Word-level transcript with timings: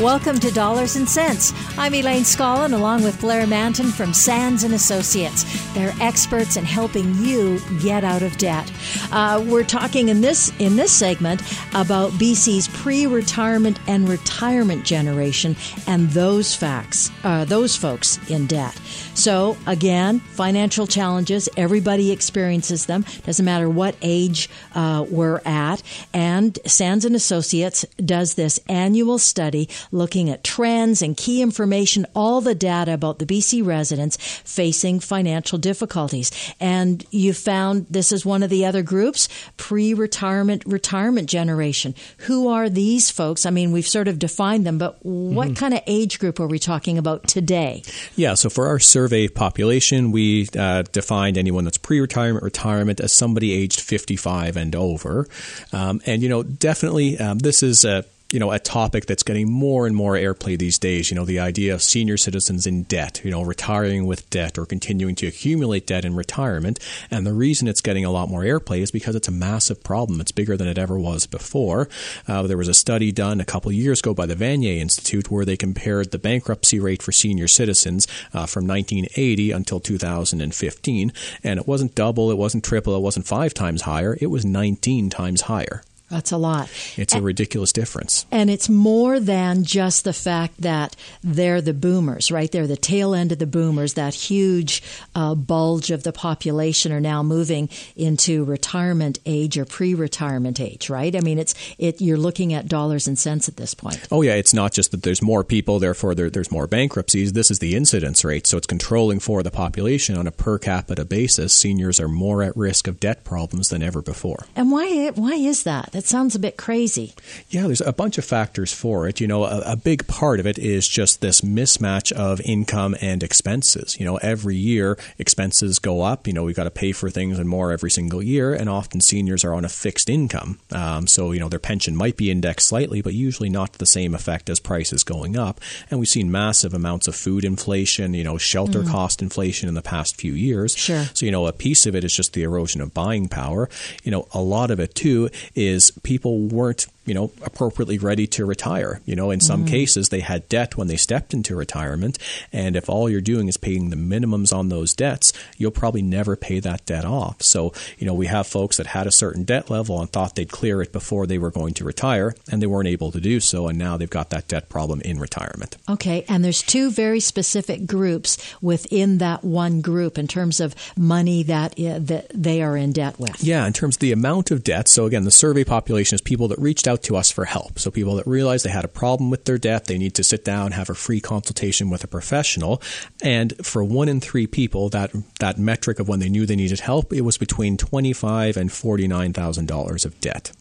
Welcome 0.00 0.38
to 0.40 0.52
Dollars 0.52 0.94
and 0.94 1.08
Cents. 1.08 1.52
I'm 1.76 1.92
Elaine 1.92 2.22
Scollin 2.22 2.72
along 2.72 3.02
with 3.02 3.20
Blair 3.20 3.48
Mantin 3.48 3.90
from 3.90 4.14
Sands 4.14 4.62
and 4.62 4.72
Associates. 4.72 5.44
They're 5.74 5.92
experts 6.00 6.56
in 6.56 6.64
helping 6.64 7.16
you 7.16 7.58
get 7.80 8.04
out 8.04 8.22
of 8.22 8.38
debt. 8.38 8.70
Uh, 9.10 9.44
we're 9.44 9.64
talking 9.64 10.08
in 10.08 10.20
this 10.20 10.52
in 10.60 10.76
this 10.76 10.92
segment 10.92 11.42
about 11.74 12.12
BC's 12.12 12.68
pre-retirement 12.68 13.80
and 13.88 14.08
retirement 14.08 14.84
generation 14.84 15.56
and 15.88 16.08
those 16.10 16.54
facts, 16.54 17.10
uh, 17.24 17.44
those 17.44 17.74
folks 17.74 18.20
in 18.30 18.46
debt. 18.46 18.80
So 19.18 19.56
again, 19.66 20.20
financial 20.20 20.86
challenges. 20.86 21.48
Everybody 21.56 22.12
experiences 22.12 22.86
them. 22.86 23.04
Doesn't 23.26 23.44
matter 23.44 23.68
what 23.68 23.96
age 24.00 24.48
uh, 24.76 25.04
we're 25.10 25.40
at. 25.44 25.82
And 26.14 26.56
Sands 26.66 27.04
and 27.04 27.16
Associates 27.16 27.84
does 27.96 28.34
this 28.34 28.60
annual 28.68 29.18
study 29.18 29.68
looking 29.90 30.30
at 30.30 30.44
trends 30.44 31.02
and 31.02 31.16
key 31.16 31.42
information, 31.42 32.06
all 32.14 32.40
the 32.40 32.54
data 32.54 32.94
about 32.94 33.18
the 33.18 33.26
BC 33.26 33.66
residents 33.66 34.18
facing 34.44 35.00
financial 35.00 35.58
difficulties. 35.58 36.30
And 36.60 37.04
you 37.10 37.34
found 37.34 37.86
this 37.90 38.12
is 38.12 38.24
one 38.24 38.44
of 38.44 38.50
the 38.50 38.66
other 38.66 38.84
groups, 38.84 39.28
pre-retirement, 39.56 40.62
retirement 40.64 41.28
generation. 41.28 41.96
Who 42.18 42.46
are 42.46 42.68
these 42.68 43.10
folks? 43.10 43.46
I 43.46 43.50
mean, 43.50 43.72
we've 43.72 43.84
sort 43.84 44.06
of 44.06 44.20
defined 44.20 44.64
them, 44.64 44.78
but 44.78 45.04
what 45.04 45.48
mm-hmm. 45.48 45.54
kind 45.54 45.74
of 45.74 45.80
age 45.88 46.20
group 46.20 46.38
are 46.38 46.46
we 46.46 46.60
talking 46.60 46.98
about 46.98 47.26
today? 47.26 47.82
Yeah, 48.14 48.34
so 48.34 48.48
for 48.48 48.68
our 48.68 48.78
survey 48.78 49.07
population, 49.34 50.12
we 50.12 50.48
uh, 50.58 50.82
defined 50.92 51.38
anyone 51.38 51.64
that's 51.64 51.78
pre-retirement, 51.78 52.42
retirement 52.42 53.00
as 53.00 53.12
somebody 53.12 53.52
aged 53.52 53.80
55 53.80 54.56
and 54.56 54.74
over. 54.74 55.26
Um, 55.72 56.00
and, 56.06 56.22
you 56.22 56.28
know, 56.28 56.42
definitely 56.42 57.18
um, 57.18 57.38
this 57.38 57.62
is 57.62 57.84
a 57.84 58.04
you 58.30 58.38
know, 58.38 58.50
a 58.50 58.58
topic 58.58 59.06
that's 59.06 59.22
getting 59.22 59.50
more 59.50 59.86
and 59.86 59.96
more 59.96 60.12
airplay 60.12 60.58
these 60.58 60.78
days. 60.78 61.10
You 61.10 61.14
know, 61.14 61.24
the 61.24 61.38
idea 61.38 61.72
of 61.72 61.82
senior 61.82 62.18
citizens 62.18 62.66
in 62.66 62.82
debt, 62.82 63.22
you 63.24 63.30
know, 63.30 63.40
retiring 63.40 64.04
with 64.04 64.28
debt 64.28 64.58
or 64.58 64.66
continuing 64.66 65.14
to 65.14 65.26
accumulate 65.26 65.86
debt 65.86 66.04
in 66.04 66.14
retirement. 66.14 66.78
And 67.10 67.26
the 67.26 67.32
reason 67.32 67.68
it's 67.68 67.80
getting 67.80 68.04
a 68.04 68.10
lot 68.10 68.28
more 68.28 68.42
airplay 68.42 68.80
is 68.80 68.90
because 68.90 69.14
it's 69.14 69.28
a 69.28 69.32
massive 69.32 69.82
problem. 69.82 70.20
It's 70.20 70.30
bigger 70.30 70.58
than 70.58 70.68
it 70.68 70.76
ever 70.76 70.98
was 70.98 71.26
before. 71.26 71.88
Uh, 72.26 72.42
there 72.42 72.58
was 72.58 72.68
a 72.68 72.74
study 72.74 73.12
done 73.12 73.40
a 73.40 73.46
couple 73.46 73.72
years 73.72 74.00
ago 74.00 74.12
by 74.12 74.26
the 74.26 74.36
Vanier 74.36 74.78
Institute 74.78 75.30
where 75.30 75.46
they 75.46 75.56
compared 75.56 76.10
the 76.10 76.18
bankruptcy 76.18 76.78
rate 76.78 77.02
for 77.02 77.12
senior 77.12 77.48
citizens 77.48 78.06
uh, 78.34 78.44
from 78.44 78.66
1980 78.66 79.52
until 79.52 79.80
2015. 79.80 81.12
And 81.42 81.58
it 81.58 81.66
wasn't 81.66 81.94
double, 81.94 82.30
it 82.30 82.36
wasn't 82.36 82.64
triple, 82.64 82.94
it 82.94 83.00
wasn't 83.00 83.26
five 83.26 83.54
times 83.54 83.82
higher, 83.82 84.18
it 84.20 84.26
was 84.26 84.44
19 84.44 85.08
times 85.08 85.42
higher. 85.42 85.82
That's 86.10 86.32
a 86.32 86.38
lot. 86.38 86.70
It's 86.96 87.14
a 87.14 87.20
ridiculous 87.20 87.72
difference. 87.72 88.24
And 88.30 88.48
it's 88.48 88.68
more 88.68 89.20
than 89.20 89.64
just 89.64 90.04
the 90.04 90.14
fact 90.14 90.60
that 90.62 90.96
they're 91.22 91.60
the 91.60 91.74
boomers, 91.74 92.30
right? 92.32 92.50
They're 92.50 92.66
the 92.66 92.76
tail 92.76 93.14
end 93.14 93.32
of 93.32 93.38
the 93.38 93.46
boomers. 93.46 93.94
That 93.94 94.14
huge 94.14 94.82
uh, 95.14 95.34
bulge 95.34 95.90
of 95.90 96.04
the 96.04 96.12
population 96.12 96.92
are 96.92 97.00
now 97.00 97.22
moving 97.22 97.68
into 97.94 98.44
retirement 98.44 99.18
age 99.26 99.58
or 99.58 99.66
pre-retirement 99.66 100.60
age, 100.60 100.88
right? 100.88 101.14
I 101.14 101.20
mean, 101.20 101.38
it's 101.38 101.54
it. 101.76 102.00
You're 102.00 102.16
looking 102.16 102.54
at 102.54 102.68
dollars 102.68 103.06
and 103.06 103.18
cents 103.18 103.48
at 103.48 103.56
this 103.56 103.74
point. 103.74 104.00
Oh 104.10 104.22
yeah, 104.22 104.34
it's 104.34 104.54
not 104.54 104.72
just 104.72 104.92
that 104.92 105.02
there's 105.02 105.20
more 105.20 105.44
people, 105.44 105.78
therefore 105.78 106.14
there, 106.14 106.30
there's 106.30 106.50
more 106.50 106.66
bankruptcies. 106.66 107.34
This 107.34 107.50
is 107.50 107.58
the 107.58 107.74
incidence 107.74 108.24
rate, 108.24 108.46
so 108.46 108.56
it's 108.56 108.66
controlling 108.66 109.20
for 109.20 109.42
the 109.42 109.50
population 109.50 110.16
on 110.16 110.26
a 110.26 110.32
per 110.32 110.58
capita 110.58 111.04
basis. 111.04 111.52
Seniors 111.52 112.00
are 112.00 112.08
more 112.08 112.42
at 112.42 112.56
risk 112.56 112.88
of 112.88 112.98
debt 112.98 113.24
problems 113.24 113.68
than 113.68 113.82
ever 113.82 114.00
before. 114.00 114.46
And 114.56 114.72
why 114.72 115.10
why 115.10 115.34
is 115.34 115.64
that? 115.64 115.90
That 115.98 116.06
sounds 116.06 116.36
a 116.36 116.38
bit 116.38 116.56
crazy. 116.56 117.12
Yeah, 117.50 117.66
there's 117.66 117.80
a 117.80 117.92
bunch 117.92 118.18
of 118.18 118.24
factors 118.24 118.72
for 118.72 119.08
it. 119.08 119.20
You 119.20 119.26
know, 119.26 119.42
a, 119.42 119.72
a 119.72 119.76
big 119.76 120.06
part 120.06 120.38
of 120.38 120.46
it 120.46 120.56
is 120.56 120.86
just 120.86 121.20
this 121.20 121.40
mismatch 121.40 122.12
of 122.12 122.40
income 122.42 122.94
and 123.00 123.20
expenses. 123.20 123.98
You 123.98 124.06
know, 124.06 124.14
every 124.18 124.54
year 124.54 124.96
expenses 125.18 125.80
go 125.80 126.02
up. 126.02 126.28
You 126.28 126.34
know, 126.34 126.44
we've 126.44 126.54
got 126.54 126.64
to 126.64 126.70
pay 126.70 126.92
for 126.92 127.10
things 127.10 127.36
and 127.36 127.48
more 127.48 127.72
every 127.72 127.90
single 127.90 128.22
year, 128.22 128.54
and 128.54 128.70
often 128.70 129.00
seniors 129.00 129.42
are 129.42 129.52
on 129.52 129.64
a 129.64 129.68
fixed 129.68 130.08
income. 130.08 130.60
Um, 130.70 131.08
so, 131.08 131.32
you 131.32 131.40
know, 131.40 131.48
their 131.48 131.58
pension 131.58 131.96
might 131.96 132.16
be 132.16 132.30
indexed 132.30 132.68
slightly, 132.68 133.02
but 133.02 133.14
usually 133.14 133.50
not 133.50 133.72
to 133.72 133.78
the 133.80 133.84
same 133.84 134.14
effect 134.14 134.48
as 134.48 134.60
prices 134.60 135.02
going 135.02 135.36
up. 135.36 135.60
And 135.90 135.98
we've 135.98 136.08
seen 136.08 136.30
massive 136.30 136.74
amounts 136.74 137.08
of 137.08 137.16
food 137.16 137.44
inflation, 137.44 138.14
you 138.14 138.22
know, 138.22 138.38
shelter 138.38 138.82
mm. 138.84 138.88
cost 138.88 139.20
inflation 139.20 139.68
in 139.68 139.74
the 139.74 139.82
past 139.82 140.14
few 140.14 140.34
years. 140.34 140.76
Sure. 140.76 141.06
So, 141.12 141.26
you 141.26 141.32
know, 141.32 141.48
a 141.48 141.52
piece 141.52 141.86
of 141.86 141.96
it 141.96 142.04
is 142.04 142.14
just 142.14 142.34
the 142.34 142.44
erosion 142.44 142.80
of 142.80 142.94
buying 142.94 143.26
power. 143.26 143.68
You 144.04 144.12
know, 144.12 144.28
a 144.30 144.40
lot 144.40 144.70
of 144.70 144.78
it 144.78 144.94
too 144.94 145.30
is 145.56 145.87
people 145.90 146.38
weren't 146.48 146.86
you 147.08 147.14
know, 147.14 147.32
appropriately 147.42 147.98
ready 147.98 148.26
to 148.26 148.44
retire. 148.44 149.00
You 149.06 149.16
know, 149.16 149.30
in 149.30 149.40
some 149.40 149.60
mm-hmm. 149.60 149.70
cases, 149.70 150.10
they 150.10 150.20
had 150.20 150.48
debt 150.48 150.76
when 150.76 150.88
they 150.88 150.96
stepped 150.96 151.32
into 151.32 151.56
retirement. 151.56 152.18
And 152.52 152.76
if 152.76 152.88
all 152.88 153.08
you're 153.08 153.20
doing 153.20 153.48
is 153.48 153.56
paying 153.56 153.90
the 153.90 153.96
minimums 153.96 154.54
on 154.54 154.68
those 154.68 154.92
debts, 154.94 155.32
you'll 155.56 155.70
probably 155.70 156.02
never 156.02 156.36
pay 156.36 156.60
that 156.60 156.84
debt 156.84 157.04
off. 157.04 157.42
So, 157.42 157.72
you 157.98 158.06
know, 158.06 158.14
we 158.14 158.26
have 158.26 158.46
folks 158.46 158.76
that 158.76 158.88
had 158.88 159.06
a 159.06 159.12
certain 159.12 159.44
debt 159.44 159.70
level 159.70 160.00
and 160.00 160.10
thought 160.10 160.34
they'd 160.34 160.50
clear 160.50 160.82
it 160.82 160.92
before 160.92 161.26
they 161.26 161.38
were 161.38 161.50
going 161.50 161.74
to 161.74 161.84
retire, 161.84 162.34
and 162.50 162.60
they 162.60 162.66
weren't 162.66 162.88
able 162.88 163.10
to 163.12 163.20
do 163.20 163.40
so. 163.40 163.68
And 163.68 163.78
now 163.78 163.96
they've 163.96 164.10
got 164.10 164.30
that 164.30 164.48
debt 164.48 164.68
problem 164.68 165.00
in 165.00 165.18
retirement. 165.18 165.76
Okay. 165.88 166.24
And 166.28 166.44
there's 166.44 166.62
two 166.62 166.90
very 166.90 167.20
specific 167.20 167.86
groups 167.86 168.36
within 168.60 169.18
that 169.18 169.44
one 169.44 169.80
group 169.80 170.18
in 170.18 170.26
terms 170.26 170.60
of 170.60 170.74
money 170.96 171.42
that, 171.44 171.74
that 171.76 172.26
they 172.34 172.62
are 172.62 172.76
in 172.76 172.92
debt 172.92 173.18
with. 173.18 173.42
Yeah. 173.42 173.66
In 173.66 173.72
terms 173.72 173.96
of 173.96 174.00
the 174.00 174.12
amount 174.12 174.50
of 174.50 174.62
debt. 174.62 174.88
So, 174.88 175.06
again, 175.06 175.24
the 175.24 175.30
survey 175.30 175.64
population 175.64 176.14
is 176.14 176.20
people 176.20 176.48
that 176.48 176.58
reached 176.58 176.86
out 176.86 176.97
out 176.98 177.04
to 177.04 177.16
us 177.16 177.30
for 177.30 177.44
help. 177.44 177.78
So 177.78 177.90
people 177.90 178.16
that 178.16 178.26
realize 178.26 178.62
they 178.62 178.70
had 178.70 178.84
a 178.84 178.88
problem 178.88 179.30
with 179.30 179.44
their 179.44 179.58
debt, 179.58 179.86
they 179.86 179.98
need 179.98 180.14
to 180.14 180.24
sit 180.24 180.44
down, 180.44 180.72
have 180.72 180.90
a 180.90 180.94
free 180.94 181.20
consultation 181.20 181.90
with 181.90 182.04
a 182.04 182.08
professional. 182.08 182.82
And 183.22 183.54
for 183.64 183.84
one 183.84 184.08
in 184.08 184.20
three 184.20 184.46
people, 184.46 184.88
that 184.90 185.12
that 185.38 185.58
metric 185.58 186.00
of 186.00 186.08
when 186.08 186.20
they 186.20 186.28
knew 186.28 186.46
they 186.46 186.56
needed 186.56 186.80
help, 186.80 187.12
it 187.12 187.22
was 187.22 187.38
between 187.38 187.76
twenty 187.76 188.12
five 188.12 188.56
and 188.56 188.72
forty 188.72 189.06
nine 189.06 189.32
thousand 189.32 189.68
dollars 189.68 190.04
of 190.04 190.20
debt. 190.20 190.52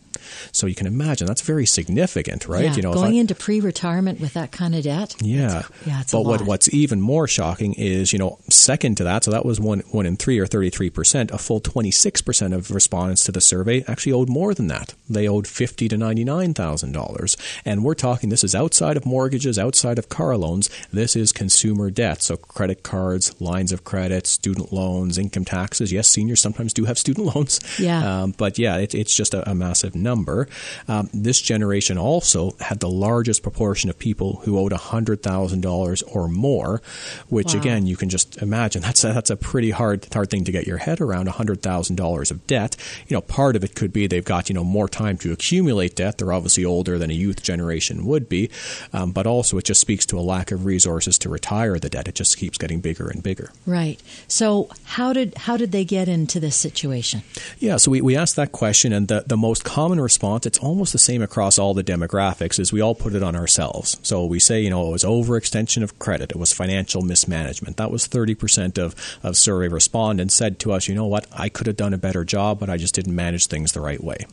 So 0.52 0.68
you 0.68 0.76
can 0.76 0.88
imagine 0.88 1.28
that's 1.28 1.42
very 1.42 1.66
significant, 1.66 2.48
right? 2.48 2.66
Yeah, 2.66 2.76
you 2.76 2.82
know, 2.82 2.94
going 2.94 3.16
I, 3.16 3.20
into 3.20 3.36
pre-retirement 3.36 4.20
with 4.20 4.34
that 4.34 4.52
kind 4.52 4.76
of 4.76 4.84
debt. 4.84 5.16
Yeah, 5.22 5.64
yeah. 5.86 6.04
But 6.12 6.26
what, 6.26 6.42
what's 6.42 6.74
even 6.74 7.02
more 7.02 7.28
shocking 7.28 7.74
is, 7.74 8.14
you 8.14 8.20
know, 8.20 8.40
second 8.50 8.98
to 8.98 9.04
that, 9.04 9.24
so 9.24 9.32
that 9.32 9.46
was 9.46 9.60
one 9.60 9.80
one 9.92 10.06
in 10.06 10.18
three 10.18 10.40
or 10.40 10.48
thirty 10.48 10.70
three 10.70 10.90
percent. 10.90 11.32
A 11.32 11.38
full 11.38 11.60
twenty 11.60 11.92
six 11.92 12.22
percent 12.22 12.54
of 12.54 12.72
respondents 12.72 13.24
to 13.26 13.32
the 13.32 13.42
survey 13.42 13.84
actually 13.88 14.14
owed 14.14 14.30
more 14.30 14.54
than 14.54 14.68
that. 14.68 14.94
They 15.10 15.28
owed 15.28 15.48
fifty 15.48 15.88
to 15.90 15.98
ninety 15.98 16.24
nine 16.24 16.54
thousand 16.54 16.92
dollars, 16.92 17.38
and 17.66 17.84
we're 17.84 17.96
talking 17.96 18.30
this 18.30 18.44
is 18.44 18.56
outside 18.56 18.98
of 18.98 19.06
mortgages, 19.06 19.58
outside 19.60 20.00
of 20.00 20.10
car 20.10 20.38
loans. 20.38 20.70
This 20.92 21.16
is 21.16 21.32
consumer 21.32 21.90
debt, 21.90 22.22
so 22.22 22.38
credit 22.38 22.84
cards, 22.84 23.40
lines 23.42 23.72
of 23.72 23.84
credit, 23.84 24.28
student 24.28 24.72
loans, 24.72 25.18
income 25.18 25.46
taxes. 25.46 25.92
Yes, 25.92 26.08
seniors 26.08 26.42
sometimes 26.42 26.74
do 26.74 26.86
have 26.86 26.98
student 26.98 27.28
loans. 27.36 27.60
Yeah, 27.80 28.22
um, 28.22 28.32
but 28.38 28.58
yeah, 28.58 28.78
it, 28.78 28.96
it's 28.96 29.16
just 29.16 29.34
a, 29.34 29.50
a 29.50 29.56
massive 29.56 29.96
number. 30.08 30.48
Um, 30.88 31.10
this 31.14 31.42
generation 31.42 31.98
also 31.98 32.56
had 32.62 32.80
the 32.80 32.90
largest 32.90 33.44
proportion 33.44 33.90
of 33.90 34.00
people 34.00 34.42
who 34.44 34.58
owed 34.58 34.72
$100,000 34.72 36.04
or 36.16 36.28
more, 36.30 36.82
which 37.28 37.54
wow. 37.54 37.60
again, 37.60 37.88
you 37.88 37.98
can 37.98 38.10
just 38.10 38.42
imagine 38.42 38.82
that's 38.82 39.04
a, 39.04 39.12
that's 39.12 39.30
a 39.30 39.36
pretty 39.36 39.72
hard, 39.72 40.08
hard 40.14 40.30
thing 40.30 40.46
to 40.46 40.52
get 40.52 40.66
your 40.66 40.78
head 40.78 41.02
around 41.02 41.28
$100,000 41.28 42.32
of 42.32 42.48
debt. 42.48 42.76
You 43.08 43.16
know, 43.16 43.22
part 43.22 43.56
of 43.58 43.64
it 43.64 43.76
could 43.76 43.92
be 43.92 44.08
they've 44.08 44.24
got, 44.24 44.50
you 44.50 44.56
know, 44.56 44.64
more 44.64 44.88
time 44.88 45.18
to 45.18 45.34
accumulate 45.34 45.96
debt. 45.96 46.18
They're 46.18 46.32
obviously 46.32 46.64
older 46.64 46.98
than 46.98 47.12
a 47.12 47.14
youth 47.14 47.44
generation 47.44 48.06
would 48.06 48.30
be, 48.30 48.50
um, 48.94 49.12
but 49.12 49.28
also 49.28 49.58
it 49.58 49.66
just 49.66 49.82
speaks 49.82 50.06
to 50.08 50.20
a 50.20 50.22
lack 50.22 50.52
of 50.52 50.66
resources 50.66 51.18
to 51.20 51.30
retire 51.30 51.78
the 51.80 51.90
debt. 51.90 52.08
It 52.08 52.16
just 52.16 52.38
keeps 52.38 52.58
getting 52.58 52.80
bigger 52.80 53.10
and 53.10 53.22
bigger. 53.22 53.52
Right. 53.66 54.02
So 54.28 54.70
how 54.84 55.12
did, 55.12 55.36
how 55.36 55.58
did 55.58 55.74
they 55.74 55.84
get 55.84 56.08
into 56.08 56.40
this 56.40 56.56
situation? 56.56 57.24
Yeah. 57.60 57.76
So 57.78 57.92
we, 57.92 58.00
we 58.02 58.16
asked 58.16 58.38
that 58.38 58.54
question 58.54 58.94
and 58.94 59.08
the, 59.10 59.24
the 59.28 59.38
most 59.38 59.66
common 59.66 59.97
response, 60.02 60.46
it's 60.46 60.60
almost 60.60 60.92
the 60.92 61.00
same 61.00 61.22
across 61.22 61.58
all 61.58 61.74
the 61.74 61.84
demographics, 61.84 62.60
is 62.60 62.74
we 62.74 62.82
all 62.82 62.96
put 62.96 63.14
it 63.14 63.24
on 63.24 63.36
ourselves. 63.36 63.98
So 64.04 64.26
we 64.26 64.40
say, 64.40 64.62
you 64.62 64.70
know, 64.70 64.88
it 64.88 64.92
was 64.92 65.04
overextension 65.04 65.84
of 65.84 66.00
credit, 66.00 66.32
it 66.32 66.38
was 66.38 66.54
financial 66.54 67.02
mismanagement. 67.02 67.78
That 67.78 67.92
was 67.92 68.08
30% 68.08 68.78
of, 68.78 68.96
of 69.24 69.38
survey 69.38 69.68
respondents 69.68 70.36
said 70.36 70.60
to 70.60 70.72
us, 70.72 70.88
you 70.88 70.96
know 70.96 71.08
what, 71.08 71.28
I 71.32 71.50
could 71.50 71.68
have 71.68 71.78
done 71.78 71.94
a 71.94 71.98
better 71.98 72.24
job, 72.24 72.60
but 72.60 72.70
I 72.70 72.78
just 72.78 72.96
didn't 72.96 73.16
manage 73.16 73.48
things 73.48 73.72
the 73.72 73.82
right 73.82 74.04
way. 74.04 74.26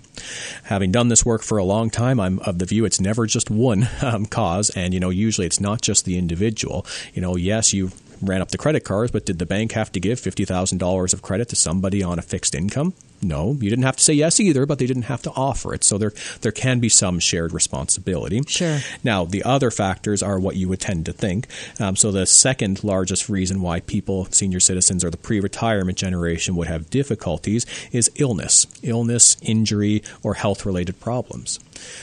Having 0.65 0.93
done 0.93 1.09
this 1.09 1.25
work 1.25 1.43
for 1.43 1.59
a 1.59 1.65
long 1.65 1.91
time, 1.91 2.21
I'm 2.21 2.39
of 2.41 2.59
the 2.59 2.67
view 2.67 2.85
it's 2.85 3.01
never 3.01 3.27
just 3.27 3.51
one 3.51 3.89
um, 4.03 4.27
cause, 4.27 4.71
and, 4.71 4.95
you 4.95 5.01
know, 5.01 5.11
usually 5.11 5.47
it's 5.47 5.61
not 5.61 5.83
just 5.83 6.05
the 6.05 6.19
individual. 6.19 6.87
You 7.13 7.23
know, 7.23 7.37
yes, 7.37 7.73
you 7.73 7.91
ran 8.23 8.41
up 8.41 8.51
the 8.51 8.59
credit 8.59 8.85
cards, 8.85 9.11
but 9.11 9.27
did 9.27 9.39
the 9.39 9.47
bank 9.47 9.73
have 9.73 9.93
to 9.93 10.01
give 10.01 10.21
$50,000 10.21 11.15
of 11.15 11.23
credit 11.23 11.49
to 11.51 11.57
somebody 11.57 12.03
on 12.03 12.19
a 12.19 12.23
fixed 12.23 12.55
income? 12.55 12.95
No, 13.23 13.57
you 13.61 13.71
didn't 13.71 13.85
have 13.85 13.97
to 13.97 14.05
say 14.05 14.13
yes 14.13 14.39
either, 14.39 14.67
but 14.67 14.79
they 14.79 14.87
didn't 14.87 15.05
have 15.05 15.23
to 15.23 15.31
offer 15.31 15.73
it. 15.73 15.83
So 15.85 15.97
there 15.97 16.13
there 16.43 16.53
can 16.53 16.79
be 16.79 16.89
some 16.89 17.19
shared 17.19 17.53
responsibility. 17.53 18.43
Sure. 18.47 18.81
Now 19.03 19.25
the 19.25 19.43
other 19.45 19.71
factors 19.71 20.23
are 20.23 20.39
what 20.39 20.57
you 20.57 20.69
would 20.69 20.81
tend 20.81 21.07
to 21.07 21.13
think. 21.13 21.47
Um, 21.81 21.97
so 21.97 22.13
the 22.13 22.27
second 22.27 22.85
largest 22.85 23.29
reason 23.29 23.63
why 23.63 23.81
people, 23.81 24.27
senior 24.27 24.61
citizens 24.61 25.05
or 25.05 25.11
the 25.11 25.17
pre-retirement 25.17 25.97
generation, 25.97 26.57
would 26.57 26.69
have 26.69 26.91
difficulties 26.91 27.65
is 27.93 28.11
illness, 28.17 28.67
illness, 28.83 29.37
injury, 29.41 30.03
or 30.23 30.35
health-related 30.35 31.01
problems. 31.01 31.61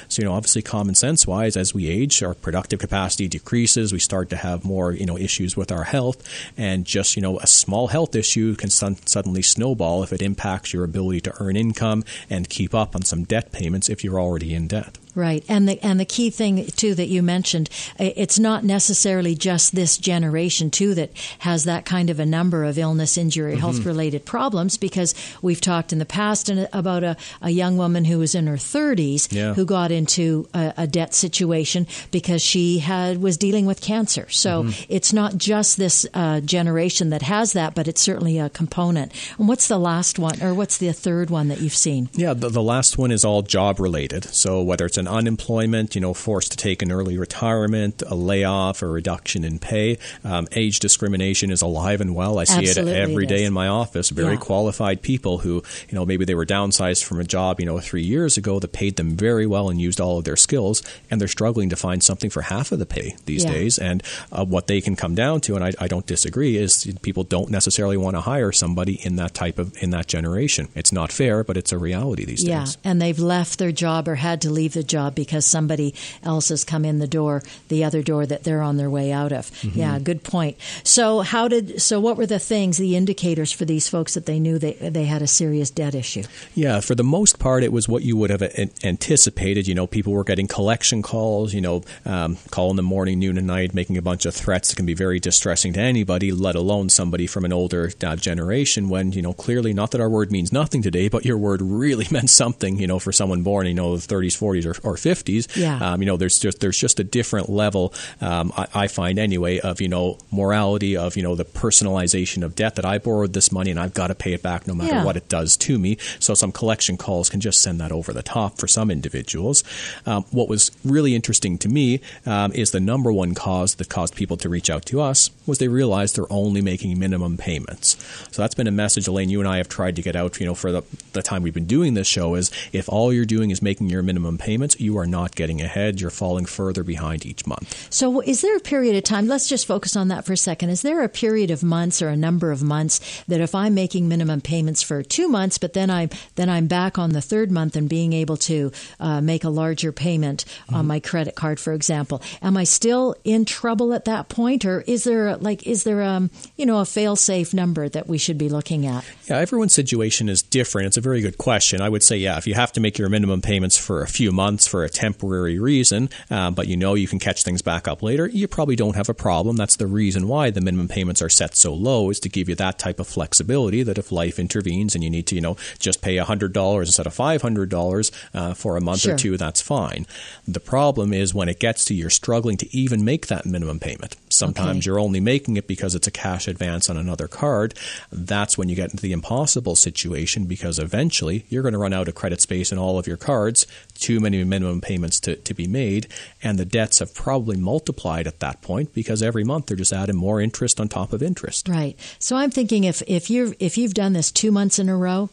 So, 0.08 0.22
you 0.22 0.28
know, 0.28 0.34
obviously, 0.34 0.62
common 0.62 0.96
sense 0.96 1.26
wise, 1.26 1.56
as 1.58 1.74
we 1.74 1.88
age, 1.88 2.22
our 2.24 2.34
productive 2.34 2.80
capacity 2.80 3.28
decreases. 3.28 3.94
We 3.94 4.00
start 4.00 4.30
to 4.30 4.36
have 4.36 4.66
more, 4.66 4.92
you 4.92 5.06
know, 5.06 5.18
issues 5.18 5.56
with 5.58 5.72
our 5.72 5.84
health. 5.84 6.22
And 6.58 6.86
just, 6.86 7.16
you 7.16 7.22
know, 7.22 7.40
a 7.40 7.48
small 7.48 7.88
health 7.88 8.16
issue 8.16 8.56
can 8.56 8.70
suddenly 8.70 9.42
snowball 9.42 10.04
if 10.04 10.14
it 10.14 10.22
impacts 10.22 10.74
your 10.74 10.84
ability 10.84 11.11
to 11.20 11.34
earn 11.42 11.58
income 11.58 12.04
and 12.30 12.48
keep 12.48 12.74
up 12.74 12.96
on 12.96 13.02
some 13.02 13.24
debt 13.24 13.52
payments 13.52 13.90
if 13.90 14.04
you're 14.04 14.20
already 14.20 14.54
in 14.54 14.68
debt. 14.68 14.98
Right, 15.14 15.44
and 15.50 15.68
the 15.68 15.84
and 15.84 16.00
the 16.00 16.06
key 16.06 16.30
thing 16.30 16.66
too 16.68 16.96
that 16.96 17.08
you 17.08 17.22
mentioned, 17.22 17.70
it's 18.00 18.40
not 18.40 18.64
necessarily 18.64 19.36
just 19.36 19.76
this 19.76 19.98
generation 19.98 20.72
too 20.72 20.96
that 20.96 21.12
has 21.40 21.66
that 21.66 21.86
kind 21.86 22.10
of 22.10 22.20
a 22.20 22.26
number 22.26 22.64
of 22.64 22.78
illness, 22.78 23.18
injury, 23.18 23.54
mm-hmm. 23.54 23.60
health 23.60 23.86
related 23.86 24.26
problems. 24.26 24.78
Because 24.78 25.14
we've 25.42 25.60
talked 25.60 25.92
in 25.92 26.00
the 26.00 26.06
past 26.06 26.50
about 26.50 27.04
a, 27.04 27.18
a 27.42 27.50
young 27.50 27.78
woman 27.78 28.06
who 28.06 28.20
was 28.20 28.36
in 28.36 28.48
her 28.48 28.56
30s 28.56 29.32
yeah. 29.32 29.54
who 29.54 29.66
got 29.66 29.92
into 29.92 30.48
a, 30.54 30.74
a, 30.78 30.88
debt 30.88 31.14
situation 31.14 31.88
because 32.12 32.42
she 32.42 32.80
had 32.80 33.22
was 33.22 33.38
dealing 33.38 33.66
with 33.66 33.82
cancer. 33.82 34.30
So 34.30 34.64
mm-hmm. 34.64 34.86
it's 34.90 35.14
not 35.14 35.38
just 35.38 35.78
this 35.78 36.06
uh, 36.14 36.42
generation 36.42 37.10
that 37.10 37.22
has 37.22 37.54
that, 37.54 37.76
but 37.76 37.88
it's 37.88 38.02
certainly 38.02 38.40
a 38.40 38.50
component. 38.50 39.12
And 39.38 39.48
what's 39.48 39.68
the 39.68 39.80
last 39.80 40.20
one, 40.20 40.42
or 40.42 40.54
what's 40.54 40.78
the 40.78 40.94
third 40.94 41.30
one 41.30 41.50
that 41.50 41.60
you've 41.62 41.76
seen? 41.76 42.10
Yeah, 42.14 42.34
the, 42.34 42.50
the 42.50 42.64
last 42.64 42.98
one 42.98 43.12
is 43.12 43.26
all 43.26 43.42
job 43.42 43.80
related. 43.80 44.26
So 44.26 44.62
whether 44.62 44.86
it's 44.86 44.98
unemployment, 45.08 45.96
you 45.96 46.02
know, 46.02 46.14
forced 46.14 46.52
to 46.52 46.58
take 46.58 46.82
an 46.82 46.92
early 46.92 47.18
retirement, 47.18 48.04
a 48.08 48.16
layoff, 48.16 48.82
a 48.82 48.88
reduction 48.88 49.44
in 49.44 49.60
pay. 49.60 49.98
Um, 50.24 50.48
age 50.54 50.80
discrimination 50.80 51.52
is 51.52 51.62
alive 51.62 52.02
and 52.02 52.16
well. 52.16 52.40
I 52.40 52.44
see 52.46 52.68
Absolutely 52.68 52.94
it 52.94 52.98
every 52.98 53.26
it 53.26 53.30
day 53.30 53.44
in 53.44 53.54
my 53.54 53.68
office. 53.68 54.10
Very 54.10 54.34
yeah. 54.34 54.40
qualified 54.40 55.02
people 55.02 55.40
who, 55.40 55.64
you 55.90 55.96
know, 55.96 56.06
maybe 56.06 56.26
they 56.26 56.36
were 56.36 56.46
downsized 56.46 57.04
from 57.04 57.20
a 57.20 57.24
job, 57.24 57.60
you 57.60 57.66
know, 57.66 57.80
three 57.80 58.04
years 58.04 58.38
ago 58.38 58.60
that 58.60 58.72
paid 58.74 58.96
them 58.96 59.16
very 59.16 59.46
well 59.46 59.70
and 59.70 59.80
used 59.80 60.02
all 60.02 60.18
of 60.18 60.24
their 60.24 60.36
skills, 60.36 60.84
and 61.10 61.20
they're 61.20 61.28
struggling 61.28 61.70
to 61.70 61.76
find 61.76 62.04
something 62.04 62.30
for 62.30 62.42
half 62.42 62.72
of 62.72 62.80
the 62.80 62.86
pay 62.86 63.16
these 63.26 63.44
yeah. 63.44 63.52
days. 63.52 63.78
And 63.78 64.04
uh, 64.32 64.46
what 64.46 64.68
they 64.68 64.82
can 64.82 64.96
come 64.96 65.16
down 65.16 65.42
to, 65.42 65.56
and 65.56 65.64
I, 65.64 65.74
I 65.80 65.88
don't 65.88 66.06
disagree, 66.06 66.58
is 66.58 66.92
people 67.02 67.24
don't 67.24 67.50
necessarily 67.50 67.98
want 67.98 68.16
to 68.16 68.22
hire 68.22 68.52
somebody 68.52 69.00
in 69.06 69.16
that 69.18 69.34
type 69.34 69.60
of 69.60 69.76
in 69.82 69.92
that 69.92 70.08
generation. 70.08 70.68
It's 70.76 70.92
not 70.92 71.12
fair, 71.12 71.44
but 71.44 71.58
it's 71.58 71.72
a 71.72 71.78
reality 71.78 72.26
these 72.26 72.44
yeah. 72.44 72.60
days. 72.60 72.78
Yeah, 72.84 72.92
and 72.92 73.02
they've 73.02 73.20
left 73.20 73.60
their 73.60 73.72
job 73.72 74.08
or 74.08 74.16
had 74.16 74.42
to 74.42 74.50
leave 74.50 74.74
the 74.74 74.84
job 74.92 75.16
because 75.16 75.46
somebody 75.46 75.96
else 76.24 76.50
has 76.50 76.64
come 76.64 76.86
in 76.86 77.00
the 77.00 77.08
door, 77.08 77.42
the 77.70 77.84
other 77.84 78.04
door 78.04 78.26
that 78.26 78.44
they're 78.44 78.62
on 78.62 78.78
their 78.78 78.90
way 78.90 79.12
out 79.12 79.32
of. 79.32 79.50
Mm-hmm. 79.52 79.80
Yeah, 79.80 80.00
good 80.00 80.24
point. 80.24 80.58
So 80.84 81.22
how 81.22 81.48
did 81.48 81.82
so 81.82 82.00
what 82.00 82.18
were 82.18 82.26
the 82.26 82.40
things, 82.40 82.78
the 82.78 82.96
indicators 82.96 83.52
for 83.52 83.66
these 83.66 83.88
folks 83.88 84.14
that 84.14 84.26
they 84.26 84.40
knew 84.40 84.60
they 84.60 84.74
they 84.74 85.06
had 85.06 85.22
a 85.22 85.28
serious 85.28 85.72
debt 85.72 85.96
issue? 85.96 86.24
Yeah, 86.54 86.82
for 86.82 86.94
the 86.94 87.04
most 87.04 87.40
part, 87.40 87.64
it 87.64 87.72
was 87.72 87.88
what 87.88 88.04
you 88.04 88.18
would 88.18 88.30
have 88.30 88.44
anticipated. 88.84 89.68
You 89.68 89.76
know, 89.76 89.88
people 89.88 90.14
were 90.14 90.24
getting 90.24 90.48
collection 90.48 91.02
calls. 91.02 91.54
You 91.54 91.62
know, 91.62 91.84
um, 92.06 92.38
call 92.52 92.70
in 92.70 92.76
the 92.76 92.84
morning, 92.84 93.20
noon, 93.20 93.38
and 93.38 93.48
night, 93.48 93.74
making 93.74 93.98
a 93.98 94.02
bunch 94.02 94.26
of 94.26 94.36
threats 94.36 94.70
that 94.70 94.76
can 94.76 94.86
be 94.86 94.94
very 94.94 95.20
distressing 95.20 95.74
to 95.74 95.80
anybody, 95.80 96.32
let 96.32 96.56
alone 96.56 96.90
somebody 96.90 97.28
from 97.28 97.46
an 97.46 97.54
older 97.54 97.92
uh, 98.04 98.16
generation. 98.16 98.90
When 98.90 99.12
you 99.14 99.22
know 99.22 99.34
clearly, 99.34 99.74
not 99.74 99.92
that 99.92 100.02
our 100.02 100.10
word 100.10 100.32
means 100.32 100.52
nothing 100.52 100.82
today, 100.82 101.08
but 101.08 101.26
your 101.26 101.38
word 101.38 101.62
really 101.62 102.08
meant 102.12 102.30
something. 102.30 102.78
You 102.78 102.88
know, 102.88 103.00
for 103.00 103.12
someone 103.12 103.44
born, 103.44 103.68
you 103.68 103.74
know, 103.74 103.96
the 103.96 104.16
30s, 104.16 104.38
40s, 104.38 104.66
or, 104.66 104.81
or 104.84 104.96
50s. 104.96 105.56
Yeah. 105.56 105.78
Um, 105.78 106.02
you 106.02 106.06
know, 106.06 106.18
there's 106.18 106.40
just 106.40 106.60
there's 106.60 106.78
just 106.78 107.00
a 107.00 107.04
different 107.04 107.50
level. 107.50 107.94
Um, 108.20 108.52
I, 108.56 108.68
I, 108.74 108.88
find 108.88 109.20
anyway 109.20 109.60
of 109.60 109.80
you 109.80 109.88
know 109.88 110.18
morality 110.32 110.98
of 110.98 111.16
you 111.16 111.24
know 111.24 111.36
the 111.36 111.46
personalization 111.46 112.44
of 112.44 112.56
debt 112.56 112.76
that 112.76 112.86
I 112.86 112.98
borrowed 112.98 113.34
this 113.34 113.52
money 113.52 113.72
and 113.72 113.80
I've 113.80 113.94
got 113.94 114.08
to 114.08 114.16
pay 114.16 114.34
it 114.34 114.44
back 114.44 114.68
no 114.68 114.74
matter 114.74 114.96
yeah. 114.96 115.06
what 115.06 115.16
it 115.18 115.30
does 115.30 115.56
to 115.58 115.80
me. 115.80 115.98
So 116.20 116.34
some 116.34 116.52
collection 116.52 116.98
calls 116.98 117.30
can 117.30 117.40
just 117.40 117.62
send 117.62 117.80
that 117.80 117.92
over 117.92 118.12
the 118.14 118.24
top 118.24 118.58
for 118.58 118.68
some 118.68 118.92
individuals. 118.92 119.64
Um, 120.06 120.26
what 120.32 120.50
was 120.50 120.72
really 120.84 121.16
interesting 121.16 121.58
to 121.60 121.70
me 121.70 122.02
um, 122.26 122.52
is 122.54 122.72
the 122.72 122.80
number 122.80 123.12
one 123.12 123.34
cause 123.34 123.76
that 123.76 123.90
caused 123.90 124.16
people 124.16 124.38
to 124.38 124.50
reach 124.50 124.70
out 124.70 124.86
to 124.88 125.02
us 125.02 125.30
was 125.46 125.58
they 125.58 125.68
realized 125.68 126.16
they're 126.16 126.32
only 126.32 126.62
making 126.62 126.98
minimum 127.00 127.38
payments. 127.38 127.98
So 128.32 128.42
that's 128.42 128.56
been 128.56 128.68
a 128.68 128.72
message, 128.72 129.08
Elaine, 129.08 129.30
you 129.30 129.40
and 129.40 129.48
I 129.48 129.58
have 129.58 129.70
tried 129.70 129.96
to 129.96 130.02
get 130.02 130.16
out, 130.16 130.40
you 130.40 130.46
know, 130.46 130.56
for 130.56 130.72
the, 130.72 130.84
the 131.14 131.22
time 131.22 131.44
we've 131.44 131.54
been 131.54 131.66
doing 131.66 131.94
this 131.94 132.08
show 132.08 132.36
is 132.36 132.52
if 132.72 132.90
all 132.90 133.12
you're 133.14 133.26
doing 133.26 133.52
is 133.52 133.62
making 133.62 133.90
your 133.90 134.04
minimum 134.04 134.38
you 134.80 134.98
are 134.98 135.08
not 135.08 135.36
getting 135.36 135.62
ahead. 135.62 136.02
You're 136.02 136.10
falling 136.10 136.46
further 136.46 136.84
behind 136.84 137.26
each 137.26 137.46
month. 137.46 137.88
So 137.90 138.22
is 138.22 138.42
there 138.42 138.56
a 138.56 138.62
period 138.62 138.96
of 138.96 139.04
time, 139.04 139.28
let's 139.28 139.48
just 139.48 139.66
focus 139.66 139.96
on 139.96 140.08
that 140.10 140.26
for 140.26 140.34
a 140.34 140.38
second. 140.38 140.70
Is 140.70 140.82
there 140.82 141.04
a 141.04 141.10
period 141.10 141.52
of 141.52 141.64
months 141.64 142.02
or 142.02 142.10
a 142.10 142.18
number 142.18 142.52
of 142.52 142.64
months 142.64 143.24
that 143.28 143.42
if 143.42 143.54
I'm 143.56 143.74
making 143.74 144.08
minimum 144.08 144.42
payments 144.42 144.82
for 144.82 145.04
two 145.04 145.28
months, 145.28 145.58
but 145.58 145.74
then 145.74 145.90
I'm, 145.90 146.10
then 146.36 146.50
I'm 146.50 146.68
back 146.68 146.98
on 146.98 147.12
the 147.12 147.22
third 147.22 147.52
month 147.52 147.76
and 147.76 147.90
being 147.90 148.14
able 148.14 148.38
to 148.38 148.72
uh, 149.00 149.22
make 149.22 149.44
a 149.44 149.50
larger 149.50 149.92
payment 149.92 150.46
mm-hmm. 150.46 150.76
on 150.76 150.88
my 150.88 151.00
credit 151.00 151.36
card, 151.36 151.60
for 151.60 151.74
example, 151.74 152.22
am 152.42 152.58
I 152.58 152.64
still 152.64 153.16
in 153.24 153.46
trouble 153.46 153.94
at 153.94 154.06
that 154.06 154.30
point 154.30 154.66
or 154.66 154.82
is 154.82 155.04
there 155.04 155.38
like 155.38 155.66
is 155.68 155.84
there 155.84 156.02
um 156.04 156.30
you 156.56 156.66
know 156.66 156.80
a 156.80 156.86
fail 156.86 157.16
safe 157.16 157.54
number 157.54 157.88
that 157.90 158.08
we 158.08 158.18
should 158.18 158.38
be 158.38 158.50
looking 158.50 158.86
at? 158.86 159.04
Yeah, 159.26 159.38
everyone's 159.38 159.74
situation 159.74 160.30
is 160.30 160.42
different. 160.42 160.88
It's 160.88 160.98
a 160.98 161.02
very 161.02 161.22
good 161.22 161.38
question. 161.38 161.82
I 161.82 161.90
would 161.90 162.04
say 162.04 162.18
yeah, 162.18 162.38
if 162.38 162.48
you 162.48 162.54
have 162.54 162.72
to 162.74 162.80
make 162.80 162.98
your 162.98 163.10
minimum 163.10 163.42
payments 163.42 163.78
for 163.78 164.02
a 164.02 164.08
few 164.08 164.32
months 164.32 164.61
for 164.68 164.84
a 164.84 164.90
temporary 164.90 165.60
reason, 165.60 166.10
uh, 166.30 166.52
but 166.52 166.68
you 166.68 166.78
know 166.78 166.94
you 166.94 167.08
can 167.08 167.20
catch 167.20 167.44
things 167.44 167.62
back 167.62 167.88
up 167.88 168.02
later, 168.02 168.28
you 168.28 168.48
probably 168.48 168.76
don't 168.76 168.96
have 168.96 169.10
a 169.10 169.14
problem. 169.14 169.56
That's 169.56 169.76
the 169.76 169.88
reason 169.88 170.28
why 170.28 170.50
the 170.50 170.62
minimum 170.62 170.88
payments 170.88 171.22
are 171.22 171.30
set 171.30 171.56
so 171.56 171.74
low 171.74 172.10
is 172.10 172.20
to 172.22 172.30
give 172.30 172.50
you 172.50 172.56
that 172.56 172.80
type 172.80 173.00
of 173.00 173.08
flexibility 173.08 173.84
that 173.84 173.98
if 173.98 174.12
life 174.12 174.40
intervenes 174.40 174.96
and 174.96 175.04
you 175.04 175.10
need 175.10 175.28
to 175.28 175.36
you 175.36 175.42
know 175.42 175.58
just 175.80 176.02
pay 176.02 176.18
hundred 176.18 176.54
dollars 176.54 176.88
instead 176.88 177.08
of 177.08 177.14
five 177.14 177.42
hundred 177.42 177.70
dollars 177.70 178.12
uh, 178.34 178.54
for 178.54 178.78
a 178.78 178.82
month 178.82 179.02
sure. 179.02 179.16
or 179.16 179.18
two, 179.18 179.38
that's 179.38 179.62
fine. 179.62 180.06
The 180.48 180.60
problem 180.60 181.14
is 181.14 181.34
when 181.34 181.50
it 181.50 181.60
gets 181.60 181.86
to 181.86 181.94
you're 181.94 182.10
struggling 182.10 182.58
to 182.58 182.76
even 182.76 183.04
make 183.04 183.28
that 183.28 183.46
minimum 183.46 183.80
payment. 183.80 184.16
Sometimes 184.30 184.80
okay. 184.80 184.86
you're 184.86 185.00
only 185.00 185.20
making 185.20 185.58
it 185.58 185.68
because 185.68 185.96
it's 185.96 186.08
a 186.08 186.12
cash 186.12 186.48
advance 186.48 186.90
on 186.90 186.98
another 186.98 187.28
card. 187.28 187.74
That's 188.12 188.58
when 188.58 188.70
you 188.70 188.76
get 188.76 188.92
into 188.92 189.04
the 189.04 189.12
impossible 189.12 189.76
situation 189.76 190.46
because 190.46 190.80
eventually 190.80 191.46
you're 191.50 191.64
going 191.64 191.74
to 191.74 191.80
run 191.80 191.94
out 191.94 192.08
of 192.08 192.16
credit 192.16 192.42
space 192.42 192.72
in 192.72 192.78
all 192.78 192.98
of 192.98 193.08
your 193.08 193.18
cards, 193.18 193.68
too 193.94 194.20
many 194.20 194.44
minimum 194.52 194.82
payments 194.82 195.20
to, 195.22 195.36
to 195.38 195.54
be 195.56 195.66
made, 195.66 196.08
and 196.44 196.60
the 196.60 196.66
debts 196.66 197.00
have 197.00 197.16
probably 197.16 197.58
multiplied 197.58 198.28
at 198.28 198.40
that 198.40 198.62
point 198.62 198.94
because 198.94 199.24
every 199.24 199.44
month 199.44 199.66
they're 199.66 199.78
just 199.78 199.94
adding 199.94 200.16
more 200.16 200.40
interest 200.40 200.80
on 200.80 200.88
top 200.88 201.12
of 201.14 201.24
interest. 201.24 201.68
Right. 201.68 201.98
So 202.20 202.36
I'm 202.36 202.52
thinking 202.52 202.84
if, 202.84 203.02
if 203.08 203.32
you're 203.32 203.56
if 203.60 203.78
you've 203.78 203.96
done 203.96 204.14
this 204.14 204.32
two 204.32 204.52
months 204.52 204.78
in 204.78 204.90
a 204.90 204.96
row, 204.96 205.30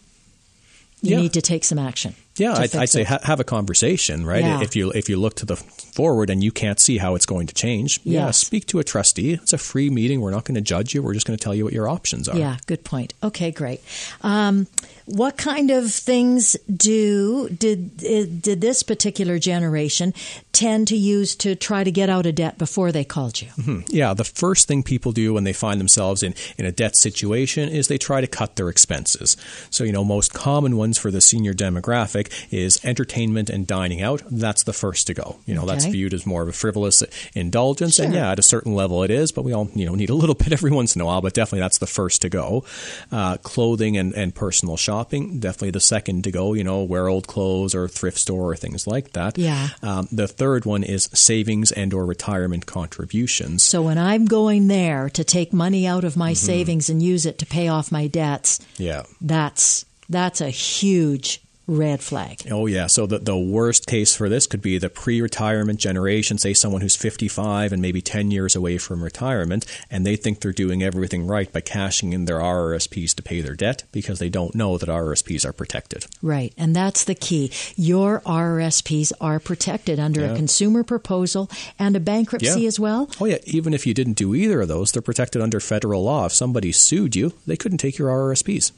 you 1.03 1.13
yeah. 1.13 1.21
need 1.21 1.33
to 1.35 1.43
take 1.43 1.65
some 1.65 1.79
action. 1.79 2.15
Yeah, 2.37 2.55
I'd, 2.55 2.75
I'd, 2.75 2.89
say 2.89 3.05
ha- 3.05 3.21
have 3.23 3.41
a 3.41 3.45
conversation, 3.45 4.25
right? 4.25 4.43
Yeah. 4.43 4.63
If 4.63 4.77
you 4.77 4.91
if 4.91 5.09
you 5.09 5.17
look 5.17 5.35
to 5.37 5.47
the 5.47 5.57
forward 5.57 6.31
and 6.31 6.43
you 6.43 6.53
can't 6.53 6.79
see 6.79 6.99
how 6.99 7.15
it's 7.15 7.27
going 7.27 7.47
to 7.49 7.55
change, 7.55 8.01
yes. 8.05 8.15
yeah, 8.15 8.31
speak 8.31 8.67
to 8.67 8.79
a 8.79 8.85
trustee. 8.85 9.35
It's 9.35 9.53
a 9.53 9.59
free 9.59 9.91
meeting. 9.91 10.21
We're 10.21 10.31
not 10.31 10.45
going 10.45 10.55
to 10.55 10.61
judge 10.61 10.95
you. 10.95 11.03
We're 11.03 11.15
just 11.15 11.27
going 11.27 11.37
to 11.37 11.43
tell 11.43 11.55
you 11.55 11.65
what 11.65 11.73
your 11.73 11.89
options 11.89 12.29
are. 12.29 12.37
Yeah, 12.37 12.59
good 12.67 12.85
point. 12.85 13.15
Okay, 13.23 13.51
great. 13.51 13.81
Um, 14.23 14.67
what 15.09 15.39
kind 15.39 15.71
of 15.71 15.91
things 15.91 16.55
do 16.75 17.49
did 17.49 17.97
did 17.97 18.61
this 18.61 18.83
particular 18.83 19.39
generation 19.39 20.13
tend 20.53 20.89
to 20.89 20.97
use 20.97 21.35
to 21.37 21.55
try 21.55 21.83
to 21.83 21.91
get 21.91 22.11
out 22.11 22.27
of 22.27 22.35
debt 22.35 22.59
before 22.59 22.93
they 22.93 23.05
called 23.05 23.41
you? 23.41 23.49
Mm-hmm. 23.49 23.81
Yeah, 23.89 24.13
the 24.13 24.25
first 24.25 24.69
thing 24.69 24.83
people 24.83 25.13
do 25.13 25.33
when 25.33 25.45
they 25.45 25.55
find 25.55 25.81
themselves 25.81 26.23
in 26.23 26.35
in 26.59 26.67
a 26.67 26.73
debt 26.73 26.95
situation 26.95 27.71
is 27.71 27.89
they 27.89 27.97
try 27.97 28.21
to 28.21 28.27
cut 28.27 28.57
their 28.57 28.69
expenses. 28.69 29.37
So 29.71 29.83
you 29.85 29.93
know, 29.93 30.05
most 30.05 30.35
common 30.35 30.77
ones 30.77 30.99
for 30.99 31.11
the 31.11 31.23
senior 31.23 31.55
demographic 31.55 32.31
is 32.51 32.79
entertainment 32.85 33.49
and 33.49 33.67
dining 33.67 34.03
out. 34.03 34.23
That's 34.31 34.65
the 34.65 34.75
first 34.75 35.07
to 35.07 35.15
go. 35.15 35.39
You 35.47 35.55
know, 35.55 35.63
okay. 35.63 35.73
that's 35.73 35.87
viewed 35.87 36.13
as 36.13 36.27
more 36.27 36.43
of 36.43 36.49
a 36.49 36.53
frivolous 36.53 37.03
indulgence, 37.35 37.95
sure. 37.95 38.05
and 38.05 38.15
yeah, 38.15 38.33
at 38.33 38.39
a 38.39 38.43
certain 38.43 38.75
level 38.75 39.03
it 39.05 39.11
is. 39.11 39.33
But 39.33 39.43
we 39.43 39.55
all 39.55 39.71
you 39.75 39.87
know 39.87 39.95
need 39.95 40.11
a 40.11 40.15
little 40.15 40.35
bit 40.43 40.53
every 40.53 40.71
once 40.71 40.95
in 40.95 41.01
a 41.01 41.07
while. 41.07 41.23
But 41.23 41.33
definitely 41.33 41.61
that's 41.61 41.79
the 41.79 41.87
first 41.87 42.21
to 42.23 42.29
go. 42.29 42.65
Uh, 43.11 43.39
clothing 43.39 43.97
and, 43.97 44.13
and 44.15 44.35
personal 44.35 44.77
shopping, 44.77 44.98
definitely 45.05 45.71
the 45.71 45.81
second 45.81 46.25
to 46.25 46.31
go. 46.31 46.55
You 46.55 46.65
know, 46.65 46.83
wear 46.83 47.09
old 47.09 47.27
clothes 47.27 47.75
or 47.75 47.89
thrift 47.89 48.19
store 48.19 48.53
or 48.53 48.57
things 48.57 48.87
like 48.87 49.13
that. 49.13 49.39
Yeah. 49.39 49.69
Um, 49.83 50.09
the 50.11 50.29
third 50.29 50.65
one 50.65 50.83
is 50.83 51.09
savings 51.13 51.73
and 51.73 51.93
or 51.95 52.07
retirement 52.07 52.67
contributions. 52.67 53.63
So 53.63 53.83
when 53.83 53.99
I'm 53.99 54.27
going 54.27 54.69
there 54.69 55.11
to 55.11 55.25
take 55.25 55.53
money 55.53 55.87
out 55.87 56.05
of 56.05 56.17
my 56.17 56.33
mm-hmm. 56.33 56.47
savings 56.47 56.91
and 56.91 57.03
use 57.03 57.27
it 57.27 57.39
to 57.39 57.47
pay 57.47 57.69
off 57.69 57.93
my 57.93 58.07
debts, 58.07 58.61
yeah, 58.77 59.05
that's 59.21 59.85
that's 60.09 60.41
a 60.41 60.51
huge 60.51 61.43
red 61.69 62.01
flag. 62.01 62.41
Oh, 62.51 62.67
yeah. 62.67 62.87
So 62.89 63.07
the, 63.07 63.19
the 63.19 63.39
worst 63.39 63.87
case 63.87 64.17
for 64.17 64.29
this 64.29 64.47
could 64.47 64.63
be 64.63 64.79
the 64.79 64.89
pre 64.89 65.21
retirement 65.21 65.79
generation, 65.79 66.39
say 66.39 66.55
someone 66.55 66.81
who's 66.81 66.97
55 66.97 67.73
and 67.73 67.81
maybe 67.81 68.01
10 68.01 68.31
years 68.31 68.57
away 68.57 68.79
from 68.79 69.05
retirement, 69.05 69.67
and 69.91 70.05
they 70.05 70.17
think 70.17 70.41
they're 70.41 70.53
doing 70.53 70.83
everything 70.83 71.27
right 71.27 71.53
by 71.53 71.61
cashing 71.61 72.13
in 72.13 72.25
their 72.25 72.39
RRSPs 72.39 73.15
to 73.15 73.23
pay 73.23 73.41
their 73.41 73.55
debt 73.55 73.85
because 73.93 74.19
they 74.19 74.31
don't 74.31 74.55
know 74.55 74.79
that 74.79 74.89
RRSPs 74.89 75.45
are 75.45 75.53
protected. 75.53 76.07
Right. 76.23 76.53
And 76.57 76.75
that's 76.75 77.05
the 77.05 77.15
key. 77.15 77.53
Your 77.77 78.21
RRSPs 78.21 79.13
are 79.21 79.39
protected 79.39 80.01
under 80.01 80.23
yeah. 80.23 80.33
a 80.33 80.37
consumer 80.37 80.83
proposal 80.83 81.51
and 81.79 81.95
a 81.95 82.01
bankruptcy 82.01 82.63
yeah. 82.63 82.69
as 82.69 82.81
well. 82.81 83.11
Oh, 83.21 83.27
yeah. 83.27 83.39
Even 83.45 83.75
if 83.75 83.87
you 83.87 83.93
didn't 83.93 84.15
do 84.15 84.35
either 84.35 84.63
of 84.63 84.69
those, 84.69 84.93
they're 84.93 85.03
protected 85.03 85.43
under 85.43 85.61
federal 85.61 86.05
law. 86.05 86.27
If 86.27 86.33
somebody 86.33 86.73
sued 86.73 87.15
you, 87.15 87.35
they 87.47 87.57
couldn't 87.57 87.79
take 87.79 87.99
your 87.99 88.09
RRSPs. 88.09 88.73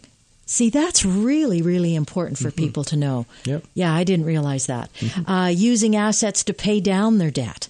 See, 0.51 0.69
that's 0.69 1.05
really, 1.05 1.63
really 1.63 1.95
important 1.95 2.37
for 2.37 2.49
mm-hmm. 2.49 2.57
people 2.57 2.83
to 2.83 2.97
know. 2.97 3.25
Yep. 3.45 3.63
Yeah, 3.75 3.95
I 3.95 4.03
didn't 4.03 4.27
realize 4.27 4.67
that. 4.67 4.93
Mm-hmm. 4.95 5.31
Uh, 5.31 5.47
using 5.47 5.95
assets 5.95 6.43
to 6.43 6.53
pay 6.53 6.81
down 6.81 7.19
their 7.19 7.31
debt. 7.31 7.69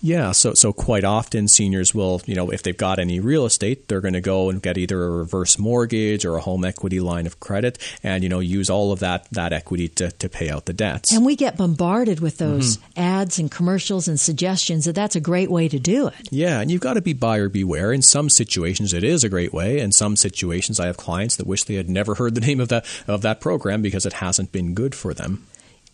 Yeah, 0.00 0.32
so 0.32 0.54
so 0.54 0.72
quite 0.72 1.04
often 1.04 1.48
seniors 1.48 1.94
will, 1.94 2.22
you 2.26 2.34
know, 2.34 2.50
if 2.50 2.62
they've 2.62 2.76
got 2.76 2.98
any 2.98 3.20
real 3.20 3.46
estate, 3.46 3.88
they're 3.88 4.00
going 4.00 4.14
to 4.14 4.20
go 4.20 4.50
and 4.50 4.62
get 4.62 4.78
either 4.78 5.02
a 5.02 5.10
reverse 5.10 5.58
mortgage 5.58 6.24
or 6.24 6.36
a 6.36 6.40
home 6.40 6.64
equity 6.64 7.00
line 7.00 7.26
of 7.26 7.40
credit, 7.40 7.78
and 8.02 8.22
you 8.22 8.28
know, 8.28 8.40
use 8.40 8.70
all 8.70 8.92
of 8.92 9.00
that 9.00 9.28
that 9.32 9.52
equity 9.52 9.88
to, 9.88 10.10
to 10.12 10.28
pay 10.28 10.50
out 10.50 10.66
the 10.66 10.72
debts. 10.72 11.12
And 11.12 11.24
we 11.24 11.36
get 11.36 11.56
bombarded 11.56 12.20
with 12.20 12.38
those 12.38 12.76
mm-hmm. 12.76 13.00
ads 13.00 13.38
and 13.38 13.50
commercials 13.50 14.08
and 14.08 14.18
suggestions 14.18 14.84
that 14.84 14.94
that's 14.94 15.16
a 15.16 15.20
great 15.20 15.50
way 15.50 15.68
to 15.68 15.78
do 15.78 16.06
it. 16.06 16.28
Yeah, 16.30 16.60
and 16.60 16.70
you've 16.70 16.80
got 16.80 16.94
to 16.94 17.02
be 17.02 17.12
buyer 17.12 17.48
beware. 17.48 17.92
In 17.92 18.02
some 18.02 18.28
situations, 18.28 18.92
it 18.92 19.04
is 19.04 19.24
a 19.24 19.28
great 19.28 19.52
way. 19.52 19.78
In 19.78 19.92
some 19.92 20.16
situations, 20.16 20.78
I 20.78 20.86
have 20.86 20.96
clients 20.96 21.36
that 21.36 21.46
wish 21.46 21.64
they 21.64 21.74
had 21.74 21.88
never 21.88 22.14
heard 22.14 22.34
the 22.34 22.40
name 22.40 22.60
of 22.60 22.68
that 22.68 22.86
of 23.06 23.22
that 23.22 23.40
program 23.40 23.82
because 23.82 24.06
it 24.06 24.14
hasn't 24.14 24.52
been 24.52 24.74
good 24.74 24.94
for 24.94 25.12
them. 25.12 25.46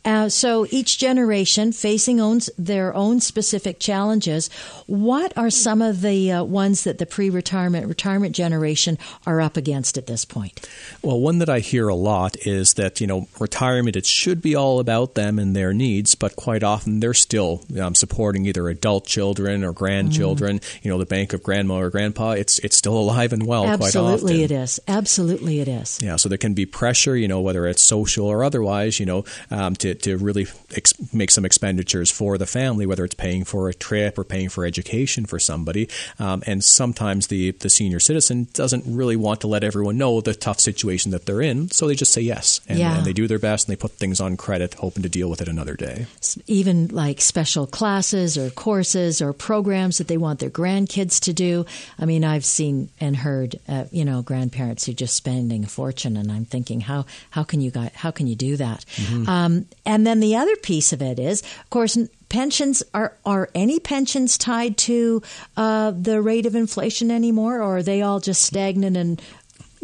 Uh, 0.04 0.28
so 0.28 0.66
each 0.70 0.98
generation 0.98 1.72
facing 1.72 2.20
owns 2.20 2.50
their 2.58 2.94
own 2.94 3.20
specific 3.20 3.78
challenges. 3.78 4.48
What 4.86 5.36
are 5.36 5.50
some 5.50 5.80
of 5.80 6.02
the 6.02 6.32
uh, 6.32 6.44
ones 6.44 6.84
that 6.84 6.98
the 6.98 7.06
pre-retirement 7.06 7.86
retirement 7.86 8.36
generation 8.36 8.98
are 9.26 9.40
up 9.40 9.56
against 9.56 9.96
at 9.96 10.06
this 10.06 10.24
point? 10.24 10.68
Well, 11.02 11.20
one 11.20 11.38
that 11.38 11.48
I 11.48 11.60
hear 11.60 11.88
a 11.88 11.94
lot 11.94 12.36
is 12.46 12.74
that 12.74 13.00
you 13.00 13.06
know 13.06 13.28
retirement 13.38 13.96
it 13.96 14.06
should 14.06 14.42
be 14.42 14.54
all 14.54 14.78
about 14.78 15.14
them 15.14 15.38
and 15.38 15.56
their 15.56 15.72
needs, 15.72 16.14
but 16.14 16.36
quite 16.36 16.62
often 16.62 17.00
they're 17.00 17.14
still 17.14 17.62
um, 17.80 17.94
supporting 17.94 18.44
either 18.46 18.68
adult 18.68 19.06
children 19.06 19.64
or 19.64 19.72
grandchildren. 19.72 20.58
Mm. 20.58 20.84
You 20.84 20.90
know, 20.90 20.98
the 20.98 21.06
bank 21.06 21.32
of 21.32 21.42
grandma 21.42 21.78
or 21.78 21.90
grandpa 21.90 22.32
it's 22.32 22.58
it's 22.58 22.76
still 22.76 22.98
alive 22.98 23.32
and 23.32 23.46
well. 23.46 23.66
Absolutely, 23.66 24.42
it 24.42 24.50
is. 24.50 24.80
Absolutely, 24.86 25.60
it 25.60 25.68
is. 25.68 25.98
Yeah, 26.02 26.16
so 26.16 26.28
there 26.28 26.38
can 26.38 26.54
be 26.54 26.66
pressure. 26.66 27.16
You 27.16 27.28
know, 27.28 27.40
whether 27.40 27.66
it's 27.66 27.82
social 27.82 28.26
or 28.26 28.44
otherwise. 28.44 29.00
You 29.00 29.06
know, 29.06 29.24
um, 29.50 29.74
to 29.76 29.93
to 30.02 30.16
really 30.16 30.46
ex- 30.74 30.94
make 31.12 31.30
some 31.30 31.44
expenditures 31.44 32.10
for 32.10 32.38
the 32.38 32.46
family, 32.46 32.86
whether 32.86 33.04
it's 33.04 33.14
paying 33.14 33.44
for 33.44 33.68
a 33.68 33.74
trip 33.74 34.18
or 34.18 34.24
paying 34.24 34.48
for 34.48 34.64
education 34.64 35.26
for 35.26 35.38
somebody. 35.38 35.88
Um, 36.18 36.42
and 36.46 36.62
sometimes 36.62 37.28
the 37.28 37.52
the 37.52 37.70
senior 37.70 38.00
citizen 38.00 38.48
doesn't 38.52 38.84
really 38.86 39.16
want 39.16 39.40
to 39.42 39.46
let 39.46 39.64
everyone 39.64 39.98
know 39.98 40.20
the 40.20 40.34
tough 40.34 40.60
situation 40.60 41.10
that 41.12 41.26
they're 41.26 41.42
in, 41.42 41.70
so 41.70 41.86
they 41.86 41.94
just 41.94 42.12
say 42.12 42.20
yes, 42.20 42.60
and, 42.68 42.78
yeah. 42.78 42.96
and 42.96 43.06
they 43.06 43.12
do 43.12 43.26
their 43.26 43.38
best, 43.38 43.68
and 43.68 43.76
they 43.76 43.80
put 43.80 43.92
things 43.92 44.20
on 44.20 44.36
credit, 44.36 44.74
hoping 44.74 45.02
to 45.02 45.08
deal 45.08 45.30
with 45.30 45.40
it 45.40 45.48
another 45.48 45.74
day. 45.74 46.06
Even 46.46 46.88
like 46.88 47.20
special 47.20 47.66
classes 47.66 48.36
or 48.36 48.50
courses 48.50 49.22
or 49.22 49.32
programs 49.32 49.98
that 49.98 50.08
they 50.08 50.16
want 50.16 50.40
their 50.40 50.50
grandkids 50.50 51.20
to 51.20 51.32
do. 51.32 51.64
I 51.98 52.04
mean, 52.04 52.24
I've 52.24 52.44
seen 52.44 52.90
and 53.00 53.16
heard, 53.16 53.58
uh, 53.68 53.84
you 53.90 54.04
know, 54.04 54.22
grandparents 54.22 54.86
who 54.86 54.92
are 54.92 54.94
just 54.94 55.16
spending 55.16 55.64
a 55.64 55.68
fortune, 55.68 56.16
and 56.16 56.30
I'm 56.30 56.44
thinking, 56.44 56.80
how 56.80 57.06
how 57.30 57.44
can 57.44 57.60
you 57.60 57.70
guys, 57.70 57.90
how 57.94 58.10
can 58.10 58.26
you 58.26 58.36
do 58.36 58.56
that? 58.56 58.84
Mm-hmm. 58.96 59.28
Um, 59.28 59.66
and 59.86 60.06
then 60.06 60.20
the 60.20 60.36
other 60.36 60.56
piece 60.56 60.92
of 60.92 61.02
it 61.02 61.18
is, 61.18 61.42
of 61.42 61.70
course, 61.70 61.98
pensions 62.28 62.82
are 62.92 63.16
are 63.24 63.48
any 63.54 63.78
pensions 63.78 64.38
tied 64.38 64.76
to 64.76 65.22
uh, 65.56 65.92
the 65.92 66.20
rate 66.20 66.46
of 66.46 66.54
inflation 66.54 67.10
anymore, 67.10 67.62
or 67.62 67.78
are 67.78 67.82
they 67.82 68.02
all 68.02 68.20
just 68.20 68.42
stagnant 68.42 68.96
and 68.96 69.22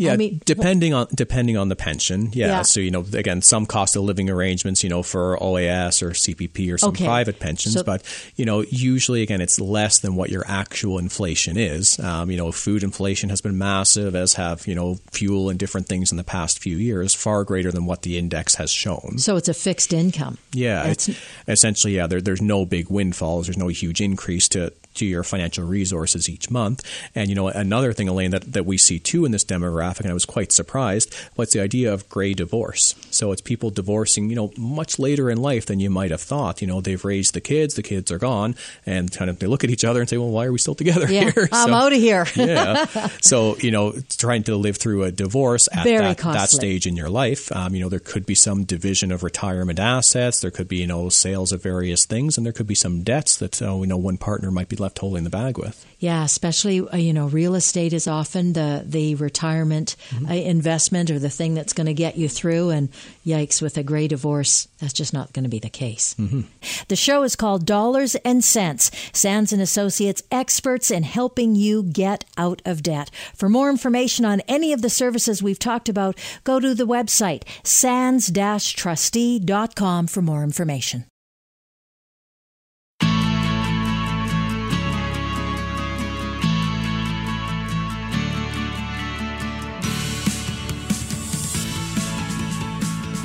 yeah, 0.00 0.12
I 0.14 0.16
mean, 0.16 0.40
depending 0.46 0.94
on 0.94 1.08
depending 1.14 1.56
on 1.56 1.68
the 1.68 1.76
pension. 1.76 2.30
Yeah. 2.32 2.46
yeah. 2.46 2.62
So 2.62 2.80
you 2.80 2.90
know, 2.90 3.04
again, 3.12 3.42
some 3.42 3.66
cost 3.66 3.96
of 3.96 4.02
living 4.02 4.30
arrangements, 4.30 4.82
you 4.82 4.88
know, 4.88 5.02
for 5.02 5.36
OAS 5.38 6.02
or 6.02 6.10
CPP 6.10 6.72
or 6.72 6.78
some 6.78 6.90
okay. 6.90 7.04
private 7.04 7.38
pensions, 7.38 7.74
so, 7.74 7.82
but 7.82 8.02
you 8.36 8.44
know, 8.44 8.62
usually 8.70 9.22
again, 9.22 9.40
it's 9.40 9.60
less 9.60 9.98
than 9.98 10.16
what 10.16 10.30
your 10.30 10.44
actual 10.48 10.98
inflation 10.98 11.58
is. 11.58 11.98
Um, 12.00 12.30
you 12.30 12.38
know, 12.38 12.50
food 12.50 12.82
inflation 12.82 13.28
has 13.28 13.42
been 13.42 13.58
massive, 13.58 14.14
as 14.14 14.34
have 14.34 14.66
you 14.66 14.74
know, 14.74 14.96
fuel 15.12 15.50
and 15.50 15.58
different 15.58 15.86
things 15.86 16.10
in 16.10 16.16
the 16.16 16.24
past 16.24 16.58
few 16.58 16.78
years, 16.78 17.14
far 17.14 17.44
greater 17.44 17.70
than 17.70 17.84
what 17.84 18.02
the 18.02 18.16
index 18.16 18.54
has 18.54 18.70
shown. 18.70 19.18
So 19.18 19.36
it's 19.36 19.48
a 19.48 19.54
fixed 19.54 19.92
income. 19.92 20.38
Yeah, 20.52 20.86
it's 20.86 21.10
essentially 21.46 21.96
yeah. 21.96 22.06
There, 22.06 22.22
there's 22.22 22.42
no 22.42 22.64
big 22.64 22.88
windfalls. 22.88 23.46
There's 23.46 23.58
no 23.58 23.68
huge 23.68 24.00
increase 24.00 24.48
to 24.50 24.72
to 24.94 25.06
your 25.06 25.22
financial 25.22 25.64
resources 25.64 26.28
each 26.28 26.50
month. 26.50 26.82
And 27.14 27.28
you 27.28 27.34
know, 27.34 27.48
another 27.48 27.92
thing, 27.92 28.08
Elaine, 28.08 28.30
that, 28.30 28.52
that 28.52 28.66
we 28.66 28.78
see 28.78 28.98
too 28.98 29.24
in 29.24 29.32
this 29.32 29.44
demographic, 29.44 30.00
and 30.00 30.10
I 30.10 30.14
was 30.14 30.24
quite 30.24 30.52
surprised, 30.52 31.14
was 31.36 31.50
the 31.50 31.60
idea 31.60 31.92
of 31.92 32.08
gray 32.08 32.34
divorce. 32.34 32.94
So 33.10 33.32
it's 33.32 33.40
people 33.40 33.70
divorcing, 33.70 34.30
you 34.30 34.36
know, 34.36 34.52
much 34.56 34.98
later 34.98 35.30
in 35.30 35.38
life 35.38 35.66
than 35.66 35.80
you 35.80 35.90
might 35.90 36.10
have 36.10 36.20
thought. 36.20 36.60
You 36.60 36.66
know, 36.66 36.80
they've 36.80 37.04
raised 37.04 37.34
the 37.34 37.40
kids, 37.40 37.74
the 37.74 37.82
kids 37.82 38.10
are 38.10 38.18
gone, 38.18 38.54
and 38.86 39.10
kind 39.12 39.30
of 39.30 39.38
they 39.38 39.46
look 39.46 39.64
at 39.64 39.70
each 39.70 39.84
other 39.84 40.00
and 40.00 40.08
say, 40.08 40.18
"Well, 40.18 40.30
why 40.30 40.46
are 40.46 40.52
we 40.52 40.58
still 40.58 40.74
together 40.74 41.10
yeah, 41.10 41.30
here?" 41.30 41.48
I'm 41.52 41.68
so, 41.68 41.74
out 41.74 41.92
of 41.92 41.98
here. 41.98 42.26
yeah. 42.36 42.86
So 43.20 43.56
you 43.58 43.70
know, 43.70 43.94
trying 44.18 44.44
to 44.44 44.56
live 44.56 44.76
through 44.76 45.04
a 45.04 45.12
divorce 45.12 45.68
at 45.72 45.84
that, 45.84 46.18
that, 46.18 46.48
stage 46.48 46.86
in 46.86 46.96
your 46.96 47.08
life, 47.08 47.52
um, 47.52 47.74
you 47.74 47.80
know, 47.82 47.88
there 47.88 48.00
could 48.00 48.26
be 48.26 48.34
some 48.34 48.64
division 48.64 49.12
of 49.12 49.22
retirement 49.22 49.78
assets. 49.78 50.40
There 50.40 50.50
could 50.50 50.68
be 50.68 50.78
you 50.78 50.86
know 50.86 51.08
sales 51.08 51.52
of 51.52 51.62
various 51.62 52.04
things, 52.06 52.36
and 52.36 52.44
there 52.44 52.52
could 52.52 52.66
be 52.66 52.74
some 52.74 53.02
debts 53.02 53.36
that 53.36 53.60
uh, 53.62 53.76
you 53.76 53.86
know 53.86 53.96
one 53.96 54.16
partner 54.16 54.50
might 54.50 54.68
be 54.68 54.76
left 54.80 54.98
holding 54.98 55.24
the 55.24 55.30
bag 55.30 55.58
with. 55.58 55.86
Yeah, 55.98 56.24
especially 56.24 56.80
uh, 56.80 56.96
you 56.96 57.12
know, 57.12 57.28
real 57.28 57.54
estate 57.54 57.92
is 57.92 58.08
often 58.08 58.54
the 58.54 58.82
the 58.84 59.14
retirement 59.16 59.96
mm-hmm. 60.10 60.26
uh, 60.26 60.34
investment 60.34 61.10
or 61.10 61.18
the 61.18 61.30
thing 61.30 61.54
that's 61.54 61.72
going 61.72 61.86
to 61.86 61.94
get 61.94 62.16
you 62.16 62.28
through. 62.28 62.70
And 62.70 62.90
yikes, 63.24 63.62
with 63.62 63.76
a 63.76 63.82
gray 63.82 64.08
divorce, 64.08 64.68
that's 64.78 64.92
just 64.92 65.12
not 65.12 65.32
going 65.32 65.44
to 65.44 65.50
be 65.50 65.58
the 65.58 65.70
case. 65.70 66.14
Mm-hmm. 66.14 66.42
The 66.88 66.96
show 66.96 67.22
is 67.22 67.36
called 67.36 67.66
Dollars 67.66 68.14
and 68.16 68.42
Cents. 68.42 68.90
Sands 69.12 69.52
and 69.52 69.62
Associates, 69.62 70.22
experts 70.30 70.90
in 70.90 71.02
helping 71.02 71.54
you 71.54 71.82
get 71.82 72.24
out 72.36 72.62
of 72.64 72.82
debt. 72.82 73.10
For 73.34 73.48
more 73.48 73.70
information 73.70 74.24
on 74.24 74.40
any 74.48 74.72
of 74.72 74.82
the 74.82 74.90
services 74.90 75.42
we've 75.42 75.58
talked 75.58 75.88
about, 75.88 76.18
go 76.44 76.60
to 76.60 76.74
the 76.74 76.86
website 76.86 77.42
sands-trustee.com 77.62 80.06
for 80.06 80.22
more 80.22 80.42
information. 80.42 81.04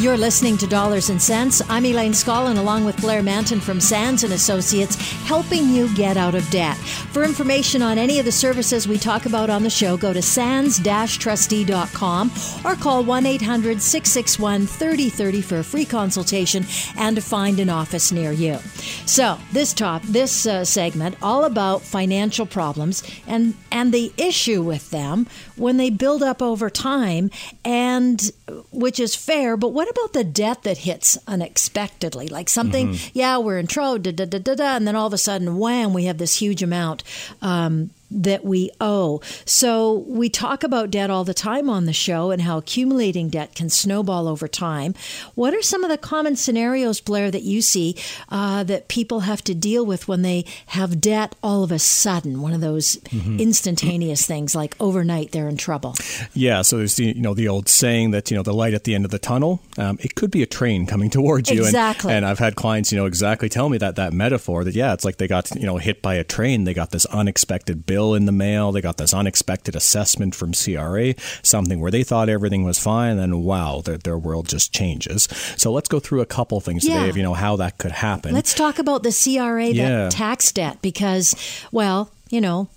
You're 0.05 0.17
listening 0.17 0.57
to 0.57 0.67
Dollars 0.67 1.09
and 1.09 1.19
Cents. 1.19 1.63
I'm 1.67 1.83
Elaine 1.83 2.11
Scollin, 2.11 2.59
along 2.59 2.85
with 2.85 3.01
Blair 3.01 3.23
Mantin 3.23 3.59
from 3.59 3.79
Sands 3.79 4.23
and 4.23 4.33
Associates, 4.33 4.95
helping 5.23 5.67
you 5.69 5.91
get 5.95 6.15
out 6.15 6.35
of 6.35 6.47
debt. 6.51 6.77
For 6.77 7.23
information 7.23 7.81
on 7.81 7.97
any 7.97 8.19
of 8.19 8.25
the 8.25 8.31
services 8.31 8.87
we 8.87 8.99
talk 8.99 9.25
about 9.25 9.49
on 9.49 9.63
the 9.63 9.69
show, 9.71 9.97
go 9.97 10.13
to 10.13 10.21
sands-trustee.com 10.21 12.31
or 12.63 12.75
call 12.75 13.03
1-800-661-3030 13.03 15.43
for 15.43 15.57
a 15.57 15.63
free 15.63 15.85
consultation 15.85 16.63
and 16.97 17.15
to 17.15 17.21
find 17.23 17.59
an 17.59 17.71
office 17.71 18.11
near 18.11 18.31
you. 18.31 18.59
So, 19.07 19.39
this 19.53 19.73
top 19.73 20.03
this 20.03 20.45
uh, 20.45 20.65
segment 20.65 21.15
all 21.23 21.45
about 21.45 21.81
financial 21.81 22.45
problems 22.45 23.01
and 23.25 23.55
and 23.71 23.91
the 23.91 24.13
issue 24.17 24.61
with 24.61 24.91
them 24.91 25.25
when 25.55 25.77
they 25.77 25.89
build 25.89 26.23
up 26.23 26.41
over 26.41 26.69
time 26.69 27.29
and 27.63 28.31
which 28.71 28.99
is 28.99 29.15
fair, 29.15 29.57
but 29.57 29.69
what 29.69 29.89
about 29.89 30.13
the 30.13 30.23
debt 30.23 30.63
that 30.63 30.79
hits 30.79 31.17
unexpectedly? 31.27 32.27
Like 32.27 32.49
something, 32.49 32.89
mm-hmm. 32.89 33.09
yeah, 33.13 33.37
we're 33.37 33.57
in 33.57 33.67
trouble, 33.67 33.99
da, 33.99 34.11
da, 34.11 34.25
da, 34.25 34.39
da, 34.39 34.55
da, 34.55 34.75
and 34.75 34.87
then 34.87 34.95
all 34.95 35.07
of 35.07 35.13
a 35.13 35.17
sudden, 35.17 35.57
wham, 35.57 35.93
we 35.93 36.05
have 36.05 36.17
this 36.17 36.35
huge 36.35 36.61
amount 36.63 37.03
um, 37.41 37.89
that 38.11 38.45
we 38.45 38.71
owe. 38.79 39.21
So 39.45 40.05
we 40.07 40.29
talk 40.29 40.63
about 40.63 40.91
debt 40.91 41.09
all 41.09 41.23
the 41.23 41.33
time 41.33 41.69
on 41.69 41.85
the 41.85 41.93
show 41.93 42.31
and 42.31 42.41
how 42.41 42.59
accumulating 42.59 43.29
debt 43.29 43.55
can 43.55 43.69
snowball 43.69 44.27
over 44.27 44.47
time. 44.47 44.93
What 45.33 45.53
are 45.53 45.61
some 45.61 45.83
of 45.83 45.89
the 45.89 45.97
common 45.97 46.35
scenarios, 46.35 47.01
Blair, 47.01 47.31
that 47.31 47.43
you 47.43 47.61
see 47.61 47.95
uh, 48.29 48.63
that 48.63 48.87
people 48.87 49.21
have 49.21 49.43
to 49.45 49.55
deal 49.55 49.85
with 49.85 50.07
when 50.07 50.21
they 50.21 50.45
have 50.67 51.01
debt 51.01 51.35
all 51.41 51.63
of 51.63 51.71
a 51.71 51.79
sudden? 51.79 52.41
One 52.41 52.53
of 52.53 52.61
those 52.61 52.97
mm-hmm. 52.97 53.39
instantaneous 53.39 54.25
things, 54.25 54.55
like 54.55 54.75
overnight 54.79 55.31
they're 55.31 55.49
in 55.49 55.57
trouble. 55.57 55.95
Yeah. 56.33 56.61
So 56.61 56.77
there's 56.77 56.95
the 56.95 57.05
you 57.05 57.21
know 57.21 57.33
the 57.33 57.47
old 57.47 57.67
saying 57.67 58.11
that 58.11 58.29
you 58.29 58.37
know 58.37 58.43
the 58.43 58.53
light 58.53 58.73
at 58.73 58.83
the 58.83 58.95
end 58.95 59.05
of 59.05 59.11
the 59.11 59.19
tunnel. 59.19 59.61
Um, 59.77 59.97
it 60.01 60.15
could 60.15 60.31
be 60.31 60.43
a 60.43 60.47
train 60.47 60.85
coming 60.85 61.09
towards 61.15 61.49
you. 61.49 61.63
Exactly. 61.63 62.11
And, 62.11 62.17
and 62.17 62.25
I've 62.25 62.39
had 62.39 62.55
clients 62.55 62.91
you 62.91 62.97
know 62.97 63.05
exactly 63.05 63.49
tell 63.49 63.69
me 63.69 63.77
that 63.79 63.95
that 63.95 64.13
metaphor 64.13 64.63
that 64.63 64.75
yeah 64.75 64.93
it's 64.93 65.03
like 65.03 65.17
they 65.17 65.27
got 65.27 65.53
you 65.55 65.65
know 65.65 65.77
hit 65.77 66.01
by 66.01 66.15
a 66.15 66.23
train. 66.23 66.63
They 66.65 66.73
got 66.73 66.91
this 66.91 67.05
unexpected 67.07 67.85
bill 67.85 67.94
bill 67.95 68.13
in 68.13 68.25
the 68.25 68.31
mail. 68.33 68.73
They 68.73 68.81
got 68.81 68.97
this 68.97 69.13
unexpected 69.13 69.73
assessment 69.73 70.35
from 70.35 70.51
CRA, 70.51 71.13
something 71.43 71.79
where 71.79 71.91
they 71.91 72.03
thought 72.03 72.27
everything 72.27 72.65
was 72.65 72.77
fine, 72.77 73.11
and 73.11 73.19
then 73.19 73.39
wow, 73.43 73.81
their, 73.85 73.97
their 73.97 74.17
world 74.17 74.49
just 74.49 74.73
changes. 74.73 75.29
So 75.55 75.71
let's 75.71 75.87
go 75.87 76.01
through 76.01 76.19
a 76.19 76.25
couple 76.25 76.59
things 76.59 76.83
Yeah. 76.85 76.95
today 76.95 77.09
of 77.09 77.15
you 77.15 77.23
know 77.23 77.33
how 77.35 77.55
that 77.55 77.77
could 77.77 77.93
happen. 77.93 78.33
Let's 78.33 78.53
talk 78.53 78.79
about 78.79 79.03
the 79.03 79.11
CRA, 79.13 79.67
Yeah. 79.67 80.09
tax 80.09 80.51
debt, 80.51 80.79
because, 80.81 81.35
well, 81.71 82.09
you 82.29 82.41
know, 82.41 82.67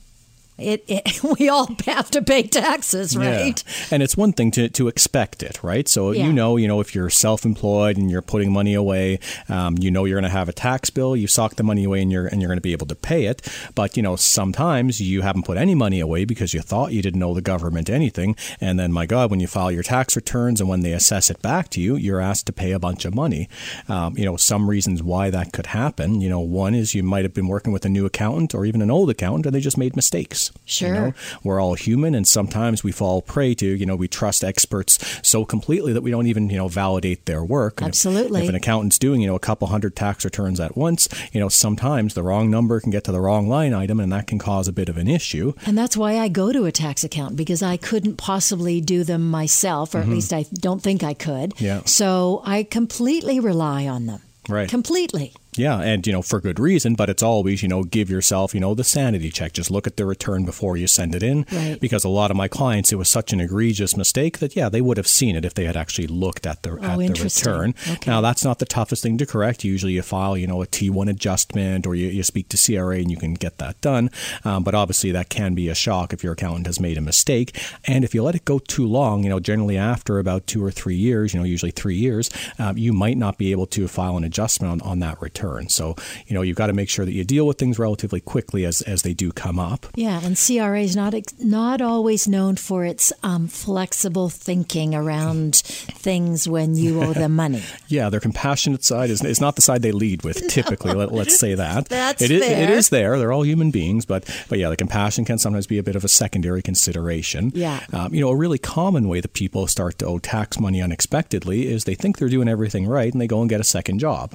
it, 0.58 0.84
it 0.88 1.22
we 1.38 1.48
all 1.48 1.68
have 1.86 2.10
to 2.10 2.22
pay 2.22 2.42
taxes, 2.42 3.16
right? 3.16 3.62
Yeah. 3.66 3.86
And 3.90 4.02
it's 4.02 4.16
one 4.16 4.32
thing 4.32 4.50
to, 4.52 4.68
to 4.70 4.88
expect 4.88 5.42
it, 5.42 5.62
right? 5.62 5.88
So 5.88 6.10
Yeah. 6.10 6.26
you 6.26 6.32
know, 6.32 6.56
you 6.56 6.66
know, 6.68 6.80
if 6.80 6.94
you're 6.94 7.10
self-employed 7.10 7.96
and 7.96 8.10
you're 8.10 8.22
putting 8.22 8.52
money 8.52 8.74
away, 8.74 9.20
um, 9.48 9.76
you 9.78 9.90
know, 9.90 10.04
you're 10.04 10.20
going 10.20 10.30
to 10.30 10.36
have 10.36 10.48
a 10.48 10.52
tax 10.52 10.90
bill. 10.90 11.16
You 11.16 11.26
sock 11.26 11.54
the 11.56 11.62
money 11.62 11.84
away, 11.84 12.02
and 12.02 12.10
you're 12.12 12.26
and 12.26 12.40
you're 12.40 12.48
going 12.48 12.58
to 12.58 12.62
be 12.62 12.72
able 12.72 12.86
to 12.88 12.94
pay 12.94 13.26
it. 13.26 13.46
But 13.74 13.96
you 13.96 14.02
know, 14.02 14.16
sometimes 14.16 15.00
you 15.00 15.22
haven't 15.22 15.44
put 15.44 15.56
any 15.56 15.74
money 15.74 16.00
away 16.00 16.24
because 16.24 16.54
you 16.54 16.60
thought 16.60 16.92
you 16.92 17.02
didn't 17.02 17.22
owe 17.22 17.34
the 17.34 17.40
government 17.42 17.88
anything, 17.90 18.36
and 18.60 18.78
then 18.78 18.92
my 18.92 19.06
God, 19.06 19.30
when 19.30 19.40
you 19.40 19.46
file 19.46 19.70
your 19.70 19.82
tax 19.82 20.16
returns 20.16 20.60
and 20.60 20.68
when 20.68 20.80
they 20.80 20.92
assess 20.92 21.30
it 21.30 21.40
back 21.42 21.68
to 21.70 21.80
you, 21.80 21.96
you're 21.96 22.20
asked 22.20 22.46
to 22.46 22.52
pay 22.52 22.72
a 22.72 22.78
bunch 22.78 23.04
of 23.04 23.14
money. 23.14 23.48
Um, 23.88 24.16
you 24.18 24.24
know, 24.24 24.36
some 24.36 24.68
reasons 24.68 25.02
why 25.02 25.30
that 25.30 25.52
could 25.52 25.66
happen. 25.66 26.20
You 26.20 26.28
know, 26.28 26.40
one 26.40 26.74
is 26.74 26.94
you 26.94 27.02
might 27.02 27.24
have 27.24 27.34
been 27.34 27.48
working 27.48 27.72
with 27.72 27.84
a 27.84 27.88
new 27.88 28.06
accountant 28.06 28.54
or 28.54 28.64
even 28.64 28.82
an 28.82 28.90
old 28.90 29.10
accountant, 29.10 29.46
and 29.46 29.54
they 29.54 29.60
just 29.60 29.78
made 29.78 29.94
mistakes. 29.96 30.47
You 30.54 30.60
Sure. 30.64 30.94
know? 30.94 31.12
we're 31.44 31.60
all 31.60 31.74
human 31.74 32.14
and 32.14 32.26
sometimes 32.28 32.84
we 32.84 32.92
fall 32.92 33.22
prey 33.22 33.54
to 33.54 33.66
you 33.66 33.86
know 33.86 33.96
we 33.96 34.06
trust 34.08 34.44
experts 34.44 34.98
so 35.22 35.44
completely 35.44 35.92
that 35.94 36.02
we 36.02 36.10
don't 36.10 36.26
even 36.26 36.50
you 36.50 36.56
know 36.56 36.68
validate 36.68 37.24
their 37.26 37.42
work 37.42 37.80
And 37.80 37.88
if- 37.88 37.92
Absolutely. 37.92 38.42
if, 38.42 38.48
an 38.48 38.54
accountant's 38.54 38.98
doing 38.98 39.20
you 39.20 39.26
know 39.26 39.34
a 39.34 39.38
couple 39.40 39.68
hundred 39.68 39.96
tax 39.96 40.24
returns 40.24 40.60
at 40.60 40.76
once 40.76 41.08
you 41.32 41.40
know 41.40 41.48
sometimes 41.48 42.14
the 42.14 42.22
wrong 42.22 42.50
number 42.50 42.80
can 42.80 42.90
get 42.90 43.04
to 43.04 43.12
the 43.12 43.20
wrong 43.20 43.48
line 43.48 43.72
item 43.72 43.98
and 44.00 44.12
that 44.12 44.26
can 44.26 44.38
cause 44.38 44.68
a 44.68 44.72
bit 44.72 44.88
of 44.88 44.96
an 44.98 45.08
issue 45.08 45.52
And 45.66 45.76
that's 45.76 45.96
why 45.96 46.18
I 46.18 46.28
go 46.28 46.52
to 46.52 46.64
a 46.66 46.72
tax 46.72 47.02
accountant 47.04 47.36
because 47.38 47.62
I 47.62 47.76
couldn't 47.76 48.16
possibly 48.16 48.80
do 48.80 49.04
them 49.04 49.30
myself, 49.30 49.94
or 49.94 49.98
at 49.98 50.08
least 50.08 50.32
I 50.32 50.44
don't 50.54 50.82
think 50.82 51.02
I 51.02 51.14
could. 51.14 51.50
Mm-hmm. 51.54 51.64
Yeah. 51.64 51.80
So 51.84 52.42
I 52.44 52.62
completely 52.62 53.40
rely 53.40 53.86
on 53.86 54.06
them. 54.06 54.20
Right. 54.48 54.68
Completely. 54.68 55.32
Yeah, 55.58 55.80
and 55.80 56.06
you 56.06 56.12
know 56.12 56.22
for 56.22 56.40
good 56.40 56.58
reason, 56.60 56.94
but 56.94 57.10
it's 57.10 57.22
always 57.22 57.62
you 57.62 57.68
know 57.68 57.82
give 57.84 58.08
yourself 58.10 58.54
you 58.54 58.60
know 58.60 58.74
the 58.74 58.84
sanity 58.84 59.30
check. 59.30 59.52
Just 59.52 59.70
look 59.70 59.86
at 59.86 59.96
the 59.96 60.06
return 60.06 60.44
before 60.44 60.76
you 60.76 60.86
send 60.86 61.14
it 61.14 61.22
in, 61.22 61.44
Right. 61.52 61.78
because 61.80 62.04
a 62.04 62.08
lot 62.08 62.30
of 62.30 62.36
my 62.36 62.48
clients 62.48 62.92
it 62.92 62.96
was 62.96 63.08
such 63.08 63.32
an 63.32 63.40
egregious 63.40 63.96
mistake 63.96 64.38
that 64.38 64.54
yeah 64.56 64.68
they 64.68 64.80
would 64.80 64.96
have 64.96 65.06
seen 65.08 65.36
it 65.36 65.44
if 65.44 65.54
they 65.54 65.64
had 65.64 65.76
actually 65.76 66.06
looked 66.06 66.46
at 66.46 66.62
the 66.62 66.72
at 66.74 66.80
the 66.80 66.88
Oh, 67.18 67.24
return. 67.24 67.74
Okay. 67.90 68.10
Now 68.10 68.20
that's 68.20 68.44
not 68.44 68.58
the 68.60 68.66
toughest 68.66 69.02
thing 69.02 69.18
to 69.18 69.26
correct. 69.26 69.64
Usually 69.64 69.94
you 69.94 70.02
file 70.02 70.36
you 70.36 70.46
know 70.46 70.62
a 70.62 70.66
T1 70.66 71.10
adjustment 71.10 71.86
or 71.86 71.94
you, 71.94 72.08
you 72.08 72.22
speak 72.22 72.48
to 72.50 72.56
CRA 72.56 72.96
and 72.98 73.10
you 73.10 73.16
can 73.16 73.34
get 73.34 73.58
that 73.58 73.80
done. 73.80 74.10
Um, 74.44 74.62
but 74.62 74.74
obviously 74.74 75.10
that 75.12 75.28
can 75.28 75.54
be 75.54 75.68
a 75.68 75.74
shock 75.74 76.12
if 76.12 76.22
your 76.22 76.34
accountant 76.34 76.66
has 76.66 76.78
made 76.80 76.96
a 76.98 77.00
mistake, 77.02 77.58
and 77.84 78.04
if 78.04 78.14
you 78.14 78.22
let 78.22 78.34
it 78.34 78.44
go 78.44 78.58
too 78.58 78.86
long, 78.86 79.24
you 79.24 79.28
know 79.30 79.40
generally 79.40 79.76
after 79.76 80.18
about 80.18 80.46
two 80.46 80.64
or 80.64 80.70
three 80.70 80.96
years, 80.96 81.32
you 81.34 81.40
know 81.40 81.44
usually 81.44 81.72
three 81.72 81.96
years, 81.96 82.30
um, 82.58 82.76
you 82.78 82.92
might 82.92 83.16
not 83.16 83.38
be 83.38 83.50
able 83.50 83.66
to 83.66 83.88
file 83.88 84.16
an 84.16 84.24
adjustment 84.24 84.70
on, 84.82 84.88
on 84.88 84.98
that 85.00 85.20
return. 85.20 85.47
So 85.68 85.96
you 86.26 86.34
know 86.34 86.42
you've 86.42 86.56
got 86.56 86.66
to 86.68 86.72
make 86.72 86.88
sure 86.88 87.04
that 87.04 87.12
you 87.12 87.24
deal 87.24 87.46
with 87.46 87.58
things 87.58 87.78
relatively 87.78 88.20
quickly 88.20 88.64
as 88.64 88.82
as 88.82 89.02
they 89.02 89.14
do 89.14 89.32
come 89.32 89.58
up. 89.58 89.86
Yeah, 89.94 90.20
and 90.22 90.36
CRA 90.36 90.80
is 90.82 90.94
not 90.96 91.14
not 91.38 91.80
always 91.80 92.28
known 92.28 92.56
for 92.56 92.84
its 92.84 93.12
um, 93.22 93.48
flexible 93.48 94.28
thinking 94.28 94.94
around 94.94 95.56
things 95.56 96.48
when 96.48 96.74
you 96.74 97.02
owe 97.02 97.12
them 97.12 97.34
money. 97.36 97.62
Yeah, 97.90 98.10
their 98.10 98.20
compassionate 98.20 98.84
side 98.84 99.08
is, 99.08 99.24
is 99.24 99.40
not 99.40 99.56
the 99.56 99.62
side 99.62 99.80
they 99.82 99.92
lead 99.92 100.22
with 100.22 100.46
typically. 100.48 100.92
let, 100.92 101.10
let's 101.12 101.38
say 101.38 101.54
that. 101.54 101.88
That's 101.88 102.20
It 102.20 102.30
is- 102.30 102.42
It 102.42 102.68
is 102.70 102.88
there. 102.90 103.18
They're 103.18 103.32
all 103.32 103.44
human 103.46 103.70
beings, 103.70 104.04
but 104.04 104.24
but 104.48 104.58
yeah, 104.58 104.68
the 104.68 104.76
compassion 104.76 105.24
can 105.24 105.38
sometimes 105.38 105.66
be 105.66 105.78
a 105.78 105.82
bit 105.82 105.96
of 105.96 106.04
a 106.04 106.08
secondary 106.08 106.60
consideration. 106.62 107.50
Yeah. 107.54 107.80
Um, 107.92 108.12
you 108.14 108.20
know, 108.20 108.28
a 108.30 108.36
really 108.36 108.58
common 108.58 109.08
way 109.08 109.20
that 109.20 109.32
people 109.32 109.66
start 109.66 109.98
to 110.00 110.06
owe 110.06 110.18
tax 110.18 110.58
money 110.60 110.82
unexpectedly 110.82 111.66
is 111.68 111.84
they 111.84 111.94
think 111.94 112.18
they're 112.18 112.28
doing 112.28 112.48
everything 112.48 112.86
right 112.86 113.10
and 113.12 113.20
they 113.20 113.26
go 113.26 113.40
and 113.40 113.48
get 113.48 113.60
a 113.60 113.64
second 113.64 113.98
job, 114.00 114.34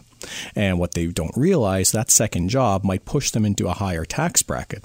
and 0.55 0.79
what 0.79 0.93
they 0.93 1.07
don't 1.07 1.35
realize 1.37 1.91
that 1.91 2.11
second 2.11 2.49
job 2.49 2.83
might 2.83 3.05
push 3.05 3.31
them 3.31 3.45
into 3.45 3.67
a 3.67 3.73
higher 3.73 4.05
tax 4.05 4.43
bracket, 4.43 4.83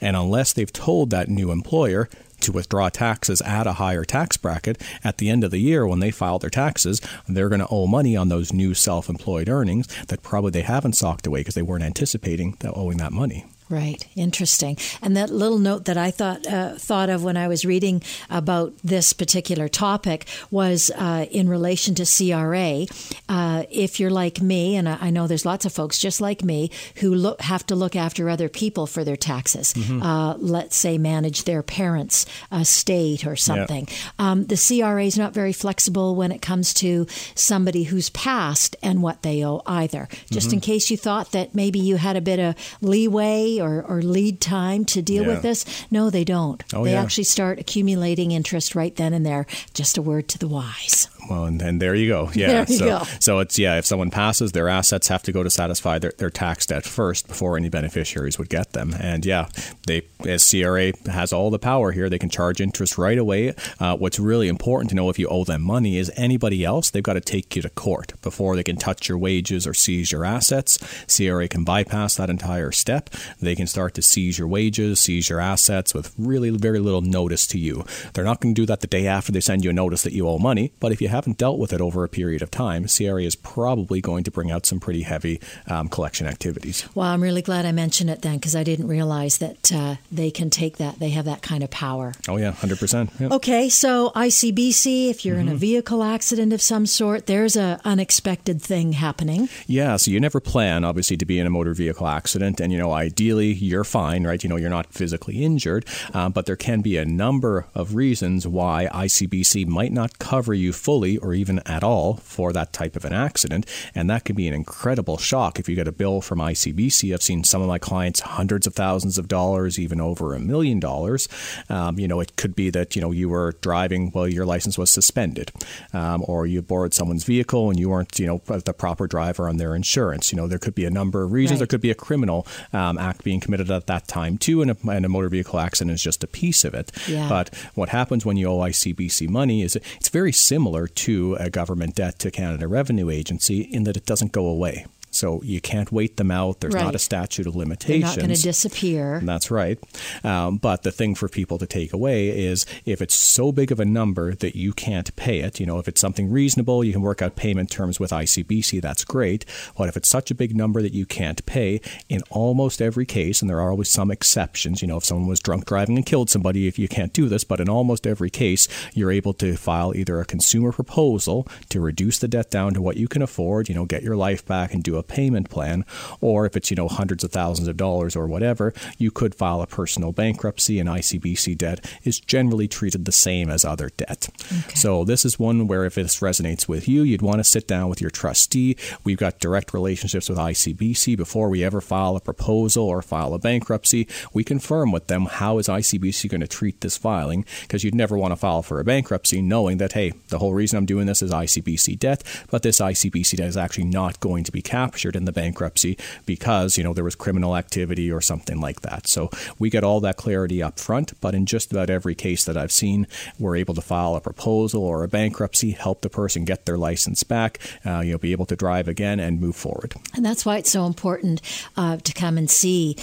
and 0.00 0.16
unless 0.16 0.52
they've 0.52 0.72
told 0.72 1.10
that 1.10 1.28
new 1.28 1.50
employer 1.50 2.08
to 2.40 2.52
withdraw 2.52 2.88
taxes 2.88 3.40
at 3.42 3.66
a 3.66 3.74
higher 3.74 4.04
tax 4.04 4.36
bracket 4.36 4.80
at 5.04 5.18
the 5.18 5.30
end 5.30 5.44
of 5.44 5.50
the 5.50 5.58
year 5.58 5.86
when 5.86 6.00
they 6.00 6.10
file 6.10 6.40
their 6.40 6.50
taxes 6.50 7.00
they're 7.28 7.48
going 7.48 7.60
to 7.60 7.68
owe 7.70 7.86
money 7.86 8.16
on 8.16 8.28
those 8.28 8.52
new 8.52 8.74
self-employed 8.74 9.48
earnings 9.48 9.86
that 10.06 10.22
probably 10.22 10.50
they 10.50 10.62
haven't 10.62 10.94
socked 10.94 11.26
away 11.26 11.40
because 11.40 11.54
they 11.54 11.62
weren't 11.62 11.84
anticipating 11.84 12.56
that 12.58 12.72
owing 12.74 12.98
that 12.98 13.12
money 13.12 13.46
Right, 13.72 14.06
interesting. 14.16 14.76
And 15.00 15.16
that 15.16 15.30
little 15.30 15.58
note 15.58 15.86
that 15.86 15.96
I 15.96 16.10
thought 16.10 16.46
uh, 16.46 16.74
thought 16.76 17.08
of 17.08 17.24
when 17.24 17.38
I 17.38 17.48
was 17.48 17.64
reading 17.64 18.02
about 18.28 18.74
this 18.84 19.14
particular 19.14 19.66
topic 19.66 20.26
was 20.50 20.90
uh, 20.94 21.24
in 21.30 21.48
relation 21.48 21.94
to 21.94 22.04
CRA. 22.04 22.84
Uh, 23.30 23.64
if 23.70 23.98
you're 23.98 24.10
like 24.10 24.42
me, 24.42 24.76
and 24.76 24.86
I 24.86 25.08
know 25.08 25.26
there's 25.26 25.46
lots 25.46 25.64
of 25.64 25.72
folks 25.72 25.98
just 25.98 26.20
like 26.20 26.44
me 26.44 26.70
who 26.96 27.14
look, 27.14 27.40
have 27.40 27.64
to 27.68 27.74
look 27.74 27.96
after 27.96 28.28
other 28.28 28.50
people 28.50 28.86
for 28.86 29.04
their 29.04 29.16
taxes. 29.16 29.72
Uh, 30.02 30.34
let's 30.38 30.76
say 30.76 30.98
manage 30.98 31.44
their 31.44 31.62
parents' 31.62 32.26
estate 32.52 33.26
or 33.26 33.36
something. 33.36 33.88
Um, 34.18 34.44
the 34.46 34.56
CRA 34.56 35.04
is 35.04 35.16
not 35.16 35.32
very 35.32 35.54
flexible 35.54 36.14
when 36.14 36.30
it 36.30 36.42
comes 36.42 36.74
to 36.74 37.06
somebody 37.34 37.84
who's 37.84 38.10
passed 38.10 38.76
and 38.82 39.02
what 39.02 39.22
they 39.22 39.42
owe 39.42 39.62
either. 39.66 40.08
Just 40.30 40.48
Mm-hmm. 40.48 40.54
in 40.56 40.60
case 40.60 40.90
you 40.90 40.96
thought 40.98 41.32
that 41.32 41.54
maybe 41.54 41.78
you 41.78 41.96
had 41.96 42.16
a 42.16 42.20
bit 42.20 42.38
of 42.40 42.54
leeway 42.82 43.60
or, 43.62 43.82
or 43.82 44.02
lead 44.02 44.40
time 44.40 44.84
to 44.86 45.00
deal 45.00 45.22
Yeah. 45.22 45.28
with 45.34 45.42
this, 45.42 45.64
no, 45.90 46.10
they 46.10 46.24
don't. 46.24 46.62
Oh, 46.74 46.84
they 46.84 46.92
yeah. 46.92 47.02
actually 47.02 47.24
start 47.24 47.58
accumulating 47.58 48.32
interest 48.32 48.74
right 48.74 48.94
then 48.96 49.14
and 49.14 49.24
there. 49.24 49.46
Just 49.72 49.96
a 49.96 50.02
word 50.02 50.28
to 50.28 50.38
the 50.38 50.48
wise. 50.48 51.08
Well, 51.28 51.44
and, 51.44 51.62
and 51.62 51.80
there 51.80 51.94
you 51.94 52.08
go. 52.08 52.30
Yeah. 52.34 52.64
You 52.68 52.76
so, 52.76 52.84
go. 52.86 53.04
so 53.20 53.38
it's 53.38 53.58
yeah. 53.58 53.78
If 53.78 53.86
someone 53.86 54.10
passes, 54.10 54.52
their 54.52 54.68
assets 54.68 55.08
have 55.08 55.22
to 55.24 55.32
go 55.32 55.42
to 55.42 55.50
satisfy 55.50 55.98
their, 55.98 56.12
their 56.18 56.30
tax 56.30 56.66
debt 56.66 56.84
first 56.84 57.28
before 57.28 57.56
any 57.56 57.68
beneficiaries 57.68 58.38
would 58.38 58.48
get 58.48 58.72
them. 58.72 58.94
And 58.98 59.24
yeah, 59.24 59.48
they 59.86 60.02
as 60.26 60.48
CRA 60.48 60.92
has 61.10 61.32
all 61.32 61.50
the 61.50 61.58
power 61.58 61.92
here. 61.92 62.08
They 62.08 62.18
can 62.18 62.30
charge 62.30 62.60
interest 62.60 62.98
right 62.98 63.18
away. 63.18 63.54
Uh, 63.78 63.96
what's 63.96 64.18
really 64.18 64.48
important 64.48 64.90
to 64.90 64.96
know 64.96 65.08
if 65.10 65.18
you 65.18 65.28
owe 65.28 65.44
them 65.44 65.62
money 65.62 65.96
is 65.96 66.10
anybody 66.16 66.64
else. 66.64 66.90
They've 66.90 67.02
got 67.02 67.14
to 67.14 67.20
take 67.20 67.54
you 67.56 67.62
to 67.62 67.70
court 67.70 68.14
before 68.22 68.56
they 68.56 68.64
can 68.64 68.76
touch 68.76 69.08
your 69.08 69.18
wages 69.18 69.66
or 69.66 69.74
seize 69.74 70.12
your 70.12 70.24
assets. 70.24 70.78
CRA 71.14 71.48
can 71.48 71.64
bypass 71.64 72.16
that 72.16 72.30
entire 72.30 72.72
step. 72.72 73.10
They 73.40 73.54
can 73.54 73.66
start 73.66 73.94
to 73.94 74.02
seize 74.02 74.38
your 74.38 74.48
wages, 74.48 75.00
seize 75.00 75.28
your 75.28 75.40
assets 75.40 75.94
with 75.94 76.12
really 76.18 76.50
very 76.50 76.78
little 76.78 77.00
notice 77.00 77.46
to 77.48 77.58
you. 77.58 77.84
They're 78.12 78.24
not 78.24 78.40
going 78.40 78.54
to 78.54 78.60
do 78.60 78.66
that 78.66 78.80
the 78.80 78.86
day 78.86 79.06
after 79.06 79.32
they 79.32 79.40
send 79.40 79.64
you 79.64 79.70
a 79.70 79.72
notice 79.72 80.02
that 80.02 80.12
you 80.12 80.28
owe 80.28 80.38
money. 80.38 80.72
But 80.80 80.92
if 80.92 81.00
you 81.00 81.08
haven't 81.12 81.38
dealt 81.38 81.58
with 81.58 81.72
it 81.72 81.80
over 81.80 82.02
a 82.04 82.08
period 82.08 82.42
of 82.42 82.50
time, 82.50 82.86
CRA 82.88 83.22
is 83.22 83.36
probably 83.36 84.00
going 84.00 84.24
to 84.24 84.30
bring 84.30 84.50
out 84.50 84.66
some 84.66 84.80
pretty 84.80 85.02
heavy 85.02 85.40
um, 85.68 85.88
collection 85.88 86.26
activities. 86.26 86.84
Well, 86.94 87.06
I'm 87.06 87.22
really 87.22 87.42
glad 87.42 87.64
I 87.66 87.72
mentioned 87.72 88.10
it 88.10 88.22
then 88.22 88.36
because 88.38 88.56
I 88.56 88.64
didn't 88.64 88.88
realize 88.88 89.38
that 89.38 89.70
uh, 89.72 89.96
they 90.10 90.30
can 90.30 90.50
take 90.50 90.78
that. 90.78 90.98
They 90.98 91.10
have 91.10 91.24
that 91.26 91.42
kind 91.42 91.62
of 91.62 91.70
power. 91.70 92.12
Oh 92.28 92.36
yeah, 92.36 92.52
hundred 92.52 92.78
percent. 92.78 93.10
Okay, 93.20 93.68
so 93.68 94.10
ICBC, 94.16 95.08
if 95.10 95.24
you're 95.24 95.38
in 95.38 95.42
Mm-hmm. 95.46 95.54
a 95.56 95.58
vehicle 95.58 96.02
accident 96.04 96.52
of 96.52 96.62
some 96.62 96.86
sort, 96.86 97.26
there's 97.26 97.56
an 97.56 97.80
unexpected 97.84 98.62
thing 98.62 98.92
happening. 98.92 99.48
Yeah, 99.66 99.96
so 99.96 100.10
you 100.10 100.20
never 100.20 100.40
plan, 100.40 100.84
obviously, 100.84 101.16
to 101.18 101.24
be 101.26 101.38
in 101.38 101.46
a 101.46 101.50
motor 101.50 101.74
vehicle 101.74 102.06
accident, 102.06 102.60
and 102.60 102.72
you 102.72 102.78
know, 102.78 102.92
ideally, 102.92 103.52
you're 103.52 103.84
fine, 103.84 104.24
right? 104.24 104.42
You 104.42 104.48
know, 104.48 104.56
you're 104.56 104.70
not 104.70 104.92
physically 104.92 105.42
injured, 105.44 105.84
uh, 106.14 106.28
but 106.28 106.46
there 106.46 106.56
can 106.56 106.80
be 106.80 106.96
a 106.96 107.04
number 107.04 107.66
of 107.74 107.94
reasons 107.96 108.46
why 108.46 108.88
ICBC 108.92 109.66
might 109.66 109.92
not 109.92 110.18
cover 110.20 110.54
you 110.54 110.72
fully 110.72 111.01
or 111.02 111.34
even 111.34 111.60
at 111.66 111.82
all 111.82 112.14
for 112.16 112.52
that 112.52 112.72
type 112.72 112.96
of 112.96 113.04
an 113.04 113.12
accident, 113.12 113.66
and 113.94 114.08
that 114.10 114.24
can 114.24 114.36
be 114.36 114.48
an 114.48 114.54
incredible 114.54 115.18
shock 115.18 115.58
if 115.58 115.68
you 115.68 115.74
get 115.74 115.88
a 115.88 115.92
bill 115.92 116.20
from 116.20 116.38
ICBC. 116.38 117.12
I've 117.12 117.22
seen 117.22 117.44
some 117.44 117.62
of 117.62 117.68
my 117.68 117.78
clients 117.78 118.20
hundreds 118.20 118.66
of 118.66 118.74
thousands 118.74 119.18
of 119.18 119.28
dollars, 119.28 119.78
even 119.78 120.00
over 120.00 120.34
a 120.34 120.40
million 120.40 120.80
dollars. 120.80 121.28
Um, 121.68 121.98
you 121.98 122.08
know, 122.08 122.20
it 122.20 122.36
could 122.36 122.54
be 122.54 122.70
that 122.70 122.94
you 122.96 123.02
know 123.02 123.10
you 123.10 123.28
were 123.28 123.52
driving 123.60 124.10
while 124.10 124.28
your 124.28 124.46
license 124.46 124.78
was 124.78 124.90
suspended, 124.90 125.52
um, 125.92 126.24
or 126.26 126.46
you 126.46 126.62
borrowed 126.62 126.94
someone's 126.94 127.24
vehicle 127.24 127.70
and 127.70 127.78
you 127.78 127.90
weren't, 127.90 128.18
you 128.18 128.26
know, 128.26 128.42
the 128.58 128.72
proper 128.72 129.06
driver 129.06 129.48
on 129.48 129.56
their 129.56 129.74
insurance. 129.74 130.32
You 130.32 130.36
know, 130.36 130.48
there 130.48 130.58
could 130.58 130.74
be 130.74 130.84
a 130.84 130.90
number 130.90 131.22
of 131.22 131.32
reasons. 131.32 131.56
Right. 131.56 131.58
There 131.60 131.78
could 131.78 131.80
be 131.80 131.90
a 131.90 131.94
criminal 131.94 132.46
um, 132.72 132.98
act 132.98 133.24
being 133.24 133.40
committed 133.40 133.70
at 133.70 133.86
that 133.86 134.08
time 134.08 134.38
too, 134.38 134.62
and 134.62 134.70
a, 134.70 134.76
and 134.88 135.04
a 135.04 135.08
motor 135.08 135.28
vehicle 135.28 135.58
accident 135.58 135.94
is 135.94 136.02
just 136.02 136.24
a 136.24 136.26
piece 136.26 136.64
of 136.64 136.74
it. 136.74 136.92
Yeah. 137.08 137.28
But 137.28 137.54
what 137.74 137.88
happens 137.90 138.24
when 138.24 138.36
you 138.36 138.48
owe 138.48 138.58
ICBC 138.58 139.28
money 139.28 139.62
is 139.62 139.76
it's 139.76 140.08
very 140.08 140.32
similar 140.32 140.86
to 140.96 141.36
a 141.40 141.50
government 141.50 141.94
debt 141.94 142.18
to 142.20 142.30
Canada 142.30 142.68
Revenue 142.68 143.10
Agency 143.10 143.60
in 143.62 143.84
that 143.84 143.96
it 143.96 144.06
doesn't 144.06 144.32
go 144.32 144.46
away. 144.46 144.86
So 145.22 145.40
you 145.44 145.60
can't 145.60 145.92
wait 145.92 146.16
them 146.16 146.32
out. 146.32 146.58
There's 146.58 146.74
Right. 146.74 146.82
not 146.82 146.96
a 146.96 146.98
statute 146.98 147.46
of 147.46 147.54
limitations. 147.54 148.02
They're 148.16 148.24
not 148.24 148.26
going 148.26 148.34
to 148.36 148.42
disappear. 148.42 149.20
That's 149.22 149.52
right. 149.52 149.78
Um, 150.24 150.56
but 150.56 150.82
the 150.82 150.90
thing 150.90 151.14
for 151.14 151.28
people 151.28 151.58
to 151.58 151.66
take 151.66 151.92
away 151.92 152.30
is 152.30 152.66
if 152.84 153.00
it's 153.00 153.14
so 153.14 153.52
big 153.52 153.70
of 153.70 153.78
a 153.78 153.84
number 153.84 154.34
that 154.34 154.56
you 154.56 154.72
can't 154.72 155.14
pay 155.14 155.38
it, 155.38 155.60
you 155.60 155.66
know, 155.66 155.78
if 155.78 155.86
it's 155.86 156.00
something 156.00 156.28
reasonable, 156.28 156.82
you 156.82 156.92
can 156.92 157.02
work 157.02 157.22
out 157.22 157.36
payment 157.36 157.70
terms 157.70 158.00
with 158.00 158.10
ICBC, 158.12 158.80
that's 158.80 159.04
great. 159.04 159.44
But 159.78 159.88
if 159.88 159.96
it's 159.96 160.08
such 160.08 160.32
a 160.32 160.34
big 160.34 160.56
number 160.56 160.82
that 160.82 160.92
you 160.92 161.06
can't 161.06 161.46
pay, 161.46 161.80
in 162.08 162.22
almost 162.30 162.82
every 162.82 163.06
case, 163.06 163.40
and 163.40 163.48
there 163.48 163.60
are 163.60 163.70
always 163.70 163.90
some 163.90 164.10
exceptions, 164.10 164.82
you 164.82 164.88
know, 164.88 164.96
if 164.96 165.04
someone 165.04 165.28
was 165.28 165.38
drunk 165.38 165.66
driving 165.66 165.96
and 165.96 166.04
killed 166.04 166.30
somebody, 166.30 166.66
if 166.66 166.80
you 166.80 166.88
can't 166.88 167.12
do 167.12 167.28
this, 167.28 167.44
but 167.44 167.60
in 167.60 167.68
almost 167.68 168.08
every 168.08 168.28
case, 168.30 168.66
you're 168.92 169.12
able 169.12 169.34
to 169.34 169.56
file 169.56 169.94
either 169.94 170.18
a 170.20 170.24
consumer 170.24 170.72
proposal 170.72 171.46
to 171.68 171.80
reduce 171.80 172.18
the 172.18 172.26
debt 172.26 172.50
down 172.50 172.74
to 172.74 172.82
what 172.82 172.96
you 172.96 173.06
can 173.06 173.22
afford, 173.22 173.68
you 173.68 173.74
know, 173.76 173.84
get 173.84 174.02
your 174.02 174.16
life 174.16 174.44
back 174.44 174.74
and 174.74 174.82
do 174.82 174.96
a 174.96 175.02
payment 175.12 175.50
plan, 175.50 175.84
or 176.22 176.46
if 176.46 176.56
it's, 176.56 176.70
you 176.70 176.76
know, 176.76 176.88
hundreds 176.88 177.22
of 177.22 177.30
thousands 177.30 177.68
of 177.68 177.76
dollars 177.76 178.16
or 178.16 178.26
whatever, 178.26 178.72
you 178.96 179.10
could 179.10 179.34
file 179.34 179.60
a 179.60 179.66
personal 179.66 180.10
bankruptcy 180.10 180.80
and 180.80 180.88
ICBC 180.88 181.58
debt 181.58 181.84
is 182.02 182.18
generally 182.18 182.66
treated 182.66 183.04
the 183.04 183.12
same 183.12 183.50
as 183.50 183.62
other 183.62 183.90
debt. 183.98 184.28
So 184.74 185.04
this 185.04 185.26
is 185.26 185.38
one 185.38 185.66
where 185.66 185.84
if 185.84 185.96
this 185.96 186.20
resonates 186.20 186.66
with 186.66 186.88
you, 186.88 187.02
you'd 187.02 187.20
want 187.20 187.40
to 187.40 187.44
sit 187.44 187.68
down 187.68 187.90
with 187.90 188.00
your 188.00 188.08
trustee. 188.10 188.76
We've 189.04 189.18
got 189.18 189.38
direct 189.38 189.74
relationships 189.74 190.30
with 190.30 190.38
ICBC 190.38 191.14
before 191.16 191.50
we 191.50 191.62
ever 191.62 191.82
file 191.82 192.16
a 192.16 192.20
proposal 192.20 192.88
or 192.88 193.02
file 193.02 193.34
a 193.34 193.38
bankruptcy. 193.38 194.08
We 194.32 194.44
confirm 194.44 194.92
with 194.92 195.08
them 195.08 195.26
how 195.26 195.58
is 195.58 195.68
ICBC 195.68 196.30
going 196.30 196.40
to 196.40 196.46
treat 196.46 196.80
this 196.80 196.96
filing 196.96 197.44
because 197.62 197.84
you'd 197.84 197.94
never 197.94 198.16
want 198.16 198.32
to 198.32 198.36
file 198.36 198.62
for 198.62 198.80
a 198.80 198.84
bankruptcy 198.84 199.42
knowing 199.42 199.76
that 199.76 199.92
hey, 199.92 200.12
the 200.28 200.38
whole 200.38 200.54
reason 200.54 200.78
I'm 200.78 200.86
doing 200.86 201.06
this 201.06 201.20
is 201.20 201.30
ICBC 201.30 201.98
debt, 201.98 202.22
but 202.50 202.62
this 202.62 202.80
ICBC 202.80 203.36
debt 203.36 203.48
is 203.48 203.56
actually 203.58 203.84
not 203.84 204.18
going 204.20 204.44
to 204.44 204.52
be 204.52 204.62
captured 204.62 205.01
in 205.10 205.24
the 205.24 205.32
bankruptcy 205.32 205.98
because, 206.26 206.78
you 206.78 206.84
know, 206.84 206.92
there 206.92 207.04
was 207.04 207.14
criminal 207.14 207.56
activity 207.56 208.10
or 208.10 208.20
something 208.20 208.60
like 208.60 208.82
that. 208.82 209.06
So 209.06 209.30
we 209.58 209.70
get 209.70 209.84
all 209.84 210.00
that 210.00 210.16
clarity 210.16 210.62
up 210.62 210.78
front, 210.78 211.18
but 211.20 211.34
in 211.34 211.46
just 211.46 211.72
about 211.72 211.90
every 211.90 212.14
case 212.14 212.44
that 212.44 212.56
I've 212.56 212.72
seen, 212.72 213.06
we're 213.38 213.56
able 213.56 213.74
to 213.74 213.82
file 213.82 214.14
a 214.14 214.20
proposal 214.20 214.84
or 214.84 215.02
a 215.02 215.08
bankruptcy, 215.08 215.72
help 215.72 216.02
the 216.02 216.10
person 216.10 216.44
get 216.44 216.66
their 216.66 216.78
license 216.78 217.22
back, 217.22 217.58
uh, 217.84 218.00
you 218.00 218.12
know, 218.12 218.18
be 218.18 218.32
able 218.32 218.46
to 218.46 218.56
drive 218.56 218.88
again 218.88 219.20
and 219.20 219.40
move 219.40 219.56
forward. 219.56 219.94
And 220.14 220.24
that's 220.24 220.44
why 220.44 220.58
it's 220.58 220.70
so 220.70 220.86
important 220.86 221.40
uh, 221.76 221.96
to 221.98 222.12
come 222.12 222.38
and 222.38 222.50
see 222.50 222.96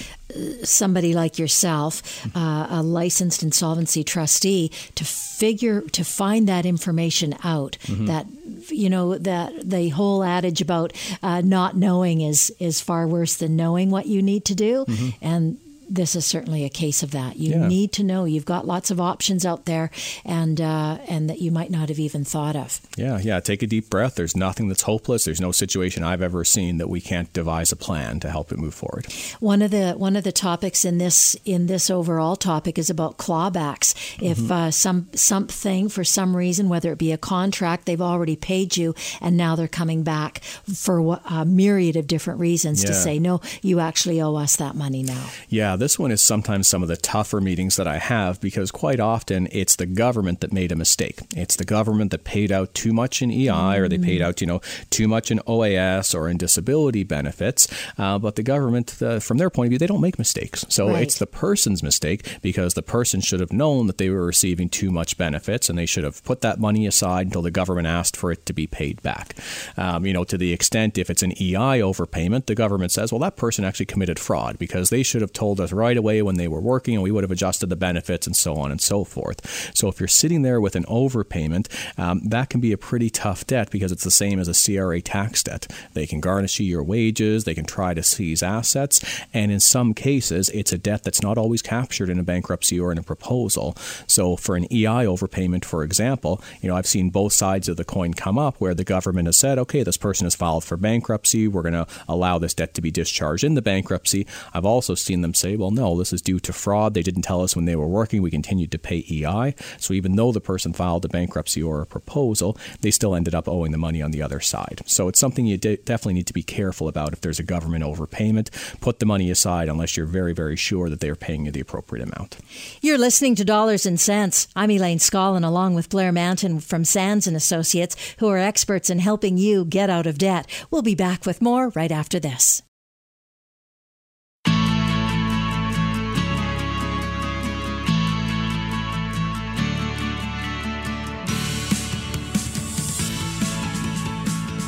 somebody 0.63 1.13
like 1.13 1.39
yourself, 1.39 2.25
uh, 2.35 2.67
a 2.69 2.81
licensed 2.83 3.43
insolvency 3.43 4.03
trustee, 4.03 4.71
to 4.95 5.03
figure 5.05 5.81
to 5.81 6.03
find 6.03 6.47
that 6.47 6.65
information 6.65 7.35
out. 7.43 7.77
That 8.05 8.27
you 8.69 8.89
know 8.89 9.17
that 9.17 9.69
the 9.69 9.89
whole 9.89 10.23
adage 10.23 10.61
about 10.61 10.93
uh, 11.23 11.41
not 11.41 11.75
knowing 11.75 12.21
is 12.21 12.51
is 12.59 12.81
far 12.81 13.07
worse 13.07 13.35
than 13.35 13.55
knowing 13.55 13.89
what 13.89 14.05
you 14.05 14.21
need 14.21 14.45
to 14.45 14.55
do, 14.55 14.85
and. 15.21 15.57
This 15.89 16.15
is 16.15 16.25
certainly 16.25 16.63
a 16.65 16.69
case 16.69 17.01
of 17.03 17.11
that. 17.11 17.37
You 17.37 17.51
Yeah. 17.55 17.67
need 17.67 17.91
to 17.93 18.03
know 18.03 18.25
you've 18.25 18.45
got 18.45 18.67
lots 18.67 18.91
of 18.91 18.99
options 19.01 19.45
out 19.45 19.65
there, 19.65 19.89
and 20.23 20.61
uh, 20.61 20.99
and 21.07 21.29
that 21.29 21.41
you 21.41 21.51
might 21.51 21.71
not 21.71 21.89
have 21.89 21.99
even 21.99 22.23
thought 22.23 22.55
of. 22.55 22.79
Yeah, 22.97 23.19
yeah. 23.19 23.39
Take 23.39 23.63
a 23.63 23.67
deep 23.67 23.89
breath. 23.89 24.15
There's 24.15 24.35
nothing 24.35 24.67
that's 24.67 24.83
hopeless. 24.83 25.25
There's 25.25 25.41
no 25.41 25.51
situation 25.51 26.03
I've 26.03 26.21
ever 26.21 26.43
seen 26.43 26.77
that 26.77 26.89
we 26.89 27.01
can't 27.01 27.31
devise 27.33 27.71
a 27.71 27.75
plan 27.75 28.19
to 28.21 28.29
help 28.29 28.51
it 28.51 28.59
move 28.59 28.73
forward. 28.73 29.07
One 29.39 29.61
of 29.61 29.71
the 29.71 29.93
one 29.93 30.15
of 30.15 30.23
the 30.23 30.31
topics 30.31 30.85
in 30.85 30.97
this 30.99 31.35
in 31.45 31.67
this 31.67 31.89
overall 31.89 32.35
topic 32.35 32.77
is 32.77 32.89
about 32.89 33.17
clawbacks. 33.17 33.95
If 34.21 34.51
uh, 34.51 34.71
some 34.71 35.07
something 35.15 35.89
for 35.89 36.03
some 36.03 36.35
reason, 36.35 36.69
whether 36.69 36.91
it 36.91 36.97
be 36.99 37.11
a 37.11 37.17
contract, 37.17 37.85
they've 37.85 38.01
already 38.01 38.35
paid 38.35 38.77
you, 38.77 38.93
and 39.21 39.35
now 39.37 39.55
they're 39.55 39.67
coming 39.67 40.03
back 40.03 40.41
for 40.43 41.19
a 41.25 41.45
myriad 41.45 41.95
of 41.95 42.07
different 42.07 42.39
reasons 42.39 42.83
to 42.83 42.93
say 42.93 43.19
no, 43.19 43.41
you 43.61 43.79
actually 43.79 44.21
owe 44.21 44.35
us 44.35 44.55
that 44.57 44.75
money 44.75 45.03
now. 45.03 45.25
Yeah, 45.49 45.75
this 45.79 45.97
one 45.97 46.11
is 46.11 46.21
sometimes 46.21 46.67
some 46.67 46.81
of 46.83 46.89
the 46.89 46.97
tougher 46.97 47.41
meetings 47.41 47.75
that 47.77 47.87
I 47.87 47.97
have 47.97 48.39
because 48.41 48.71
quite 48.71 48.99
often 48.99 49.47
it's 49.51 49.75
the 49.75 49.85
government 49.85 50.41
that 50.41 50.53
made 50.53 50.71
a 50.71 50.75
mistake. 50.75 51.19
It's 51.35 51.55
the 51.55 51.65
government 51.65 52.11
that 52.11 52.23
paid 52.23 52.51
out 52.51 52.73
too 52.73 52.93
much 52.93 53.21
in 53.21 53.31
EI 53.31 53.77
or 53.77 53.87
they 53.87 53.97
paid 53.97 54.21
out, 54.21 54.41
you 54.41 54.47
know, 54.47 54.61
too 54.89 55.07
much 55.07 55.31
in 55.31 55.39
OAS 55.47 56.13
or 56.13 56.27
in 56.29 56.37
disability 56.37 57.03
benefits. 57.03 57.67
Uh, 57.97 58.19
but 58.19 58.35
the 58.35 58.43
government, 58.43 59.01
uh, 59.01 59.19
from 59.19 59.37
their 59.37 59.49
point 59.49 59.67
of 59.67 59.69
view, 59.71 59.79
they 59.79 59.87
don't 59.87 60.01
make 60.01 60.19
mistakes. 60.19 60.65
So 60.69 60.89
Right. 60.89 61.03
it's 61.03 61.19
the 61.19 61.27
person's 61.27 61.81
mistake 61.81 62.39
because 62.41 62.73
the 62.73 62.81
person 62.81 63.21
should 63.21 63.39
have 63.39 63.53
known 63.53 63.87
that 63.87 63.97
they 63.97 64.09
were 64.09 64.25
receiving 64.25 64.69
too 64.69 64.91
much 64.91 65.17
benefits 65.17 65.69
and 65.69 65.77
they 65.79 65.85
should 65.85 66.03
have 66.03 66.23
put 66.23 66.41
that 66.41 66.59
money 66.59 66.85
aside 66.85 67.27
until 67.27 67.41
the 67.41 67.51
government 67.51 67.87
asked 67.87 68.17
for 68.17 68.31
it 68.31 68.45
to 68.45 68.53
be 68.53 68.67
paid 68.67 69.01
back. 69.01 69.35
Um, 69.77 70.05
you 70.05 70.13
know, 70.13 70.23
to 70.25 70.37
the 70.37 70.51
extent 70.53 70.97
if 70.97 71.09
it's 71.09 71.23
an 71.23 71.31
EI 71.41 71.79
overpayment, 71.79 72.45
the 72.47 72.55
government 72.55 72.91
says, 72.91 73.11
well, 73.11 73.19
that 73.19 73.37
person 73.37 73.63
actually 73.63 73.85
committed 73.85 74.19
fraud 74.19 74.57
because 74.59 74.89
they 74.89 75.03
should 75.03 75.21
have 75.21 75.33
told 75.33 75.59
us 75.59 75.68
right 75.73 75.97
away 75.97 76.21
when 76.21 76.35
they 76.35 76.47
were 76.47 76.61
working 76.61 76.95
and 76.95 77.03
we 77.03 77.11
would 77.11 77.23
have 77.23 77.31
adjusted 77.31 77.69
the 77.69 77.75
benefits 77.75 78.27
and 78.27 78.35
so 78.35 78.55
on 78.55 78.71
and 78.71 78.81
so 78.81 79.03
forth. 79.03 79.71
So 79.75 79.87
if 79.87 79.99
you're 79.99 80.07
sitting 80.07 80.41
there 80.41 80.61
with 80.61 80.75
an 80.75 80.85
overpayment, 80.85 81.67
um, 81.97 82.21
that 82.25 82.49
can 82.49 82.59
be 82.59 82.71
a 82.71 82.77
pretty 82.77 83.09
tough 83.09 83.45
debt 83.47 83.71
because 83.71 83.91
it's 83.91 84.03
the 84.03 84.11
same 84.11 84.39
as 84.39 84.47
a 84.47 84.53
CRA 84.53 85.01
tax 85.01 85.43
debt. 85.43 85.67
They 85.93 86.07
can 86.07 86.19
garnish 86.19 86.59
you 86.59 86.65
your 86.65 86.83
wages, 86.83 87.43
they 87.43 87.55
can 87.55 87.65
try 87.65 87.93
to 87.93 88.03
seize 88.03 88.43
assets, 88.43 88.99
and 89.33 89.51
in 89.51 89.59
some 89.59 89.93
cases, 89.93 90.49
it's 90.49 90.71
a 90.71 90.77
debt 90.77 91.03
that's 91.03 91.21
not 91.21 91.37
always 91.37 91.61
captured 91.61 92.09
in 92.09 92.19
a 92.19 92.23
bankruptcy 92.23 92.79
or 92.79 92.91
in 92.91 92.97
a 92.97 93.03
proposal. 93.03 93.75
So 94.07 94.35
for 94.35 94.55
an 94.55 94.65
EI 94.65 95.05
overpayment, 95.05 95.65
for 95.65 95.83
example, 95.83 96.41
you 96.61 96.69
know, 96.69 96.75
I've 96.75 96.87
seen 96.87 97.09
both 97.09 97.33
sides 97.33 97.69
of 97.69 97.77
the 97.77 97.85
coin 97.85 98.13
come 98.13 98.37
up 98.37 98.57
where 98.59 98.73
the 98.73 98.83
government 98.83 99.27
has 99.27 99.37
said, 99.37 99.57
okay, 99.59 99.83
this 99.83 99.97
person 99.97 100.25
has 100.25 100.35
filed 100.35 100.63
for 100.63 100.77
bankruptcy, 100.77 101.47
we're 101.47 101.61
going 101.61 101.73
to 101.73 101.87
allow 102.07 102.37
this 102.37 102.53
debt 102.53 102.73
to 102.75 102.81
be 102.81 102.91
discharged 102.91 103.43
in 103.43 103.53
the 103.53 103.61
bankruptcy. 103.61 104.25
I've 104.53 104.65
also 104.65 104.95
seen 104.95 105.21
them 105.21 105.33
say, 105.33 105.55
well, 105.59 105.71
no, 105.71 105.97
this 105.97 106.13
is 106.13 106.21
due 106.21 106.39
to 106.39 106.53
fraud. 106.53 106.93
They 106.93 107.01
didn't 107.01 107.23
tell 107.23 107.41
us 107.41 107.55
when 107.55 107.65
they 107.65 107.75
were 107.75 107.87
working. 107.87 108.21
We 108.21 108.31
continued 108.31 108.71
to 108.71 108.79
pay 108.79 109.05
EI. 109.09 109.53
So 109.77 109.93
even 109.93 110.15
though 110.15 110.31
the 110.31 110.41
person 110.41 110.73
filed 110.73 111.05
a 111.05 111.09
bankruptcy 111.09 111.61
or 111.61 111.81
a 111.81 111.85
proposal, 111.85 112.57
they 112.81 112.91
still 112.91 113.13
ended 113.13 113.35
up 113.35 113.47
owing 113.47 113.71
the 113.71 113.77
money 113.77 114.01
on 114.01 114.11
the 114.11 114.21
other 114.21 114.39
side. 114.39 114.81
So 114.85 115.07
it's 115.09 115.19
something 115.19 115.45
you 115.45 115.57
de- 115.57 115.77
definitely 115.77 116.13
need 116.13 116.27
to 116.27 116.33
be 116.33 116.43
careful 116.43 116.87
about 116.87 117.13
if 117.13 117.21
there's 117.21 117.39
a 117.39 117.43
government 117.43 117.83
overpayment. 117.83 118.49
Put 118.79 118.99
the 118.99 119.05
money 119.05 119.29
aside 119.29 119.67
unless 119.67 119.97
you're 119.97 120.05
very, 120.05 120.33
very 120.33 120.55
sure 120.55 120.89
that 120.89 121.01
they 121.01 121.09
are 121.09 121.15
paying 121.15 121.45
you 121.45 121.51
the 121.51 121.59
appropriate 121.59 122.03
amount. 122.03 122.37
You're 122.81 122.97
listening 122.97 123.35
to 123.35 123.45
Dollars 123.45 123.85
and 123.85 123.99
Cents. 123.99 124.47
I'm 124.55 124.71
Elaine 124.71 124.99
Scollin, 124.99 125.45
along 125.45 125.75
with 125.75 125.89
Blair 125.89 126.13
Mantin 126.13 126.61
from 126.63 126.85
Sands 126.85 127.27
and 127.27 127.35
Associates, 127.35 127.95
who 128.19 128.29
are 128.29 128.37
experts 128.37 128.89
in 128.89 128.99
helping 128.99 129.37
you 129.37 129.65
get 129.65 129.89
out 129.89 130.07
of 130.07 130.17
debt. 130.17 130.47
We'll 130.71 130.81
be 130.81 130.95
back 130.95 131.25
with 131.25 131.41
more 131.41 131.69
right 131.69 131.91
after 131.91 132.19
this. 132.19 132.63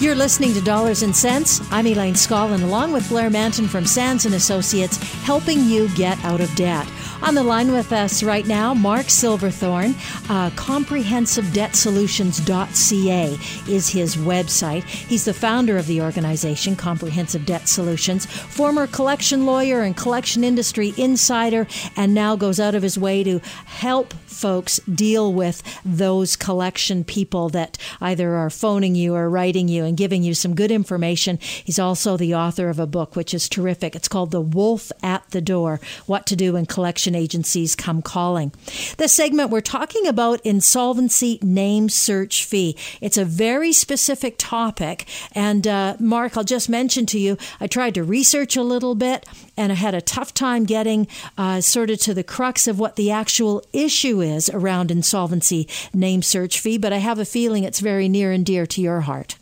You're 0.02 0.16
listening 0.16 0.56
to 0.56 0.62
Dollars 0.62 1.04
and 1.04 1.16
Cents. 1.16 1.62
I'm 1.72 1.86
Elaine 1.86 2.16
Scollin, 2.16 2.64
along 2.64 2.92
with 2.92 3.08
Blair 3.08 3.30
Mantin 3.30 3.68
from 3.68 3.86
Sands 3.86 4.26
and 4.26 4.34
Associates, 4.34 4.98
helping 5.22 5.64
you 5.66 5.90
get 5.90 6.18
out 6.26 6.42
of 6.42 6.50
debt. 6.56 6.88
On 7.24 7.36
the 7.36 7.44
line 7.44 7.72
with 7.72 7.94
us 7.94 8.24
right 8.24 8.48
now, 8.48 8.74
Mark 8.74 9.06
Silverthorn, 9.06 9.92
uh, 10.28 10.50
comprehensivedebtsolutions.ca 10.52 13.26
is 13.72 13.90
his 13.90 14.16
website. 14.16 14.84
He's 14.84 15.26
the 15.26 15.34
founder 15.34 15.78
of 15.78 15.86
the 15.86 16.02
organization, 16.02 16.76
Comprehensive 16.76 17.46
Debt 17.46 17.70
Solutions, 17.70 18.26
former 18.26 18.88
collection 18.88 19.46
lawyer 19.46 19.82
and 19.82 19.96
collection 19.96 20.44
industry 20.44 20.96
insider, 20.98 21.68
and 21.96 22.16
now 22.16 22.36
goes 22.36 22.60
out 22.60 22.74
of 22.74 22.82
his 22.82 22.98
way 22.98 23.24
to 23.24 23.40
help 23.66 24.16
folks 24.26 24.80
deal 24.80 25.32
with 25.32 25.62
those 25.86 26.36
collection 26.36 27.04
people 27.04 27.50
that 27.50 27.78
either 28.02 28.34
are 28.36 28.50
phoning 28.50 28.96
you 28.96 29.14
or 29.14 29.30
writing 29.30 29.68
you 29.68 29.86
and 29.86 29.96
giving 29.96 30.24
you 30.24 30.34
some 30.34 30.56
good 30.56 30.72
information. 30.72 31.38
He's 31.40 31.78
also 31.78 32.18
the 32.18 32.34
author 32.34 32.70
of 32.70 32.80
a 32.80 32.88
book, 32.88 33.16
which 33.16 33.36
is 33.36 33.48
terrific. 33.48 33.96
It's 33.96 34.08
called 34.08 34.32
The 34.32 34.42
Wolf 34.42 34.92
at 35.04 35.30
the 35.30 35.42
Door 35.42 35.82
What 36.08 36.26
to 36.26 36.36
Do 36.36 36.54
When 36.54 36.66
Collection 36.66 37.11
Agencies 37.16 37.76
Come 37.76 38.02
Calling. 38.02 38.52
This 38.98 39.14
segment, 39.14 39.50
we're 39.50 39.62
talking 39.62 40.08
about 40.08 40.42
insolvency 40.46 41.40
name 41.42 41.90
search 41.90 42.46
fee. 42.46 42.78
It's 43.00 43.18
a 43.18 43.26
very 43.26 43.74
specific 43.74 44.36
topic. 44.38 45.08
And 45.34 45.68
uh, 45.68 45.96
Mark, 46.00 46.38
I'll 46.38 46.44
just 46.44 46.70
mention 46.70 47.06
to 47.08 47.20
you, 47.20 47.38
I 47.60 47.68
tried 47.68 47.96
to 47.96 48.04
research 48.04 48.56
a 48.56 48.64
little 48.64 48.96
bit 48.96 49.26
and 49.58 49.72
I 49.72 49.76
had 49.76 49.94
a 49.94 50.02
tough 50.02 50.34
time 50.34 50.66
getting 50.66 51.08
uh, 51.38 51.62
sort 51.62 51.90
of 51.90 52.00
to 52.00 52.14
the 52.14 52.24
crux 52.24 52.68
of 52.68 52.80
what 52.80 52.96
the 52.96 53.12
actual 53.12 53.64
issue 53.74 54.22
is 54.22 54.50
around 54.50 54.92
insolvency 54.92 55.68
name 55.94 56.22
search 56.22 56.60
fee, 56.60 56.78
but 56.78 56.94
I 56.94 56.98
have 56.98 57.20
a 57.20 57.26
feeling 57.26 57.64
it's 57.64 57.80
very 57.80 58.10
near 58.10 58.32
and 58.32 58.46
dear 58.46 58.66
to 58.66 58.82
your 58.82 59.02
heart. 59.02 59.36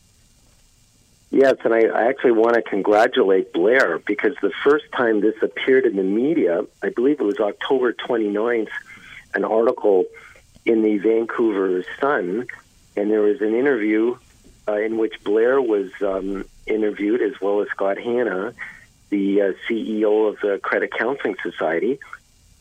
Yes, 1.31 1.55
and 1.63 1.73
I, 1.73 1.81
I 1.81 2.07
actually 2.09 2.31
want 2.31 2.55
to 2.55 2.61
congratulate 2.63 3.53
Blair 3.53 3.99
because 3.99 4.33
the 4.41 4.51
first 4.63 4.85
time 4.95 5.21
this 5.21 5.35
appeared 5.43 5.85
in 5.85 5.95
the 5.95 6.03
media, 6.03 6.65
I 6.81 6.89
believe 6.89 7.19
it 7.19 7.23
was 7.23 7.39
October 7.39 7.93
29th, 7.93 8.69
an 9.35 9.45
article 9.45 10.05
in 10.65 10.81
the 10.81 10.97
Vancouver 10.97 11.83
Sun, 11.99 12.47
and 12.95 13.11
there 13.11 13.21
was 13.21 13.41
an 13.41 13.53
interview 13.53 14.17
uh, 14.67 14.77
in 14.77 14.97
which 14.97 15.23
Blair 15.23 15.61
was 15.61 15.91
um, 16.01 16.45
interviewed, 16.65 17.21
as 17.21 17.39
well 17.39 17.61
as 17.61 17.67
Scott 17.69 17.99
Hannah, 17.99 18.53
the 19.09 19.41
uh, 19.41 19.51
CEO 19.67 20.29
of 20.29 20.39
the 20.41 20.59
Credit 20.61 20.91
Counseling 20.91 21.35
Society. 21.43 21.99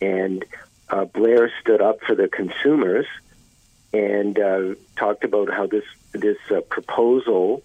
And 0.00 0.44
uh, 0.90 1.06
Blair 1.06 1.50
stood 1.60 1.80
up 1.80 2.00
for 2.02 2.14
the 2.14 2.28
consumers 2.28 3.06
and 3.92 4.38
uh, 4.38 4.74
talked 4.96 5.24
about 5.24 5.50
how 5.50 5.66
this 5.66 5.84
this 6.12 6.38
uh, 6.50 6.60
proposal 6.60 7.62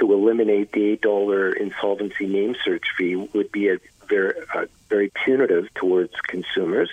to 0.00 0.12
eliminate 0.12 0.72
the 0.72 0.84
eight 0.84 1.02
dollar 1.02 1.52
insolvency 1.52 2.26
name 2.26 2.56
search 2.64 2.86
fee 2.96 3.16
would 3.16 3.52
be 3.52 3.68
a 3.68 3.78
very 4.08 4.34
uh, 4.54 4.66
very 4.88 5.12
punitive 5.24 5.72
towards 5.74 6.12
consumers. 6.26 6.90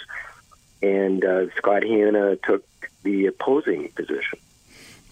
And 0.84 1.26
uh, 1.26 1.50
Scott 1.56 1.84
Hannah 1.84 2.36
took 2.36 2.64
the 3.04 3.26
opposing 3.26 3.90
position. 3.94 4.40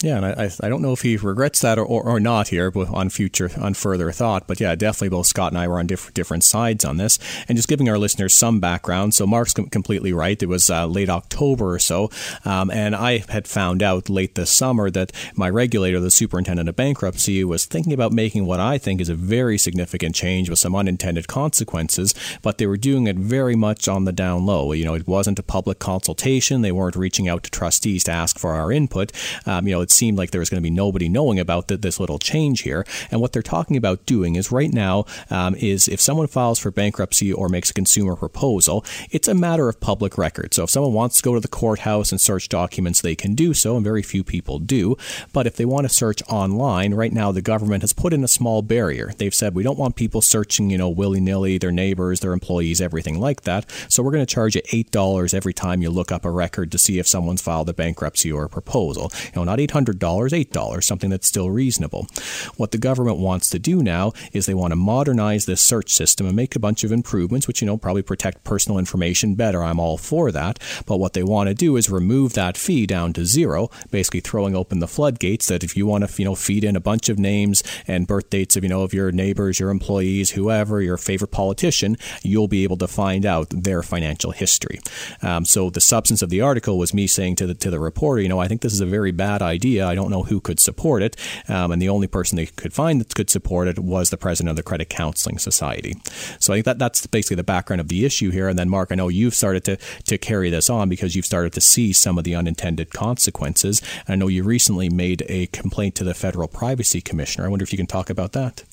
Yeah, 0.04 0.18
and 0.18 0.26
I, 0.26 0.52
I 0.62 0.68
don't 0.68 0.82
know 0.82 0.92
if 0.92 1.04
he 1.04 1.16
regrets 1.16 1.62
that 1.62 1.80
or, 1.80 1.86
or, 1.86 2.04
or, 2.04 2.20
not 2.20 2.50
here 2.50 2.72
on 2.76 3.10
future 3.10 3.50
on 3.58 3.76
further 3.76 4.12
thought, 4.12 4.46
but 4.46 4.60
yeah, 4.60 4.76
definitely 4.76 5.10
both 5.10 5.28
Scott 5.28 5.54
and 5.54 5.58
I 5.58 5.70
were 5.70 5.80
on 5.80 5.88
diff- 5.88 6.14
different 6.14 6.44
sides 6.44 6.84
on 6.84 6.98
this, 6.98 7.18
and 7.48 7.56
just 7.56 7.70
giving 7.70 7.88
our 7.88 7.98
listeners 7.98 8.34
some 8.34 8.60
background. 8.60 9.14
So 9.14 9.26
Mark's 9.26 9.54
com- 9.54 9.68
completely 9.68 10.12
right. 10.12 10.42
It 10.42 10.48
was 10.48 10.70
uh, 10.70 10.86
late 10.86 11.10
October 11.10 11.74
or 11.74 11.80
so, 11.80 12.10
um, 12.44 12.70
and 12.72 12.94
I 12.94 13.20
had 13.30 13.48
found 13.48 13.82
out 13.82 14.10
late 14.10 14.36
this 14.36 14.52
summer 14.52 14.90
that 14.92 15.14
my 15.34 15.50
regulator, 15.50 16.02
the 16.02 16.12
superintendent 16.12 16.68
of 16.68 16.76
bankruptcy, 16.76 17.46
was 17.46 17.66
thinking 17.66 17.94
about 17.94 18.12
making 18.12 18.46
what 18.46 18.60
I 18.60 18.78
think 18.78 19.00
is 19.00 19.10
a 19.10 19.16
very 19.16 19.58
significant 19.58 20.14
change 20.14 20.50
with 20.50 20.60
some 20.60 20.76
unintended 20.76 21.30
consequences, 21.30 22.14
but 22.42 22.58
they 22.58 22.68
were 22.68 22.76
doing 22.76 23.08
it 23.08 23.16
very 23.16 23.56
much 23.56 23.88
on 23.88 24.04
the 24.04 24.12
down 24.12 24.46
low. 24.46 24.74
You 24.74 24.84
know, 24.84 24.94
it 24.94 25.08
wasn't 25.08 25.40
a 25.40 25.44
public 25.44 25.80
consultation. 25.80 26.64
They 26.64 26.74
weren't 26.74 26.98
reaching 26.98 27.30
out 27.30 27.44
to 27.44 27.52
trustees 27.52 28.04
to 28.04 28.12
ask 28.12 28.38
for 28.38 28.52
our 28.52 28.74
input. 28.74 29.14
Um, 29.46 29.68
you 29.68 29.74
know, 29.74 29.85
it 29.86 29.92
seemed 29.92 30.18
like 30.18 30.32
there 30.32 30.44
was 30.44 30.50
going 30.50 30.62
to 30.62 30.70
be 30.70 30.76
nobody 30.84 31.08
knowing 31.08 31.40
about 31.40 31.68
the, 31.68 31.78
this 31.78 32.00
little 32.00 32.20
change 32.20 32.62
here. 32.62 32.86
And 33.12 33.22
what 33.22 33.32
they're 33.32 33.42
talking 33.56 33.78
about 33.78 34.06
doing 34.06 34.36
is 34.36 34.52
right 34.52 34.74
now 34.74 35.06
um, 35.30 35.56
is 35.56 35.88
if 35.88 36.02
someone 36.02 36.28
files 36.28 36.60
for 36.60 36.72
bankruptcy 36.72 37.32
or 37.32 37.48
makes 37.50 37.70
a 37.70 37.74
consumer 37.74 38.16
proposal, 38.16 38.84
it's 39.12 39.28
a 39.28 39.34
matter 39.34 39.70
of 39.70 39.80
public 39.80 40.18
record. 40.18 40.54
So 40.54 40.64
if 40.64 40.70
someone 40.70 40.94
wants 40.94 41.18
to 41.18 41.24
go 41.24 41.34
to 41.36 41.40
the 41.40 41.48
courthouse 41.48 42.12
and 42.12 42.20
search 42.20 42.50
documents, 42.50 43.02
they 43.02 43.16
can 43.16 43.36
do 43.36 43.54
so, 43.54 43.76
and 43.76 43.84
very 43.84 44.02
few 44.02 44.24
people 44.24 44.60
do. 44.60 44.98
But 45.32 45.48
if 45.48 45.56
they 45.56 45.66
want 45.66 45.88
to 45.88 45.94
search 45.94 46.22
online, 46.30 46.94
right 46.94 47.14
now 47.14 47.32
the 47.32 47.42
government 47.42 47.84
has 47.84 47.94
put 47.94 48.14
in 48.14 48.24
a 48.24 48.28
small 48.28 48.62
barrier. 48.62 49.12
They've 49.18 49.34
said 49.34 49.54
we 49.54 49.64
don't 49.64 49.80
want 49.80 49.96
people 49.96 50.22
searching, 50.22 50.70
you 50.70 50.78
know, 50.78 50.90
willy 50.90 51.20
nilly, 51.20 51.58
their 51.58 51.72
neighbors, 51.72 52.20
their 52.20 52.34
employees, 52.34 52.82
everything 52.82 53.20
like 53.20 53.42
that. 53.42 53.70
So 53.90 54.02
we're 54.04 54.12
going 54.12 54.26
to 54.26 54.36
charge 54.36 54.56
you 54.56 54.62
eight 54.74 54.92
dollars 54.92 55.34
every 55.34 55.54
time 55.54 55.82
you 55.82 55.90
look 55.90 56.12
up 56.12 56.26
a 56.26 56.32
record 56.32 56.72
to 56.72 56.78
see 56.78 57.00
if 57.00 57.08
someone's 57.08 57.42
filed 57.42 57.70
a 57.70 57.74
bankruptcy 57.74 58.32
or 58.32 58.46
a 58.46 58.50
proposal. 58.50 59.12
You 59.26 59.32
know, 59.36 59.44
not 59.44 59.60
eight 59.60 59.70
$8, 59.84 60.00
$8, 60.00 60.84
something 60.84 61.10
that's 61.10 61.28
still 61.28 61.50
reasonable. 61.50 62.08
What 62.56 62.72
the 62.72 62.78
government 62.78 63.18
wants 63.18 63.50
to 63.50 63.60
do 63.60 63.82
now 63.82 64.14
is 64.32 64.46
they 64.46 64.54
want 64.54 64.72
to 64.72 64.78
modernize 64.78 65.46
this 65.46 65.62
search 65.62 65.92
system 65.92 66.28
and 66.28 66.36
make 66.36 66.56
a 66.56 66.60
bunch 66.60 66.84
of 66.84 66.92
improvements, 66.92 67.48
which, 67.48 67.62
you 67.62 67.66
know, 67.66 67.78
probably 67.78 68.02
protect 68.02 68.44
personal 68.44 68.80
information 68.80 69.36
better. 69.36 69.64
I'm 69.64 69.80
all 69.80 69.98
for 69.98 70.32
that. 70.32 70.60
But 70.86 70.98
what 70.98 71.14
they 71.14 71.24
want 71.24 71.50
to 71.50 71.54
do 71.54 71.76
is 71.76 71.90
remove 71.90 72.34
that 72.34 72.58
fee 72.58 72.86
down 72.86 73.14
to 73.14 73.26
zero, 73.26 73.70
basically 73.92 74.22
throwing 74.22 74.56
open 74.56 74.80
the 74.80 74.88
floodgates 74.88 75.48
that 75.48 75.64
if 75.64 75.76
you 75.76 75.86
want 75.86 76.08
to, 76.08 76.22
you 76.22 76.26
know, 76.26 76.36
feed 76.36 76.64
in 76.64 76.76
a 76.76 76.80
bunch 76.80 77.10
of 77.10 77.20
names 77.20 77.64
and 77.88 78.08
birth 78.08 78.30
dates 78.30 78.56
of, 78.56 78.64
you 78.64 78.70
know, 78.70 78.84
of 78.84 78.94
your 78.94 79.12
neighbors, 79.12 79.60
your 79.60 79.70
employees, 79.70 80.32
whoever, 80.32 80.82
your 80.82 80.98
favorite 80.98 81.32
politician, 81.32 81.98
you'll 82.24 82.48
be 82.48 82.64
able 82.64 82.78
to 82.78 82.88
find 82.88 83.26
out 83.26 83.50
their 83.50 83.84
financial 83.84 84.32
history. 84.32 84.80
Um, 85.22 85.46
so 85.46 85.70
the 85.70 85.82
substance 85.82 86.22
of 86.22 86.30
the 86.30 86.42
article 86.42 86.78
was 86.78 86.94
me 86.94 87.08
saying 87.08 87.36
to 87.38 87.48
the, 87.48 87.54
to 87.56 87.70
the 87.70 87.80
reporter, 87.80 88.22
you 88.22 88.30
know, 88.30 88.40
I 88.40 88.48
think 88.48 88.62
this 88.62 88.74
is 88.74 88.82
a 88.82 88.86
very 88.86 89.12
bad 89.12 89.42
idea. 89.42 89.65
I 89.66 89.96
don't 89.96 90.12
know 90.12 90.24
who 90.24 90.40
could 90.40 90.60
support 90.60 91.02
it. 91.02 91.16
Um, 91.48 91.72
and 91.72 91.82
the 91.82 91.90
only 91.90 92.08
person 92.08 92.36
they 92.36 92.46
could 92.46 92.74
find 92.74 93.02
that 93.02 93.16
could 93.16 93.30
support 93.30 93.68
it 93.68 93.80
was 93.80 94.10
the 94.10 94.18
president 94.18 94.52
of 94.52 94.56
the 94.56 94.64
Credit 94.64 94.90
Counseling 94.90 95.38
Society. 95.38 95.96
So 96.40 96.54
I 96.54 96.58
think 96.58 96.66
that 96.66 96.80
that's 96.80 97.08
basically 97.08 97.38
the 97.38 97.44
background 97.44 97.82
of 97.82 97.88
the 97.88 98.06
issue 98.06 98.32
here. 98.32 98.48
And 98.48 98.58
then, 98.58 98.70
Mark, 98.70 98.92
I 98.92 98.96
know 98.96 99.08
you've 99.08 99.36
started 99.36 99.64
to, 99.66 99.78
to 100.06 100.18
carry 100.18 100.50
this 100.50 100.70
on 100.70 100.90
because 100.90 101.16
you've 101.16 101.26
started 101.26 101.54
to 101.54 101.62
see 101.62 101.94
some 101.94 102.18
of 102.18 102.24
the 102.24 102.36
unintended 102.36 102.94
consequences. 102.94 103.82
And 104.08 104.14
I 104.14 104.16
know 104.16 104.28
you 104.28 104.44
recently 104.44 104.90
made 104.90 105.24
a 105.28 105.48
complaint 105.48 105.96
to 105.96 106.04
the 106.04 106.14
Federal 106.14 106.48
Privacy 106.48 107.02
Commissioner. 107.02 107.46
I 107.46 107.50
wonder 107.50 107.64
if 107.64 107.72
you 107.72 107.78
can 107.78 107.88
talk 107.88 108.10
about 108.10 108.34
that. 108.34 108.64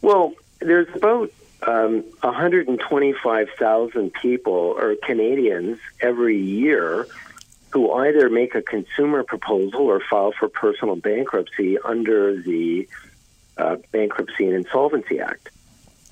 Well, 0.00 0.34
there's 0.60 0.88
about 0.94 1.30
um, 1.66 2.02
125,000 2.20 4.12
people 4.14 4.52
or 4.52 4.96
Canadians 4.96 5.78
every 6.00 6.38
year 6.38 7.06
who 7.72 7.92
either 7.92 8.28
make 8.28 8.54
a 8.54 8.62
consumer 8.62 9.22
proposal 9.22 9.80
or 9.80 10.00
file 10.00 10.32
for 10.32 10.48
personal 10.48 10.96
bankruptcy 10.96 11.78
under 11.78 12.40
the 12.40 12.88
uh, 13.56 13.76
Bankruptcy 13.90 14.44
and 14.44 14.54
Insolvency 14.54 15.20
Act. 15.20 15.48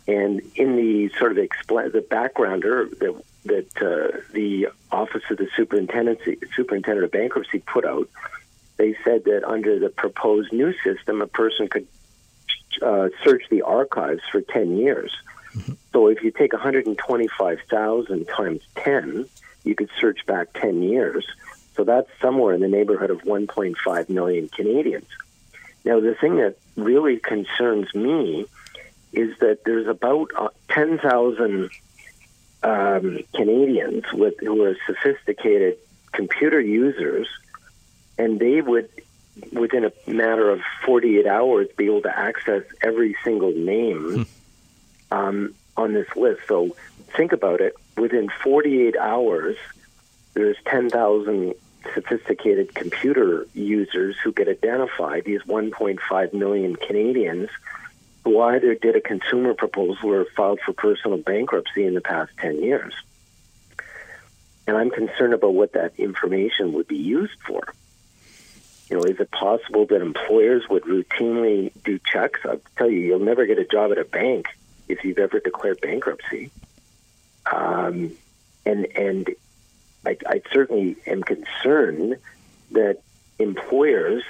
And 0.07 0.41
in 0.55 0.77
the 0.77 1.11
sort 1.19 1.33
of 1.33 1.39
expl- 1.39 1.93
the 1.93 2.01
backgrounder 2.01 2.91
that 2.99 3.23
that 3.45 3.83
uh, 3.83 4.19
the 4.33 4.69
Office 4.91 5.23
of 5.31 5.39
the 5.39 5.49
Superintendency 5.57 6.39
Superintendent 6.55 7.05
of 7.05 7.11
Bankruptcy 7.11 7.61
put 7.61 7.85
out, 7.85 8.09
they 8.77 8.97
said 9.05 9.25
that 9.25 9.45
under 9.45 9.79
the 9.79 9.89
proposed 9.89 10.53
new 10.53 10.75
system, 10.83 11.23
a 11.23 11.27
person 11.27 11.69
could 11.69 11.87
uh, 12.83 13.09
search 13.23 13.45
the 13.51 13.63
archives 13.63 14.23
for 14.31 14.41
ten 14.41 14.77
years. 14.77 15.13
Mm-hmm. 15.55 15.73
So 15.93 16.09
if 16.09 16.23
you 16.23 16.31
take 16.31 16.53
125,000 16.53 18.25
times 18.27 18.61
10, 18.77 19.27
you 19.65 19.75
could 19.75 19.91
search 20.01 20.25
back 20.27 20.53
10 20.55 20.83
years. 20.83 21.27
So 21.81 21.85
that's 21.85 22.11
somewhere 22.21 22.53
in 22.53 22.61
the 22.61 22.69
neighborhood 22.69 23.09
of 23.09 23.23
1.5 23.23 24.11
million 24.11 24.51
Canadians. 24.51 25.07
Now, 25.83 25.99
the 25.99 26.15
thing 26.15 26.37
that 26.37 26.57
really 26.77 27.17
concerns 27.17 27.95
me 27.95 28.45
is 29.15 29.39
that 29.39 29.65
there's 29.65 29.87
about 29.87 30.31
uh, 30.37 30.49
10,000 30.69 31.71
um, 32.63 33.19
Canadians 33.35 34.05
with 34.13 34.35
who 34.41 34.63
are 34.63 34.77
sophisticated 34.87 35.79
computer 36.13 36.61
users, 36.61 37.27
and 38.19 38.39
they 38.39 38.61
would, 38.61 38.91
within 39.51 39.87
a 39.87 39.93
matter 40.07 40.51
of 40.51 40.61
48 40.85 41.27
hours, 41.27 41.69
be 41.79 41.87
able 41.87 42.03
to 42.03 42.15
access 42.15 42.63
every 42.83 43.17
single 43.25 43.53
name 43.53 44.27
hmm. 45.11 45.17
um, 45.19 45.55
on 45.79 45.95
this 45.95 46.15
list. 46.15 46.43
So 46.47 46.77
think 47.17 47.33
about 47.33 47.63
it. 47.63 47.75
Within 47.97 48.29
48 48.45 48.99
hours, 48.99 49.57
there's 50.35 50.59
10,000 50.67 51.55
sophisticated 51.95 52.75
computer 52.75 53.47
users 53.55 54.17
who 54.23 54.33
get 54.33 54.49
identified, 54.49 55.25
these 55.25 55.43
1.5 55.43 56.33
million 56.33 56.77
Canadians 56.77 57.49
who 58.25 58.41
either 58.41 58.75
did 58.75 58.97
a 58.97 59.01
consumer 59.01 59.55
proposal 59.55 60.11
or 60.11 60.27
filed 60.37 60.61
for 60.61 60.73
personal 60.73 61.19
bankruptcy 61.19 61.85
in 61.85 61.95
the 61.95 62.01
past 62.01 62.31
10 62.39 62.63
years. 62.63 62.95
And 64.67 64.77
I'm 64.77 64.91
concerned 64.91 65.35
about 65.35 65.55
what 65.55 65.73
that 65.73 65.95
information 65.99 66.75
would 66.75 66.87
be 66.87 66.99
used 66.99 67.41
for. 67.47 67.63
You 68.91 68.97
know, 68.97 69.05
is 69.05 69.19
it 69.21 69.31
possible 69.31 69.87
that 69.87 70.03
employers 70.03 70.69
would 70.69 70.83
routinely 70.83 71.73
do 71.85 71.99
checks? 71.99 72.41
I'll 72.45 72.61
tell 72.77 72.91
you, 72.91 72.99
you'll 72.99 73.21
never 73.21 73.47
get 73.47 73.59
a 73.59 73.65
job 73.65 73.93
at 73.93 73.99
a 73.99 74.05
bank 74.05 74.47
if 74.89 75.05
you've 75.05 75.19
ever 75.19 75.41
declared 75.41 75.81
bankruptcy. 75.81 76.51
Um, 77.51 78.13
and 78.67 78.87
and 78.97 79.31
I, 80.07 80.17
I 80.27 80.43
certainly 80.53 80.97
am 81.07 81.23
concerned 81.23 82.17
that 82.73 83.01
employers 83.39 84.23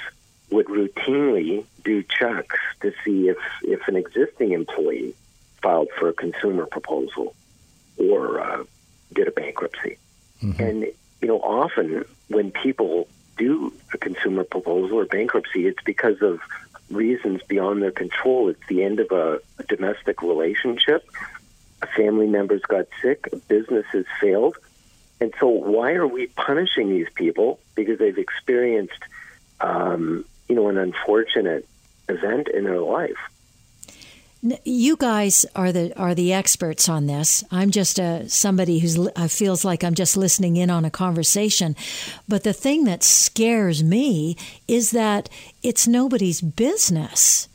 would 0.50 0.66
routinely 0.66 1.64
do 1.84 2.02
checks 2.02 2.56
to 2.80 2.92
see 3.04 3.28
if, 3.28 3.38
if 3.62 3.86
an 3.88 3.96
existing 3.96 4.52
employee 4.52 5.14
filed 5.62 5.88
for 5.98 6.08
a 6.08 6.12
consumer 6.12 6.66
proposal 6.66 7.34
or 7.98 8.40
uh, 8.40 8.64
did 9.12 9.28
a 9.28 9.30
bankruptcy. 9.30 9.96
Mm-hmm. 10.42 10.62
And, 10.62 10.82
you 11.20 11.28
know, 11.28 11.38
often 11.38 12.04
when 12.28 12.50
people 12.50 13.08
do 13.36 13.72
a 13.92 13.98
consumer 13.98 14.44
proposal 14.44 14.98
or 14.98 15.04
bankruptcy, 15.04 15.66
it's 15.66 15.82
because 15.84 16.20
of 16.22 16.40
reasons 16.90 17.42
beyond 17.46 17.82
their 17.82 17.92
control. 17.92 18.48
It's 18.48 18.66
the 18.68 18.82
end 18.82 19.00
of 19.00 19.12
a, 19.12 19.40
a 19.58 19.62
domestic 19.64 20.22
relationship, 20.22 21.08
a 21.82 21.86
family 21.86 22.26
member's 22.26 22.62
got 22.62 22.86
sick, 23.00 23.28
a 23.32 23.36
business 23.36 23.86
has 23.92 24.04
failed, 24.20 24.56
and 25.20 25.34
so, 25.38 25.48
why 25.48 25.92
are 25.92 26.06
we 26.06 26.26
punishing 26.28 26.88
these 26.88 27.08
people 27.14 27.60
because 27.74 27.98
they've 27.98 28.16
experienced, 28.16 29.02
um, 29.60 30.24
you 30.48 30.54
know, 30.54 30.68
an 30.68 30.78
unfortunate 30.78 31.68
event 32.08 32.48
in 32.48 32.64
their 32.64 32.80
life? 32.80 33.18
You 34.64 34.96
guys 34.96 35.44
are 35.54 35.70
the 35.70 35.94
are 35.98 36.14
the 36.14 36.32
experts 36.32 36.88
on 36.88 37.06
this. 37.06 37.44
I'm 37.50 37.70
just 37.70 37.98
a 37.98 38.26
somebody 38.30 38.78
who's 38.78 38.98
uh, 38.98 39.28
feels 39.28 39.66
like 39.66 39.84
I'm 39.84 39.94
just 39.94 40.16
listening 40.16 40.56
in 40.56 40.70
on 40.70 40.86
a 40.86 40.90
conversation. 40.90 41.76
But 42.26 42.42
the 42.42 42.54
thing 42.54 42.84
that 42.84 43.02
scares 43.02 43.84
me 43.84 44.38
is 44.66 44.92
that 44.92 45.28
it's 45.62 45.86
nobody's 45.86 46.40
business 46.40 47.49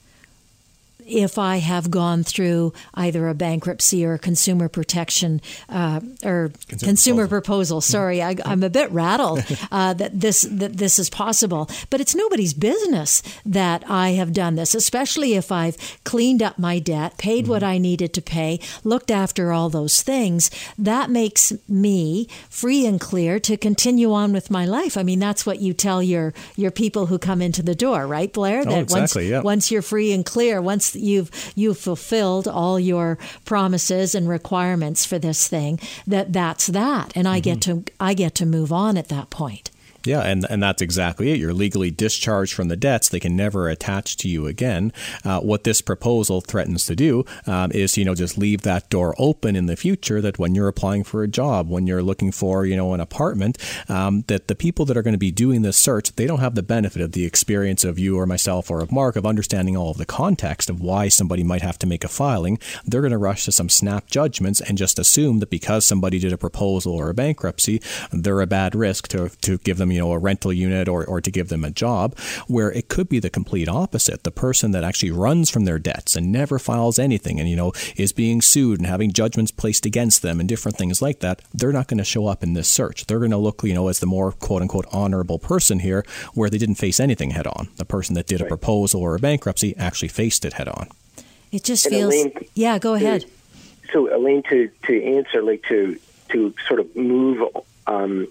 if 1.06 1.38
I 1.38 1.58
have 1.58 1.92
gone 1.92 2.24
through 2.24 2.74
either 2.94 3.28
a 3.28 3.34
bankruptcy 3.34 4.06
or 4.06 4.14
a 4.14 4.20
consumer 4.20 4.68
protection 4.68 5.42
uh, 5.70 6.02
or 6.24 6.52
consumer, 6.68 6.90
consumer 6.90 7.28
proposal. 7.28 7.56
proposal. 7.78 7.82
Sorry, 7.82 8.22
I, 8.22 8.36
am 8.46 8.64
a 8.64 8.70
bit 8.70 8.92
rattled 8.92 9.46
uh, 9.72 9.94
that 9.94 10.20
this 10.20 10.42
that 10.50 10.78
this 10.78 11.00
is 11.00 11.10
possible, 11.10 11.70
but 11.90 12.02
it's 12.02 12.16
nobody's 12.16 12.54
business 12.54 13.22
that 13.46 13.84
I 13.90 14.12
have 14.12 14.34
done 14.34 14.56
this, 14.56 14.74
especially 14.74 15.36
if 15.36 15.52
I've 15.52 15.78
cleaned 16.04 16.42
up 16.42 16.58
my 16.58 16.80
debt, 16.80 17.18
paid 17.18 17.44
mm-hmm. 17.44 17.52
what 17.52 17.64
I 17.64 17.78
needed 17.78 18.14
to 18.16 18.22
pay, 18.22 18.60
looked 18.84 19.12
after 19.12 19.52
all 19.52 19.70
those 19.70 20.02
things. 20.02 20.50
That 20.78 21.10
makes 21.10 21.54
me 21.68 22.28
free 22.50 22.86
and 22.86 23.00
clear 23.00 23.40
to 23.42 23.58
continue 23.58 24.12
on 24.14 24.34
with 24.34 24.50
my 24.50 24.66
life. 24.66 24.98
I 24.98 25.04
mean, 25.04 25.20
that's 25.20 25.46
what 25.46 25.62
you 25.62 25.74
tell 25.74 26.02
your 26.02 26.34
your 26.56 26.72
people 26.72 27.06
who 27.08 27.20
come 27.20 27.42
into 27.42 27.62
the 27.62 27.76
door, 27.76 28.08
right, 28.08 28.32
Blair? 28.32 28.64
Oh, 28.66 28.80
exactly, 28.80 29.24
once 29.24 29.32
yeah. 29.32 29.42
once 29.42 29.72
you're 29.72 29.82
free 29.82 30.12
and 30.12 30.26
clear, 30.26 30.62
once 30.62 30.95
you've 30.96 31.32
you've 31.56 31.78
fulfilled 31.78 32.48
all 32.48 32.80
your 32.80 33.18
promises 33.46 34.16
and 34.16 34.28
requirements 34.28 35.06
for 35.06 35.20
this 35.20 35.48
thing, 35.48 35.80
that 36.08 36.34
that's 36.34 36.68
that, 36.68 37.12
and 37.16 37.28
I 37.28 37.40
mm-hmm. 37.40 37.44
get 37.44 37.62
to 37.62 37.84
I 38.00 38.14
get 38.14 38.36
to 38.36 38.46
move 38.46 38.72
on 38.72 38.98
at 38.98 39.10
that 39.10 39.30
point. 39.30 39.72
Yeah, 40.06 40.22
and, 40.22 40.46
and 40.50 40.62
that's 40.62 40.82
exactly 40.82 41.32
it. 41.32 41.40
You're 41.40 41.54
legally 41.54 41.92
discharged 41.92 42.54
from 42.54 42.68
the 42.68 42.78
debts. 42.78 43.10
They 43.10 43.20
can 43.20 43.36
never 43.36 43.70
attach 43.70 44.18
to 44.18 44.30
you 44.30 44.48
again. 44.48 44.94
Uh, 45.24 45.40
what 45.40 45.64
this 45.64 45.82
proposal 45.82 46.42
threatens 46.42 46.86
to 46.86 46.96
do 46.96 47.26
um, 47.48 47.72
is, 47.72 47.98
you 47.98 48.06
know, 48.06 48.16
just 48.16 48.38
leave 48.38 48.62
that 48.62 48.90
door 48.90 49.16
open 49.18 49.56
in 49.56 49.66
the 49.66 49.76
future 49.76 50.22
that 50.22 50.38
when 50.38 50.56
you're 50.56 50.68
applying 50.68 51.04
for 51.04 51.24
a 51.24 51.28
job, 51.28 51.70
when 51.70 51.88
you're 51.88 52.04
looking 52.04 52.32
for, 52.32 52.66
you 52.66 52.76
know, 52.76 52.94
an 52.94 53.00
apartment, 53.00 53.58
um, 53.90 54.24
that 54.28 54.48
the 54.48 54.56
people 54.56 54.86
that 54.86 54.98
are 54.98 55.02
going 55.02 55.14
to 55.14 55.18
be 55.18 55.32
doing 55.32 55.62
this 55.62 55.78
search, 55.78 56.16
they 56.16 56.28
don't 56.28 56.40
have 56.40 56.56
the 56.56 56.64
benefit 56.64 57.02
of 57.02 57.14
the 57.14 57.26
experience 57.26 57.84
of 57.84 57.98
you 57.98 58.18
or 58.18 58.26
myself 58.26 58.70
or 58.70 58.82
of 58.82 58.92
Mark 58.92 59.16
of 59.16 59.26
understanding 59.26 59.76
all 59.76 59.92
of 59.92 59.98
the 59.98 60.06
context 60.06 60.70
of 60.70 60.82
why 60.82 61.08
somebody 61.08 61.44
might 61.44 61.62
have 61.62 61.80
to 61.80 61.88
make 61.88 62.04
a 62.04 62.08
filing. 62.08 62.60
They're 62.86 63.02
going 63.02 63.12
to 63.12 63.18
rush 63.18 63.46
to 63.46 63.52
some 63.52 63.70
snap 63.70 64.08
judgments 64.08 64.62
and 64.62 64.78
just 64.78 65.00
assume 65.00 65.40
that 65.40 65.50
because 65.50 65.86
somebody 65.86 66.20
did 66.20 66.34
a 66.34 66.38
proposal 66.38 66.94
or 66.94 67.10
a 67.10 67.14
bankruptcy, 67.14 67.82
they're 68.12 68.42
a 68.42 68.48
bad 68.48 68.76
risk 68.76 69.08
to, 69.10 69.30
to 69.42 69.58
give 69.60 69.78
them 69.78 69.92
you 69.96 70.02
know 70.02 70.12
a 70.12 70.20
rental 70.20 70.52
unit 70.54 70.88
or, 70.88 71.06
or 71.06 71.22
to 71.22 71.32
give 71.32 71.50
them 71.50 71.64
a 71.64 71.72
job 71.72 72.18
where 72.48 72.72
it 72.72 72.90
could 72.90 73.10
be 73.10 73.20
the 73.20 73.30
complete 73.30 73.70
opposite. 73.70 74.24
The 74.24 74.32
person 74.32 74.72
that 74.72 74.84
actually 74.84 75.12
runs 75.12 75.50
from 75.50 75.66
their 75.66 75.80
debts 75.80 76.16
and 76.16 76.32
never 76.32 76.60
files 76.60 77.00
anything 77.00 77.40
and 77.40 77.50
you 77.50 77.56
know 77.56 77.72
is 77.96 78.12
being 78.12 78.42
sued 78.42 78.80
and 78.80 78.88
having 78.88 79.12
judgments 79.12 79.52
placed 79.52 79.86
against 79.86 80.22
them 80.22 80.40
and 80.40 80.50
different 80.50 80.78
things 80.78 81.02
like 81.02 81.20
that 81.20 81.42
they're 81.54 81.72
not 81.72 81.88
going 81.88 81.98
to 81.98 82.04
show 82.04 82.28
up 82.28 82.44
in 82.44 82.54
this 82.54 82.68
search. 82.68 83.08
They're 83.08 83.20
going 83.20 83.32
to 83.32 83.38
look 83.38 83.64
you 83.64 83.74
know 83.74 83.88
as 83.88 84.00
the 84.00 84.06
more 84.06 84.32
quote 84.34 84.62
unquote 84.62 84.86
honorable 84.92 85.40
person 85.40 85.80
here 85.80 86.06
where 86.34 86.50
they 86.50 86.58
didn't 86.58 86.76
face 86.76 87.00
anything 87.00 87.32
head 87.32 87.48
on. 87.48 87.70
The 87.78 87.86
person 87.86 88.16
that 88.16 88.28
did 88.28 88.42
a 88.42 88.46
proposal 88.46 89.02
or 89.02 89.16
a 89.16 89.20
bankruptcy 89.20 89.76
actually 89.78 90.10
faced 90.10 90.46
it 90.46 90.54
head 90.54 90.68
on. 90.68 90.90
It 91.52 91.64
just 91.64 91.86
and 91.86 91.96
feels 91.96 92.14
Elaine, 92.14 92.48
yeah 92.54 92.78
go 92.80 92.94
ahead. 92.96 93.26
So 93.94 94.14
elaine 94.14 94.44
to 94.50 94.70
to 94.88 95.04
answer 95.04 95.42
like 95.42 95.64
to 95.70 95.98
to 96.30 96.54
sort 96.68 96.80
of 96.80 96.96
move 96.96 97.48
um, 97.88 98.28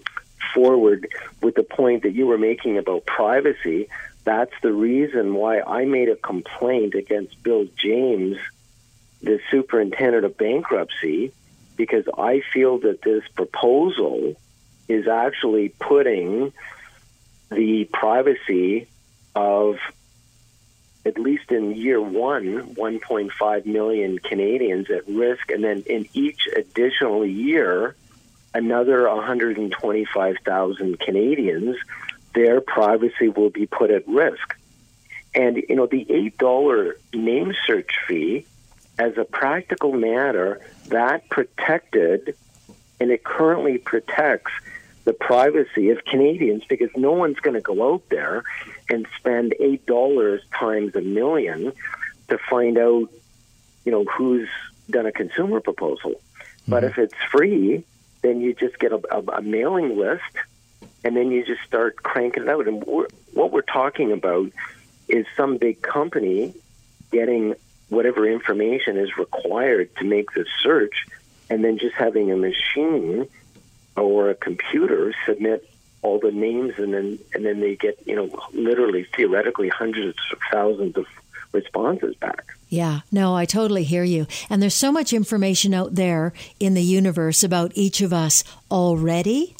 forward 0.55 1.07
with 1.41 1.53
the 1.53 1.63
point 1.63 2.03
that 2.03 2.13
you 2.13 2.25
were 2.25 2.39
making 2.39 2.79
about 2.79 3.05
privacy. 3.05 3.89
That's 4.23 4.53
the 4.63 4.73
reason 4.73 5.35
why 5.35 5.61
I 5.61 5.85
made 5.85 6.09
a 6.09 6.15
complaint 6.15 6.95
against 6.95 7.43
Bill 7.43 7.67
James, 7.75 8.37
the 9.21 9.39
superintendent 9.51 10.25
of 10.25 10.37
bankruptcy, 10.37 11.31
because 11.75 12.05
I 12.17 12.41
feel 12.53 12.79
that 12.79 13.03
this 13.03 13.23
proposal 13.35 14.35
is 14.87 15.07
actually 15.07 15.69
putting 15.69 16.53
the 17.51 17.83
privacy 17.85 18.87
of 19.35 19.77
at 21.05 21.19
least 21.19 21.51
in 21.51 21.75
year 21.75 22.01
one, 22.01 22.73
1.5 22.73 23.65
million 23.67 24.17
Canadians 24.17 24.89
at 24.89 25.07
risk, 25.07 25.51
and 25.51 25.63
then 25.63 25.83
in 25.85 26.07
each 26.13 26.47
additional 26.55 27.23
year, 27.23 27.95
another 28.55 29.07
125,000 29.09 30.99
Canadians, 30.99 31.75
their 32.33 32.61
privacy 32.61 33.27
will 33.27 33.49
be 33.49 33.67
put 33.67 33.91
at 33.91 34.07
risk. 34.07 34.55
And, 35.35 35.57
you 35.57 35.75
know, 35.75 35.85
the 35.85 36.05
$8 36.39 36.93
name 37.13 37.53
search 37.67 37.91
fee, 38.07 38.45
as 38.97 39.17
a 39.17 39.25
practical 39.25 39.91
matter, 39.91 40.61
that 40.87 41.29
protected 41.29 42.35
and 43.01 43.11
it 43.11 43.25
currently 43.25 43.77
protects 43.77 44.53
the 45.03 45.11
privacy 45.11 45.89
of 45.89 46.05
Canadians 46.05 46.63
because 46.69 46.89
no 46.95 47.11
one's 47.11 47.39
going 47.41 47.55
to 47.55 47.61
go 47.61 47.93
out 47.93 48.03
there 48.09 48.43
and 48.89 49.05
spend 49.17 49.53
$8 49.59 50.39
times 50.57 50.95
a 50.95 51.01
million 51.01 51.73
to 52.29 52.37
find 52.49 52.77
out, 52.77 53.11
you 53.83 53.91
know, 53.91 54.05
who's 54.05 54.47
done 54.89 55.05
a 55.05 55.11
consumer 55.11 55.59
proposal. 55.59 56.11
Mm-hmm. 56.11 56.71
But 56.71 56.85
if 56.85 56.97
it's 56.97 57.13
free, 57.29 57.83
then 58.25 58.41
you 58.41 58.53
just 58.53 58.79
get 58.79 58.91
a, 58.91 59.01
a, 59.11 59.37
a 59.37 59.41
mailing 59.41 59.97
list, 59.97 60.23
and 61.03 61.15
then 61.15 61.31
you 61.31 61.45
just 61.45 61.61
start 61.63 61.97
cranking 61.97 62.43
it 62.43 62.49
out. 62.49 62.67
And 62.67 62.83
we're, 62.83 63.07
what 63.33 63.51
we're 63.51 63.61
talking 63.61 64.11
about 64.11 64.51
is 65.07 65.25
some 65.37 65.57
big 65.57 65.81
company 65.81 66.53
getting 67.11 67.53
whatever 67.89 68.27
information 68.27 68.97
is 68.97 69.15
required 69.17 69.95
to 69.97 70.05
make 70.05 70.31
the 70.31 70.45
search, 70.63 71.05
and 71.49 71.63
then 71.63 71.77
just 71.77 71.95
having 71.95 72.31
a 72.31 72.35
machine 72.35 73.27
or 73.95 74.31
a 74.31 74.35
computer 74.35 75.13
submit 75.25 75.69
all 76.01 76.19
the 76.19 76.31
names, 76.31 76.73
and 76.77 76.93
then 76.93 77.19
and 77.33 77.45
then 77.45 77.59
they 77.59 77.75
get 77.75 77.99
you 78.05 78.15
know 78.15 78.29
literally 78.53 79.07
theoretically 79.15 79.69
hundreds 79.69 80.17
of 80.31 80.39
thousands 80.51 80.97
of 80.97 81.05
responses 81.55 82.15
back. 82.17 82.55
Yeah, 82.69 82.99
no, 83.11 83.35
I 83.35 83.45
totally 83.45 83.83
hear 83.83 84.03
you. 84.03 84.27
And 84.49 84.61
there's 84.61 84.75
so 84.75 84.91
much 84.91 85.13
information 85.13 85.73
out 85.73 85.95
there 85.95 86.33
in 86.59 86.73
the 86.73 86.83
universe 86.83 87.43
about 87.43 87.71
each 87.73 88.01
of 88.01 88.13
us 88.13 88.43
already 88.69 89.55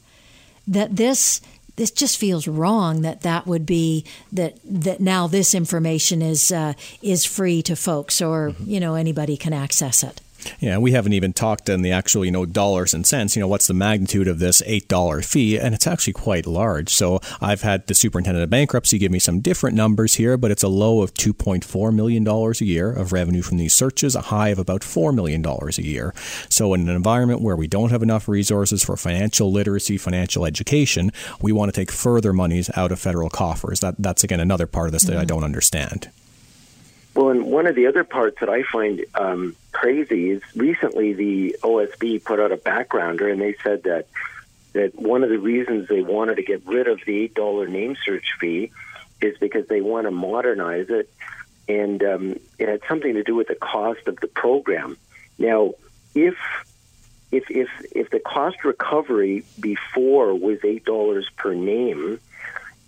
that 0.68 0.96
this 0.96 1.42
this 1.78 1.92
just 1.92 2.18
feels 2.18 2.48
wrong 2.48 3.02
that 3.02 3.22
that 3.22 3.46
would 3.46 3.66
be 3.66 4.06
that 4.32 4.58
that 4.64 5.00
now 5.00 5.28
this 5.28 5.54
information 5.54 6.22
is 6.22 6.52
uh, 6.52 6.74
is 7.02 7.26
free 7.26 7.62
to 7.64 7.76
folks 7.76 8.22
or 8.22 8.52
mm-hmm. 8.52 8.70
you 8.70 8.80
know 8.80 8.96
anybody 8.96 9.38
can 9.38 9.54
access 9.54 10.04
it. 10.04 10.22
Yeah, 10.60 10.78
we 10.78 10.92
haven't 10.92 11.14
even 11.14 11.34
talked 11.34 11.70
in 11.70 11.82
the 11.82 11.92
actual, 11.92 12.26
you 12.26 12.32
know, 12.32 12.46
dollars 12.46 12.94
and 12.94 13.06
cents. 13.06 13.36
You 13.36 13.42
know, 13.42 13.48
what's 13.48 13.68
the 13.68 13.74
magnitude 13.74 14.28
of 14.28 14.40
this 14.40 14.62
$8 14.62 15.26
fee? 15.26 15.58
And 15.60 15.74
it's 15.74 15.88
actually 15.88 16.14
quite 16.14 16.46
large. 16.46 16.90
So 16.90 17.20
I've 17.42 17.62
had 17.62 17.88
the 17.88 17.94
superintendent 17.94 18.44
of 18.44 18.50
bankruptcy 18.50 18.98
give 18.98 19.12
me 19.12 19.20
some 19.20 19.40
different 19.42 19.76
numbers 19.76 20.16
here, 20.16 20.38
but 20.38 20.52
it's 20.52 20.64
a 20.64 20.68
low 20.68 21.02
of 21.02 21.14
$2.4 21.14 21.94
million 21.94 22.28
a 22.28 22.52
year 22.64 22.92
of 22.92 23.14
revenue 23.14 23.42
from 23.42 23.58
these 23.58 23.74
searches, 23.74 24.16
a 24.16 24.22
high 24.22 24.50
of 24.50 24.60
about 24.60 24.82
$4 24.82 25.14
million 25.14 25.46
a 25.46 25.82
year. 25.82 26.14
So 26.50 26.74
in 26.74 26.88
an 26.88 26.96
environment 26.96 27.42
where 27.42 27.56
we 27.56 27.68
don't 27.68 27.92
have 27.92 28.04
enough 28.04 28.28
resources 28.28 28.84
for 28.84 28.98
financial 28.98 29.52
literacy, 29.52 29.98
financial 29.98 30.46
education, 30.46 31.12
we 31.42 31.52
want 31.52 31.74
to 31.74 31.80
take 31.80 31.92
further 31.92 32.34
monies 32.34 32.70
out 32.76 32.92
of 32.92 33.00
federal 33.00 33.30
coffers. 33.30 33.80
That, 33.80 33.96
that's, 34.00 34.24
again, 34.24 34.40
another 34.40 34.68
part 34.68 34.88
of 34.88 34.92
this 34.92 35.04
that 35.04 35.14
mm-hmm. 35.14 35.22
I 35.22 35.26
don't 35.26 35.44
understand. 35.44 36.10
Well, 37.16 37.30
and 37.30 37.46
one 37.46 37.66
of 37.66 37.76
the 37.76 37.88
other 37.88 38.04
parts 38.04 38.42
that 38.42 38.50
I 38.50 38.64
find 38.64 39.06
um, 39.16 39.56
crazy 39.72 40.32
is 40.32 40.44
recently 40.54 41.14
the 41.14 41.56
OSB 41.64 42.24
put 42.24 42.42
out 42.42 42.52
a 42.52 42.58
backgrounder, 42.58 43.32
and 43.32 43.42
they 43.42 43.56
said 43.64 43.84
that 43.84 44.08
that 44.74 44.94
one 45.00 45.24
of 45.24 45.30
the 45.30 45.40
reasons 45.40 45.88
they 45.88 46.02
wanted 46.02 46.36
to 46.36 46.44
get 46.44 46.68
rid 46.68 46.90
of 46.90 47.00
the 47.06 47.18
eight 47.18 47.34
dollar 47.34 47.68
name 47.68 47.96
search 48.06 48.36
fee 48.42 48.72
is 49.22 49.38
because 49.38 49.66
they 49.68 49.80
want 49.80 50.06
to 50.06 50.12
modernize 50.12 50.90
it, 50.90 51.10
and 51.70 52.04
um, 52.04 52.40
it 52.60 52.68
had 52.68 52.82
something 52.90 53.14
to 53.14 53.24
do 53.24 53.34
with 53.34 53.48
the 53.48 53.56
cost 53.56 54.06
of 54.08 54.18
the 54.18 54.28
program. 54.28 54.98
Now, 55.40 55.76
if 56.14 56.36
if 57.32 57.50
if 57.50 57.70
if 57.94 58.10
the 58.10 58.20
cost 58.20 58.66
recovery 58.66 59.46
before 59.58 60.34
was 60.34 60.60
eight 60.66 60.84
dollars 60.84 61.30
per 61.38 61.54
name, 61.54 62.20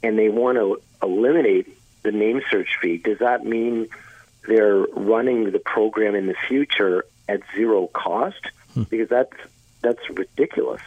and 0.03 0.19
they 0.19 0.27
want 0.27 0.57
to 0.57 0.81
eliminate 1.01 1.77
the 2.03 2.11
name 2.11 2.41
search 2.51 2.77
fee, 2.81 2.97
does 2.97 3.19
that 3.19 3.45
mean 3.45 3.87
they're 4.47 4.79
running 4.79 5.51
the 5.51 5.59
program 5.59 6.15
in 6.15 6.25
the 6.25 6.35
future 6.47 7.05
at 7.27 7.41
zero 7.55 7.87
cost 7.87 8.41
hmm. 8.73 8.83
because 8.83 9.09
that's 9.09 9.33
that's 9.81 10.09
ridiculous. 10.09 10.81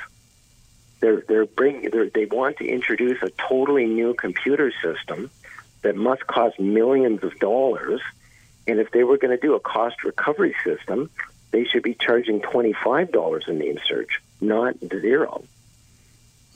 They're 1.01 1.23
they're 1.29 1.47
bringing 1.47 1.91
they're, 1.91 2.11
they 2.11 2.27
want 2.27 2.59
to 2.59 2.67
introduce 2.67 3.23
a 3.23 3.31
totally 3.31 3.87
new 3.87 4.15
computer 4.15 4.73
system 4.83 5.31
that 5.83 5.97
must 5.97 6.27
cost 6.27 6.59
millions 6.59 7.23
of 7.23 7.39
dollars, 7.39 8.01
and 8.67 8.79
if 8.81 8.91
they 8.91 9.05
were 9.05 9.19
going 9.19 9.31
to 9.31 9.41
do 9.41 9.55
a 9.55 9.61
cost 9.61 10.05
recovery 10.05 10.55
system, 10.65 11.11
they 11.53 11.65
should 11.65 11.83
be 11.83 11.95
charging 11.95 12.41
twenty 12.41 12.73
five 12.73 13.13
dollars 13.13 13.45
a 13.47 13.53
name 13.53 13.79
search, 13.87 14.21
not 14.41 14.75
0 14.79 15.45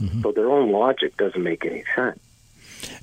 mm-hmm. 0.01 0.23
So 0.23 0.33
their 0.33 0.51
own 0.51 0.73
logic 0.73 1.17
doesn't 1.17 1.43
make 1.43 1.65
any 1.65 1.85
sense. 1.95 2.19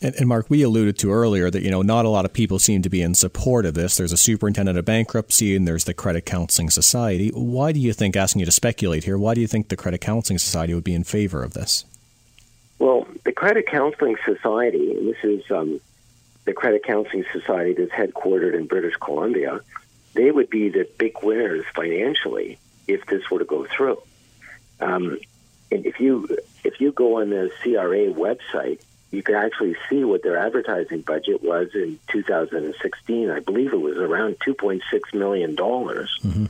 And, 0.01 0.15
and, 0.15 0.27
Mark, 0.27 0.47
we 0.49 0.63
alluded 0.63 0.97
to 0.99 1.11
earlier 1.11 1.49
that 1.49 1.63
you 1.63 1.71
know 1.71 1.81
not 1.81 2.05
a 2.05 2.09
lot 2.09 2.25
of 2.25 2.33
people 2.33 2.59
seem 2.59 2.81
to 2.81 2.89
be 2.89 3.01
in 3.01 3.15
support 3.15 3.65
of 3.65 3.73
this. 3.73 3.97
There's 3.97 4.11
a 4.11 4.17
superintendent 4.17 4.77
of 4.77 4.85
bankruptcy, 4.85 5.55
and 5.55 5.67
there's 5.67 5.83
the 5.85 5.93
Credit 5.93 6.25
Counseling 6.25 6.69
Society. 6.69 7.29
Why 7.29 7.71
do 7.71 7.79
you 7.79 7.93
think, 7.93 8.15
asking 8.15 8.39
you 8.41 8.45
to 8.45 8.51
speculate 8.51 9.03
here, 9.03 9.17
why 9.17 9.33
do 9.33 9.41
you 9.41 9.47
think 9.47 9.69
the 9.69 9.77
Credit 9.77 10.01
Counseling 10.01 10.39
Society 10.39 10.73
would 10.73 10.83
be 10.83 10.93
in 10.93 11.03
favor 11.03 11.43
of 11.43 11.53
this? 11.53 11.85
Well, 12.79 13.07
the 13.25 13.31
Credit 13.31 13.67
Counseling 13.67 14.17
Society, 14.25 14.91
and 14.91 15.07
this 15.07 15.23
is 15.23 15.49
um, 15.51 15.79
the 16.45 16.53
Credit 16.53 16.83
Counseling 16.83 17.25
Society 17.31 17.73
that's 17.73 17.91
headquartered 17.91 18.55
in 18.55 18.65
British 18.65 18.95
Columbia, 18.97 19.61
they 20.13 20.31
would 20.31 20.49
be 20.49 20.69
the 20.69 20.87
big 20.97 21.21
winners 21.23 21.63
financially 21.75 22.57
if 22.87 23.05
this 23.05 23.29
were 23.29 23.39
to 23.39 23.45
go 23.45 23.65
through. 23.65 24.01
Um, 24.79 25.19
and 25.71 25.85
if 25.85 25.99
you 25.99 26.27
if 26.63 26.81
you 26.81 26.91
go 26.91 27.21
on 27.21 27.29
the 27.29 27.51
CRA 27.61 28.11
website, 28.11 28.81
you 29.11 29.21
can 29.21 29.35
actually 29.35 29.75
see 29.89 30.03
what 30.03 30.23
their 30.23 30.37
advertising 30.37 31.01
budget 31.01 31.43
was 31.43 31.69
in 31.75 31.99
2016. 32.07 33.29
I 33.29 33.39
believe 33.39 33.73
it 33.73 33.81
was 33.81 33.97
around 33.97 34.37
2.6 34.39 34.81
million 35.13 35.55
dollars. 35.55 36.17
Mm-hmm. 36.23 36.45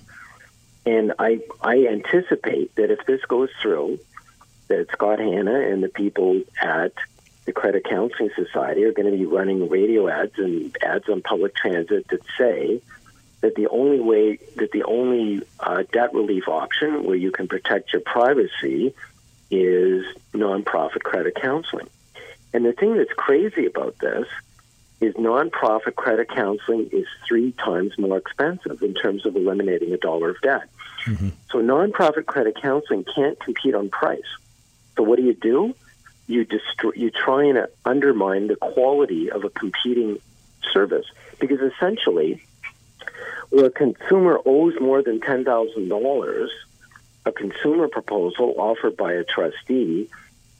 And 0.85 1.13
I 1.19 1.39
I 1.61 1.87
anticipate 1.87 2.75
that 2.75 2.91
if 2.91 3.05
this 3.05 3.21
goes 3.25 3.49
through, 3.61 3.99
that 4.67 4.87
Scott 4.91 5.19
Hannah 5.19 5.59
and 5.59 5.83
the 5.83 5.89
people 5.89 6.41
at 6.61 6.93
the 7.45 7.51
Credit 7.51 7.83
Counseling 7.83 8.29
Society 8.35 8.83
are 8.83 8.93
going 8.93 9.11
to 9.11 9.17
be 9.17 9.25
running 9.25 9.67
radio 9.67 10.07
ads 10.07 10.37
and 10.37 10.75
ads 10.83 11.09
on 11.09 11.21
public 11.21 11.55
transit 11.55 12.07
that 12.09 12.21
say 12.37 12.81
that 13.41 13.55
the 13.55 13.67
only 13.69 13.99
way 13.99 14.37
that 14.55 14.71
the 14.71 14.83
only 14.83 15.41
uh, 15.59 15.83
debt 15.91 16.13
relief 16.13 16.47
option 16.47 17.03
where 17.03 17.15
you 17.15 17.31
can 17.31 17.47
protect 17.47 17.91
your 17.91 18.01
privacy 18.01 18.93
is 19.49 20.05
nonprofit 20.33 21.01
credit 21.03 21.35
counseling. 21.35 21.89
And 22.53 22.65
the 22.65 22.73
thing 22.73 22.97
that's 22.97 23.13
crazy 23.13 23.65
about 23.65 23.97
this 23.99 24.27
is 24.99 25.15
nonprofit 25.15 25.95
credit 25.95 26.29
counseling 26.29 26.89
is 26.91 27.07
three 27.27 27.51
times 27.53 27.97
more 27.97 28.17
expensive 28.17 28.81
in 28.83 28.93
terms 28.93 29.25
of 29.25 29.35
eliminating 29.35 29.93
a 29.93 29.97
dollar 29.97 30.29
of 30.29 30.41
debt. 30.41 30.69
Mm-hmm. 31.05 31.29
So 31.49 31.57
nonprofit 31.59 32.27
credit 32.27 32.61
counseling 32.61 33.03
can't 33.03 33.39
compete 33.39 33.73
on 33.73 33.89
price. 33.89 34.21
So 34.95 35.03
what 35.03 35.17
do 35.17 35.23
you 35.23 35.33
do? 35.33 35.75
You 36.27 36.45
destroy, 36.45 36.91
you 36.95 37.09
try 37.09 37.45
and 37.45 37.67
undermine 37.83 38.47
the 38.47 38.55
quality 38.55 39.31
of 39.31 39.43
a 39.43 39.49
competing 39.49 40.19
service 40.71 41.05
because 41.39 41.59
essentially, 41.59 42.43
where 43.49 43.65
a 43.65 43.71
consumer 43.71 44.39
owes 44.45 44.79
more 44.79 45.01
than 45.01 45.19
ten 45.19 45.43
thousand 45.43 45.89
dollars, 45.89 46.51
a 47.25 47.31
consumer 47.31 47.87
proposal 47.87 48.53
offered 48.57 48.95
by 48.95 49.13
a 49.13 49.23
trustee 49.23 50.09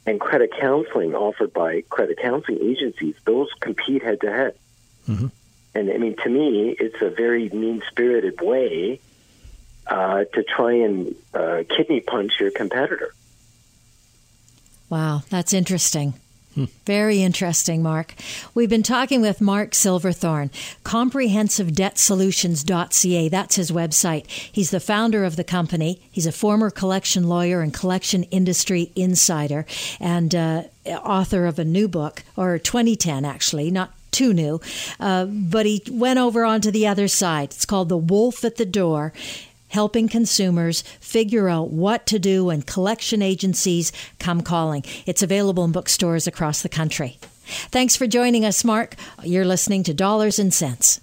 and 0.05 0.19
credit 0.19 0.51
counseling 0.59 1.13
offered 1.13 1.53
by 1.53 1.81
credit 1.89 2.19
counseling 2.19 2.59
agencies, 2.61 3.15
those 3.25 3.49
compete 3.59 4.03
head 4.03 4.21
to 4.21 4.31
head. 4.31 4.55
Mm-hmm. 5.07 5.27
And 5.73 5.91
I 5.91 5.97
mean, 5.97 6.15
to 6.23 6.29
me, 6.29 6.75
it's 6.77 7.01
a 7.01 7.09
very 7.09 7.49
mean 7.49 7.81
spirited 7.87 8.41
way 8.41 8.99
uh, 9.87 10.25
to 10.33 10.43
try 10.43 10.73
and 10.73 11.15
uh, 11.33 11.63
kidney 11.69 12.01
punch 12.01 12.39
your 12.39 12.51
competitor. 12.51 13.13
Wow, 14.89 15.23
that's 15.29 15.53
interesting. 15.53 16.13
Very 16.85 17.21
interesting, 17.21 17.81
Mark. 17.81 18.13
We've 18.53 18.69
been 18.69 18.83
talking 18.83 19.21
with 19.21 19.39
Mark 19.39 19.73
Silverthorn, 19.73 20.49
comprehensivedebtsolutions.ca. 20.83 23.29
That's 23.29 23.55
his 23.55 23.71
website. 23.71 24.27
He's 24.27 24.71
the 24.71 24.81
founder 24.81 25.23
of 25.23 25.37
the 25.37 25.45
company. 25.45 26.01
He's 26.11 26.25
a 26.25 26.31
former 26.31 26.69
collection 26.69 27.29
lawyer 27.29 27.61
and 27.61 27.73
collection 27.73 28.23
industry 28.23 28.91
insider 28.95 29.65
and 29.99 30.35
uh, 30.35 30.63
author 30.85 31.45
of 31.45 31.57
a 31.57 31.65
new 31.65 31.87
book, 31.87 32.23
or 32.35 32.59
2010 32.59 33.23
actually, 33.23 33.71
not 33.71 33.93
too 34.11 34.33
new. 34.33 34.59
Uh, 34.99 35.25
but 35.25 35.65
he 35.65 35.81
went 35.89 36.19
over 36.19 36.43
onto 36.43 36.69
the 36.69 36.85
other 36.85 37.07
side. 37.07 37.51
It's 37.51 37.65
called 37.65 37.87
The 37.87 37.97
Wolf 37.97 38.43
at 38.43 38.57
the 38.57 38.65
Door 38.65 39.13
helping 39.71 40.07
consumers 40.07 40.83
figure 40.99 41.49
out 41.49 41.71
what 41.71 42.05
to 42.05 42.19
do 42.19 42.45
when 42.45 42.61
collection 42.61 43.21
agencies 43.21 43.91
come 44.19 44.41
calling. 44.41 44.83
It's 45.05 45.23
available 45.23 45.65
in 45.65 45.71
bookstores 45.71 46.27
across 46.27 46.61
the 46.61 46.69
country. 46.69 47.17
Thanks 47.69 47.97
for 47.97 48.07
joining 48.07 48.45
us, 48.45 48.63
Mark. 48.63 48.95
You're 49.23 49.45
listening 49.45 49.83
to 49.83 49.93
Dollars 49.93 50.39
and 50.39 50.53
Cents. 50.53 51.01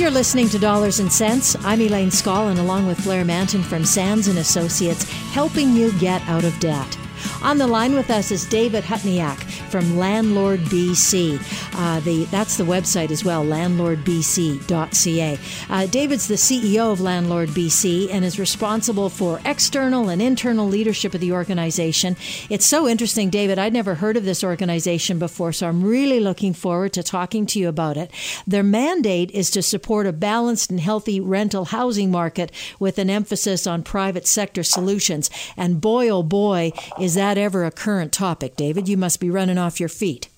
You're 0.00 0.10
listening 0.10 0.48
to 0.48 0.58
Dollars 0.58 0.98
and 0.98 1.12
Cents. 1.12 1.56
I'm 1.62 1.78
Elaine 1.78 2.08
Scollin, 2.08 2.58
along 2.58 2.86
with 2.86 3.04
Blair 3.04 3.22
Mantin 3.22 3.62
from 3.62 3.84
Sands 3.84 4.28
and 4.28 4.38
Associates, 4.38 5.04
helping 5.04 5.74
you 5.74 5.92
get 5.98 6.22
out 6.22 6.42
of 6.42 6.58
debt. 6.58 6.96
On 7.42 7.58
the 7.58 7.66
line 7.66 7.94
with 7.94 8.10
us 8.10 8.30
is 8.30 8.44
David 8.46 8.84
Hutniak 8.84 9.38
from 9.70 9.96
Landlord 9.98 10.60
BC. 10.60 11.38
Uh, 11.74 12.00
the, 12.00 12.24
that's 12.26 12.56
the 12.56 12.64
website 12.64 13.10
as 13.10 13.24
well, 13.24 13.44
landlordbc.ca. 13.44 15.38
Uh, 15.70 15.86
David's 15.86 16.28
the 16.28 16.34
CEO 16.34 16.92
of 16.92 17.00
Landlord 17.00 17.48
BC 17.50 18.12
and 18.12 18.24
is 18.24 18.38
responsible 18.38 19.08
for 19.08 19.40
external 19.44 20.08
and 20.08 20.20
internal 20.20 20.66
leadership 20.66 21.14
of 21.14 21.20
the 21.20 21.32
organization. 21.32 22.16
It's 22.48 22.66
so 22.66 22.88
interesting, 22.88 23.30
David. 23.30 23.58
I'd 23.58 23.72
never 23.72 23.94
heard 23.94 24.16
of 24.16 24.24
this 24.24 24.44
organization 24.44 25.18
before, 25.18 25.52
so 25.52 25.68
I'm 25.68 25.82
really 25.82 26.20
looking 26.20 26.52
forward 26.52 26.92
to 26.94 27.02
talking 27.02 27.46
to 27.46 27.58
you 27.58 27.68
about 27.68 27.96
it. 27.96 28.10
Their 28.46 28.62
mandate 28.62 29.30
is 29.30 29.50
to 29.52 29.62
support 29.62 30.06
a 30.06 30.12
balanced 30.12 30.70
and 30.70 30.80
healthy 30.80 31.20
rental 31.20 31.66
housing 31.66 32.10
market 32.10 32.52
with 32.78 32.98
an 32.98 33.10
emphasis 33.10 33.66
on 33.66 33.82
private 33.82 34.26
sector 34.26 34.62
solutions. 34.62 35.30
And 35.56 35.80
boy, 35.80 36.08
oh 36.08 36.22
boy, 36.22 36.72
is 37.00 37.09
that 37.14 37.38
ever 37.38 37.64
a 37.64 37.70
current 37.70 38.12
topic, 38.12 38.56
David? 38.56 38.88
You 38.88 38.96
must 38.96 39.20
be 39.20 39.30
running 39.30 39.58
off 39.58 39.80
your 39.80 39.88
feet. 39.88 40.28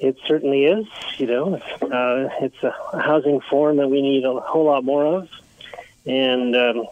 It 0.00 0.16
certainly 0.26 0.64
is. 0.64 0.86
You 1.18 1.26
know, 1.26 1.54
uh, 1.56 2.28
it's 2.40 2.62
a 2.62 2.72
housing 3.00 3.40
form 3.40 3.76
that 3.78 3.88
we 3.88 4.00
need 4.00 4.24
a 4.24 4.40
whole 4.40 4.64
lot 4.64 4.84
more 4.84 5.04
of, 5.06 5.28
and 6.06 6.54
um, 6.54 6.86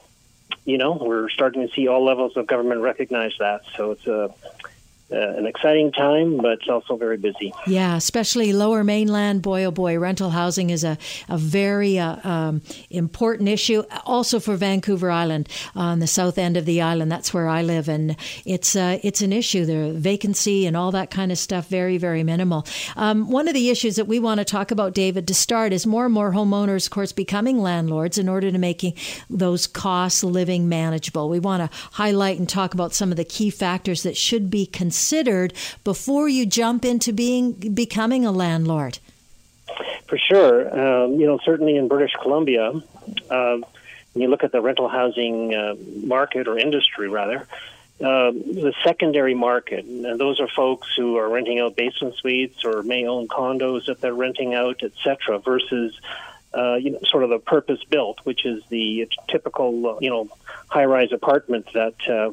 you 0.64 0.78
know, 0.78 0.98
we're 1.00 1.28
starting 1.30 1.66
to 1.66 1.72
see 1.72 1.86
all 1.86 2.04
levels 2.04 2.36
of 2.36 2.46
government 2.46 2.80
recognize 2.80 3.32
that. 3.38 3.62
So 3.76 3.92
it's 3.92 4.06
a 4.06 4.34
uh, 5.12 5.16
an 5.16 5.46
exciting 5.46 5.92
time, 5.92 6.36
but 6.38 6.52
it's 6.52 6.68
also 6.68 6.96
very 6.96 7.16
busy. 7.16 7.52
Yeah, 7.66 7.96
especially 7.96 8.52
lower 8.52 8.82
mainland. 8.82 9.40
Boy, 9.40 9.64
oh 9.64 9.70
boy, 9.70 9.98
rental 9.98 10.30
housing 10.30 10.70
is 10.70 10.82
a, 10.82 10.98
a 11.28 11.38
very 11.38 11.96
uh, 11.98 12.28
um, 12.28 12.62
important 12.90 13.48
issue. 13.48 13.84
Also 14.04 14.40
for 14.40 14.56
Vancouver 14.56 15.10
Island, 15.10 15.48
on 15.76 16.00
the 16.00 16.08
south 16.08 16.38
end 16.38 16.56
of 16.56 16.64
the 16.64 16.82
island. 16.82 17.12
That's 17.12 17.32
where 17.32 17.46
I 17.48 17.62
live, 17.62 17.88
and 17.88 18.16
it's 18.44 18.74
uh, 18.74 18.98
it's 19.04 19.20
an 19.20 19.32
issue. 19.32 19.64
The 19.64 19.92
vacancy 19.92 20.66
and 20.66 20.76
all 20.76 20.90
that 20.90 21.10
kind 21.10 21.30
of 21.30 21.38
stuff, 21.38 21.68
very, 21.68 21.98
very 21.98 22.24
minimal. 22.24 22.66
Um, 22.96 23.30
one 23.30 23.46
of 23.46 23.54
the 23.54 23.70
issues 23.70 23.96
that 23.96 24.08
we 24.08 24.18
want 24.18 24.38
to 24.38 24.44
talk 24.44 24.72
about, 24.72 24.92
David, 24.92 25.28
to 25.28 25.34
start 25.34 25.72
is 25.72 25.86
more 25.86 26.06
and 26.06 26.14
more 26.14 26.32
homeowners, 26.32 26.86
of 26.86 26.90
course, 26.90 27.12
becoming 27.12 27.58
landlords 27.58 28.18
in 28.18 28.28
order 28.28 28.50
to 28.50 28.58
making 28.58 28.94
those 29.30 29.68
costs 29.68 30.24
living 30.24 30.68
manageable. 30.68 31.28
We 31.28 31.38
want 31.38 31.70
to 31.70 31.78
highlight 31.92 32.40
and 32.40 32.48
talk 32.48 32.74
about 32.74 32.92
some 32.92 33.12
of 33.12 33.16
the 33.16 33.24
key 33.24 33.50
factors 33.50 34.02
that 34.02 34.16
should 34.16 34.50
be 34.50 34.66
considered 34.66 34.95
considered 34.96 35.52
before 35.84 36.26
you 36.26 36.46
jump 36.46 36.82
into 36.82 37.12
being 37.12 37.52
becoming 37.52 38.24
a 38.24 38.32
landlord? 38.32 38.98
For 40.08 40.16
sure, 40.16 40.56
um, 40.72 41.20
you 41.20 41.26
know 41.26 41.38
certainly 41.44 41.76
in 41.76 41.86
British 41.86 42.12
Columbia, 42.22 42.70
uh, 43.28 43.56
when 44.12 44.22
you 44.22 44.28
look 44.28 44.42
at 44.42 44.52
the 44.52 44.62
rental 44.62 44.88
housing 44.88 45.54
uh, 45.54 45.74
market 46.02 46.48
or 46.48 46.58
industry 46.58 47.08
rather, 47.10 47.46
uh, 48.00 48.30
the 48.30 48.72
secondary 48.82 49.34
market, 49.34 49.84
and 49.84 50.18
those 50.18 50.40
are 50.40 50.48
folks 50.48 50.88
who 50.96 51.16
are 51.18 51.28
renting 51.28 51.58
out 51.60 51.76
basement 51.76 52.14
suites 52.14 52.64
or 52.64 52.82
may 52.82 53.06
own 53.06 53.28
condos 53.28 53.86
that 53.86 54.00
they're 54.00 54.14
renting 54.14 54.54
out, 54.54 54.82
etc., 54.82 55.38
versus 55.40 56.00
uh, 56.56 56.76
you 56.76 56.90
know, 56.90 57.00
sort 57.04 57.22
of 57.22 57.30
the 57.30 57.38
purpose 57.38 57.80
built, 57.90 58.18
which 58.24 58.46
is 58.46 58.62
the 58.70 59.08
typical, 59.28 59.86
uh, 59.86 59.98
you 60.00 60.10
know, 60.10 60.28
high-rise 60.68 61.12
apartment 61.12 61.66
that 61.74 61.94
uh, 62.08 62.28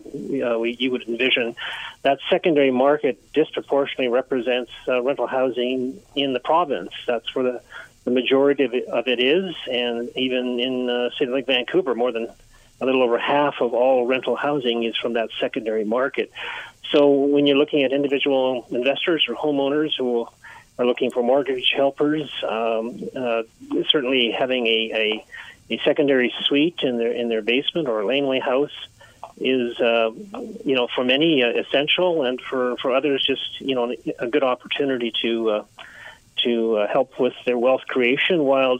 uh, 0.48 0.58
we, 0.60 0.76
you 0.80 0.92
would 0.92 1.04
envision. 1.08 1.56
That 2.04 2.20
secondary 2.30 2.72
market 2.72 3.16
disproportionately 3.34 4.08
represents 4.08 4.72
uh, 4.88 5.02
rental 5.02 5.28
housing 5.28 6.00
in 6.16 6.34
the 6.34 6.40
province. 6.40 6.92
That's 7.06 7.34
where 7.36 7.44
the, 7.44 7.62
the 8.06 8.12
majority 8.12 8.64
of 8.64 8.74
it, 8.74 8.86
of 8.88 9.08
it 9.08 9.20
is, 9.20 9.56
and 9.70 10.10
even 10.16 10.60
in 10.60 10.90
a 10.90 11.10
city 11.18 11.32
like 11.32 11.46
Vancouver, 11.46 11.94
more 11.94 12.12
than 12.12 12.28
a 12.82 12.86
little 12.86 13.04
over 13.04 13.18
half 13.18 13.56
of 13.62 13.74
all 13.74 14.06
rental 14.06 14.36
housing 14.36 14.84
is 14.84 14.96
from 14.98 15.14
that 15.14 15.30
secondary 15.40 15.86
market. 15.86 16.32
So 16.92 17.10
when 17.10 17.48
you're 17.48 17.58
looking 17.58 17.84
at 17.84 17.92
individual 17.92 18.68
investors 18.70 19.26
or 19.28 19.36
homeowners 19.36 19.92
who 19.98 20.28
are 20.78 20.86
looking 20.86 21.12
for 21.12 21.24
mortgage 21.24 21.72
helpers. 21.76 22.32
Um, 22.48 23.02
uh, 23.16 23.44
certainly, 23.90 24.32
having 24.32 24.68
a, 24.68 24.92
a, 24.94 25.26
a, 25.76 25.78
secondary 25.86 26.34
suite 26.46 26.80
in 26.82 26.98
their 26.98 27.12
in 27.12 27.30
their 27.30 27.42
basement 27.42 27.88
or 27.88 28.04
laneway 28.06 28.40
house 28.40 28.88
is, 29.38 29.80
uh, 29.80 30.12
you 30.66 30.76
know, 30.76 30.88
for 30.96 31.04
many 31.04 31.44
uh, 31.44 31.50
essential, 31.50 32.24
and 32.24 32.40
for, 32.42 32.78
for 32.78 32.96
others, 32.96 33.26
just 33.26 33.62
you 33.62 33.76
know, 33.76 33.96
a 34.20 34.28
good 34.28 34.44
opportunity 34.44 35.12
to 35.22 35.50
uh, 35.50 35.66
to 36.44 36.78
uh, 36.78 36.88
help 36.88 37.20
with 37.20 37.34
their 37.46 37.58
wealth 37.58 37.86
creation 37.88 38.44
while 38.44 38.80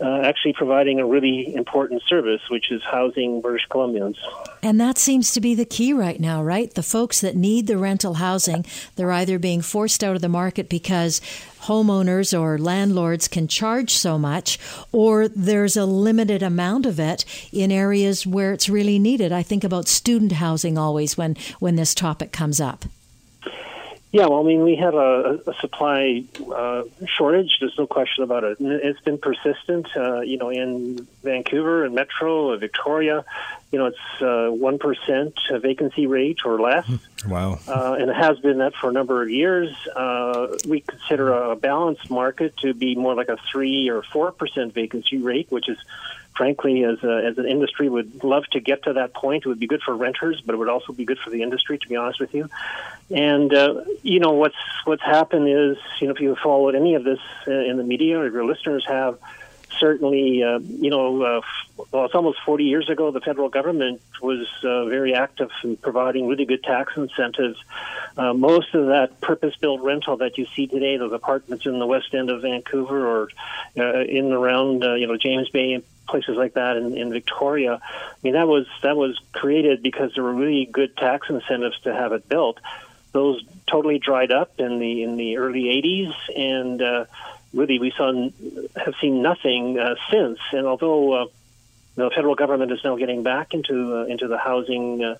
uh, 0.00 0.20
actually 0.22 0.52
providing 0.52 1.00
a 1.00 1.06
really 1.06 1.54
important 1.54 2.02
service, 2.06 2.40
which 2.50 2.70
is 2.70 2.82
housing 2.82 3.40
British 3.40 3.66
Columbians. 3.68 4.16
And 4.62 4.80
that 4.80 4.98
seems 4.98 5.32
to 5.32 5.40
be 5.40 5.54
the 5.54 5.64
key 5.64 5.92
right 5.92 6.20
now, 6.20 6.42
right? 6.42 6.72
The 6.72 6.82
folks 6.82 7.20
that 7.20 7.36
need 7.36 7.66
the 7.66 7.78
rental 7.78 8.14
housing, 8.14 8.64
they're 8.96 9.12
either 9.12 9.38
being 9.38 9.62
forced 9.62 10.04
out 10.04 10.16
of 10.16 10.22
the 10.22 10.28
market 10.28 10.68
because 10.68 11.20
homeowners 11.62 12.38
or 12.38 12.58
landlords 12.58 13.28
can 13.28 13.48
charge 13.48 13.94
so 13.94 14.18
much, 14.18 14.58
or 14.92 15.28
there's 15.28 15.76
a 15.76 15.86
limited 15.86 16.42
amount 16.42 16.86
of 16.86 17.00
it 17.00 17.24
in 17.52 17.72
areas 17.72 18.26
where 18.26 18.52
it's 18.52 18.68
really 18.68 18.98
needed. 18.98 19.32
I 19.32 19.42
think 19.42 19.64
about 19.64 19.88
student 19.88 20.32
housing 20.32 20.78
always 20.78 21.16
when, 21.16 21.36
when 21.58 21.76
this 21.76 21.94
topic 21.94 22.32
comes 22.32 22.60
up. 22.60 22.84
Yeah, 24.10 24.26
well, 24.26 24.40
I 24.40 24.42
mean, 24.42 24.62
we 24.62 24.76
have 24.76 24.94
a, 24.94 25.40
a 25.46 25.54
supply 25.60 26.24
uh, 26.54 26.84
shortage. 27.06 27.58
There's 27.60 27.76
no 27.76 27.86
question 27.86 28.24
about 28.24 28.42
it. 28.42 28.56
It's 28.58 29.00
been 29.00 29.18
persistent. 29.18 29.94
Uh, 29.94 30.20
you 30.20 30.38
know, 30.38 30.48
in 30.48 31.06
Vancouver 31.22 31.84
and 31.84 31.94
Metro, 31.94 32.56
Victoria, 32.56 33.26
you 33.70 33.78
know, 33.78 33.86
it's 33.86 34.22
uh, 34.22 34.48
one 34.50 34.78
uh, 35.50 35.58
vacancy 35.58 36.06
rate 36.06 36.38
or 36.46 36.58
less. 36.58 36.86
Hmm, 36.86 37.30
wow. 37.30 37.58
Uh, 37.68 37.96
and 38.00 38.08
it 38.08 38.16
has 38.16 38.38
been 38.38 38.58
that 38.58 38.74
for 38.74 38.88
a 38.88 38.92
number 38.92 39.22
of 39.22 39.28
years. 39.28 39.76
Uh, 39.94 40.56
we 40.66 40.80
consider 40.80 41.30
a 41.30 41.56
balanced 41.56 42.10
market 42.10 42.56
to 42.58 42.72
be 42.72 42.94
more 42.94 43.14
like 43.14 43.28
a 43.28 43.36
three 43.52 43.90
or 43.90 44.02
four 44.02 44.32
percent 44.32 44.72
vacancy 44.72 45.18
rate, 45.18 45.48
which 45.50 45.68
is 45.68 45.76
frankly, 46.38 46.84
as, 46.84 47.02
a, 47.02 47.26
as 47.26 47.36
an 47.36 47.46
industry, 47.46 47.88
would 47.88 48.24
love 48.24 48.44
to 48.52 48.60
get 48.60 48.84
to 48.84 48.94
that 48.94 49.12
point. 49.12 49.44
It 49.44 49.48
would 49.48 49.58
be 49.58 49.66
good 49.66 49.82
for 49.82 49.94
renters, 49.94 50.40
but 50.40 50.54
it 50.54 50.58
would 50.58 50.68
also 50.68 50.92
be 50.94 51.04
good 51.04 51.18
for 51.18 51.28
the 51.28 51.42
industry, 51.42 51.76
to 51.76 51.88
be 51.88 51.96
honest 51.96 52.20
with 52.20 52.32
you. 52.32 52.48
And 53.10 53.52
uh, 53.52 53.84
you 54.02 54.20
know 54.20 54.32
what's 54.32 54.56
what's 54.84 55.02
happened 55.02 55.48
is, 55.48 55.76
you 56.00 56.06
know, 56.06 56.14
if 56.14 56.20
you 56.20 56.36
followed 56.36 56.74
any 56.74 56.94
of 56.94 57.04
this 57.04 57.18
uh, 57.46 57.50
in 57.50 57.76
the 57.76 57.84
media, 57.84 58.18
or 58.18 58.28
your 58.28 58.44
listeners 58.44 58.86
have, 58.86 59.18
certainly, 59.78 60.42
uh, 60.42 60.58
you 60.60 60.90
know, 60.90 61.22
uh, 61.22 61.40
well, 61.92 62.04
it's 62.04 62.14
almost 62.14 62.38
40 62.44 62.64
years 62.64 62.88
ago. 62.88 63.10
The 63.10 63.20
federal 63.20 63.48
government 63.48 64.00
was 64.20 64.46
uh, 64.62 64.86
very 64.86 65.14
active 65.14 65.50
in 65.64 65.76
providing 65.76 66.28
really 66.28 66.44
good 66.44 66.62
tax 66.62 66.92
incentives. 66.96 67.58
Uh, 68.16 68.34
most 68.34 68.74
of 68.74 68.86
that 68.86 69.20
purpose-built 69.20 69.80
rental 69.80 70.18
that 70.18 70.38
you 70.38 70.46
see 70.54 70.66
today, 70.66 70.96
those 70.96 71.12
apartments 71.12 71.66
in 71.66 71.78
the 71.78 71.86
west 71.86 72.14
end 72.14 72.30
of 72.30 72.42
Vancouver 72.42 73.06
or 73.06 73.28
uh, 73.76 74.00
in 74.00 74.26
and 74.26 74.34
around, 74.34 74.84
uh, 74.84 74.94
you 74.94 75.06
know, 75.06 75.16
James 75.16 75.48
Bay 75.50 75.82
places 76.08 76.36
like 76.36 76.54
that 76.54 76.76
in, 76.76 76.96
in 76.96 77.12
Victoria. 77.12 77.80
I 77.82 78.16
mean, 78.22 78.34
that 78.34 78.48
was 78.48 78.66
that 78.82 78.96
was 78.96 79.18
created 79.32 79.82
because 79.82 80.14
there 80.14 80.24
were 80.24 80.34
really 80.34 80.66
good 80.66 80.96
tax 80.96 81.28
incentives 81.30 81.78
to 81.80 81.94
have 81.94 82.12
it 82.12 82.28
built. 82.28 82.58
Those 83.12 83.42
totally 83.66 83.98
dried 83.98 84.32
up 84.32 84.58
in 84.58 84.78
the 84.78 85.02
in 85.02 85.16
the 85.16 85.36
early 85.36 85.64
'80s, 85.64 86.14
and 86.36 86.82
uh, 86.82 87.04
really 87.52 87.78
we 87.78 87.92
saw 87.96 88.12
have 88.76 88.94
seen 89.00 89.22
nothing 89.22 89.78
uh, 89.78 89.94
since. 90.10 90.38
And 90.52 90.66
although 90.66 91.12
uh, 91.12 91.26
the 91.96 92.10
federal 92.10 92.34
government 92.34 92.72
is 92.72 92.80
now 92.84 92.96
getting 92.96 93.22
back 93.22 93.54
into 93.54 93.96
uh, 93.96 94.04
into 94.04 94.28
the 94.28 94.38
housing 94.38 95.02
uh, 95.02 95.16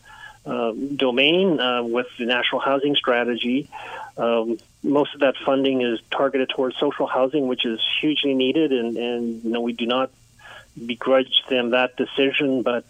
uh, 0.47 0.73
domain 0.73 1.61
uh, 1.61 1.83
with 1.83 2.07
the 2.19 2.27
national 2.27 2.61
housing 2.61 2.95
strategy, 2.95 3.69
um, 4.17 4.59
most 4.83 5.15
of 5.15 5.21
that 5.21 5.35
funding 5.45 5.83
is 5.83 6.01
targeted 6.11 6.49
towards 6.51 6.77
social 6.79 7.07
housing, 7.07 7.49
which 7.49 7.67
is 7.67 7.81
hugely 8.01 8.35
needed. 8.35 8.73
And, 8.73 8.97
and 8.97 9.45
you 9.45 9.51
know 9.51 9.61
we 9.61 9.73
do 9.73 9.87
not 9.87 10.11
begrudge 10.87 11.43
them 11.49 11.71
that 11.71 11.97
decision, 11.97 12.63
but. 12.63 12.87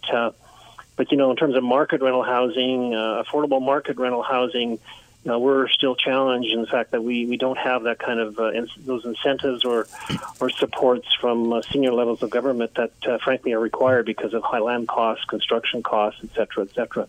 but 0.95 1.11
you 1.11 1.17
know, 1.17 1.31
in 1.31 1.37
terms 1.37 1.55
of 1.55 1.63
market 1.63 2.01
rental 2.01 2.23
housing, 2.23 2.91
affordable 2.91 3.61
market 3.61 3.97
rental 3.97 4.21
housing, 4.21 4.79
uh, 5.27 5.37
we're 5.37 5.67
still 5.69 5.95
challenged 5.95 6.51
in 6.51 6.61
the 6.61 6.67
fact 6.67 6.91
that 6.91 7.03
we, 7.03 7.25
we 7.25 7.37
don't 7.37 7.57
have 7.57 7.83
that 7.83 7.99
kind 7.99 8.19
of 8.19 8.39
uh, 8.39 8.51
in, 8.51 8.67
those 8.85 9.05
incentives 9.05 9.65
or 9.65 9.87
or 10.39 10.49
supports 10.49 11.13
from 11.19 11.51
uh, 11.51 11.61
senior 11.61 11.91
levels 11.91 12.23
of 12.23 12.29
government 12.29 12.73
that 12.75 12.91
uh, 13.05 13.17
frankly 13.17 13.51
are 13.51 13.59
required 13.59 14.05
because 14.05 14.33
of 14.33 14.43
high 14.43 14.59
land 14.59 14.87
costs, 14.87 15.25
construction 15.25 15.83
costs, 15.83 16.21
et 16.23 16.29
cetera, 16.35 16.63
et 16.63 16.73
cetera. 16.73 17.07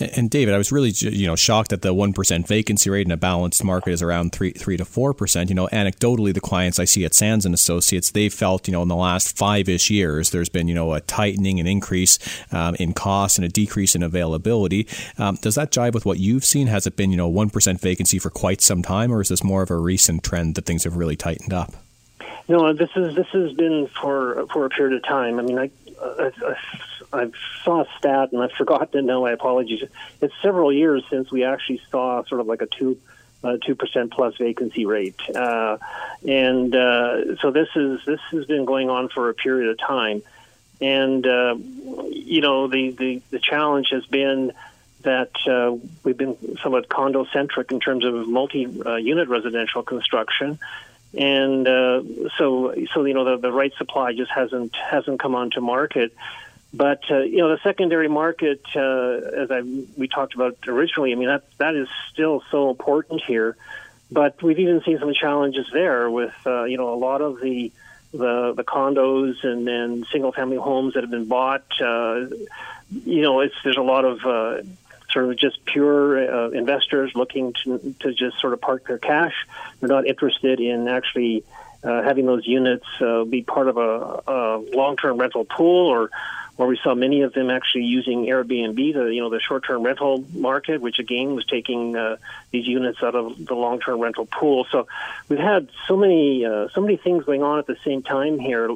And 0.00 0.30
David, 0.30 0.54
I 0.54 0.58
was 0.58 0.72
really 0.72 0.90
you 0.90 1.26
know 1.26 1.36
shocked 1.36 1.70
that 1.70 1.82
the 1.82 1.94
one 1.94 2.12
percent 2.12 2.46
vacancy 2.46 2.90
rate 2.90 3.06
in 3.06 3.12
a 3.12 3.16
balanced 3.16 3.62
market 3.64 3.90
is 3.90 4.02
around 4.02 4.32
three 4.32 4.52
three 4.52 4.76
to 4.76 4.84
four 4.84 5.14
percent. 5.14 5.50
You 5.50 5.54
know, 5.54 5.68
anecdotally, 5.68 6.32
the 6.32 6.40
clients 6.40 6.78
I 6.78 6.84
see 6.84 7.04
at 7.04 7.14
Sands 7.14 7.44
and 7.44 7.54
Associates, 7.54 8.10
they 8.10 8.28
felt 8.28 8.66
you 8.68 8.72
know 8.72 8.82
in 8.82 8.88
the 8.88 8.96
last 8.96 9.36
five 9.36 9.68
ish 9.68 9.90
years, 9.90 10.30
there's 10.30 10.48
been 10.48 10.68
you 10.68 10.74
know 10.74 10.94
a 10.94 11.00
tightening 11.00 11.58
and 11.58 11.68
increase 11.68 12.18
um, 12.52 12.74
in 12.76 12.92
cost 12.92 13.38
and 13.38 13.44
a 13.44 13.48
decrease 13.48 13.94
in 13.94 14.02
availability. 14.02 14.86
Um, 15.18 15.36
does 15.36 15.54
that 15.54 15.70
jive 15.70 15.94
with 15.94 16.06
what 16.06 16.18
you've 16.18 16.44
seen? 16.44 16.66
Has 16.68 16.86
it 16.86 16.96
been 16.96 17.10
you 17.10 17.16
know 17.16 17.28
one 17.28 17.50
percent 17.50 17.80
vacancy 17.80 18.18
for 18.18 18.30
quite 18.30 18.60
some 18.60 18.82
time, 18.82 19.12
or 19.12 19.20
is 19.20 19.28
this 19.28 19.44
more 19.44 19.62
of 19.62 19.70
a 19.70 19.76
recent 19.76 20.22
trend 20.22 20.54
that 20.56 20.66
things 20.66 20.84
have 20.84 20.96
really 20.96 21.16
tightened 21.16 21.52
up? 21.52 21.72
No, 22.48 22.72
this 22.72 22.90
is 22.94 23.14
this 23.14 23.28
has 23.28 23.52
been 23.54 23.88
for 24.00 24.46
for 24.52 24.66
a 24.66 24.70
period 24.70 24.96
of 24.96 25.02
time. 25.04 25.38
I 25.38 25.42
mean, 25.42 25.58
I, 25.58 25.70
I, 26.02 26.30
I 26.46 26.56
I 27.14 27.30
saw 27.64 27.82
a 27.82 27.86
stat 27.98 28.32
and 28.32 28.42
I 28.42 28.48
forgot 28.58 28.92
to 28.92 29.02
know. 29.02 29.26
I 29.26 29.32
apologize. 29.32 29.88
It's 30.20 30.34
several 30.42 30.72
years 30.72 31.04
since 31.10 31.30
we 31.30 31.44
actually 31.44 31.80
saw 31.90 32.24
sort 32.24 32.40
of 32.40 32.46
like 32.46 32.62
a 32.62 32.66
two 32.66 32.98
two 33.62 33.74
percent 33.74 34.10
plus 34.10 34.36
vacancy 34.38 34.86
rate, 34.86 35.20
uh, 35.34 35.76
and 36.26 36.74
uh, 36.74 37.36
so 37.36 37.50
this 37.50 37.68
is 37.76 38.00
this 38.06 38.20
has 38.30 38.46
been 38.46 38.64
going 38.64 38.88
on 38.88 39.08
for 39.10 39.28
a 39.28 39.34
period 39.34 39.68
of 39.68 39.78
time, 39.78 40.22
and 40.80 41.26
uh, 41.26 41.54
you 42.08 42.40
know 42.40 42.68
the, 42.68 42.90
the 42.90 43.22
the 43.30 43.38
challenge 43.38 43.88
has 43.90 44.06
been 44.06 44.52
that 45.02 45.32
uh, 45.46 45.76
we've 46.02 46.16
been 46.16 46.36
somewhat 46.62 46.88
condo 46.88 47.26
centric 47.32 47.70
in 47.70 47.80
terms 47.80 48.04
of 48.04 48.26
multi 48.26 48.66
uh, 48.84 48.96
unit 48.96 49.28
residential 49.28 49.82
construction. 49.82 50.58
And 51.16 51.68
uh, 51.68 52.02
so, 52.38 52.74
so 52.92 53.04
you 53.04 53.14
know, 53.14 53.24
the, 53.24 53.36
the 53.36 53.52
right 53.52 53.72
supply 53.76 54.14
just 54.14 54.32
hasn't 54.32 54.74
hasn't 54.74 55.20
come 55.20 55.36
onto 55.36 55.60
market. 55.60 56.12
But 56.76 57.08
uh, 57.08 57.20
you 57.20 57.38
know, 57.38 57.50
the 57.50 57.60
secondary 57.62 58.08
market, 58.08 58.60
uh, 58.74 58.80
as 58.80 59.50
I 59.50 59.60
we 59.96 60.08
talked 60.08 60.34
about 60.34 60.56
originally, 60.66 61.12
I 61.12 61.14
mean 61.14 61.28
that 61.28 61.44
that 61.58 61.76
is 61.76 61.86
still 62.12 62.42
so 62.50 62.68
important 62.68 63.22
here. 63.24 63.56
But 64.10 64.42
we've 64.42 64.58
even 64.58 64.82
seen 64.82 64.98
some 64.98 65.14
challenges 65.14 65.66
there 65.72 66.10
with 66.10 66.34
uh, 66.44 66.64
you 66.64 66.76
know 66.76 66.92
a 66.92 66.96
lot 66.96 67.20
of 67.20 67.40
the 67.40 67.70
the, 68.10 68.54
the 68.56 68.64
condos 68.64 69.44
and, 69.44 69.68
and 69.68 70.06
single 70.10 70.32
family 70.32 70.56
homes 70.56 70.94
that 70.94 71.02
have 71.02 71.10
been 71.10 71.26
bought. 71.26 71.64
Uh, 71.80 72.26
you 72.90 73.22
know, 73.22 73.40
it's 73.40 73.54
there's 73.62 73.76
a 73.76 73.82
lot 73.82 74.04
of 74.04 74.24
uh, 74.26 74.62
sort 75.10 75.30
of 75.30 75.36
just 75.36 75.64
pure 75.64 76.18
uh, 76.18 76.50
investors 76.50 77.12
looking 77.14 77.52
to 77.62 77.94
to 78.00 78.12
just 78.12 78.40
sort 78.40 78.52
of 78.52 78.60
park 78.60 78.88
their 78.88 78.98
cash. 78.98 79.34
They're 79.78 79.88
not 79.88 80.08
interested 80.08 80.58
in 80.58 80.88
actually 80.88 81.44
having 81.84 82.24
those 82.24 82.46
units 82.46 82.86
be 83.28 83.42
part 83.42 83.68
of 83.68 83.76
a, 83.76 84.22
a 84.26 84.64
long-term 84.74 85.18
rental 85.18 85.44
pool 85.44 85.88
or 85.88 86.10
where 86.56 86.68
we 86.68 86.78
saw 86.82 86.94
many 86.94 87.22
of 87.22 87.32
them 87.32 87.50
actually 87.50 87.84
using 87.84 88.26
Airbnb, 88.26 88.76
the 88.76 89.06
you 89.06 89.20
know 89.20 89.30
the 89.30 89.40
short-term 89.40 89.82
rental 89.82 90.24
market, 90.32 90.80
which 90.80 90.98
again 90.98 91.34
was 91.34 91.44
taking 91.46 91.96
uh, 91.96 92.16
these 92.52 92.66
units 92.66 93.02
out 93.02 93.14
of 93.14 93.44
the 93.44 93.54
long-term 93.54 93.98
rental 94.00 94.26
pool. 94.26 94.66
So 94.70 94.86
we've 95.28 95.38
had 95.38 95.68
so 95.88 95.96
many 95.96 96.44
uh, 96.44 96.68
so 96.74 96.80
many 96.80 96.96
things 96.96 97.24
going 97.24 97.42
on 97.42 97.58
at 97.58 97.66
the 97.66 97.76
same 97.84 98.02
time 98.02 98.38
here. 98.38 98.68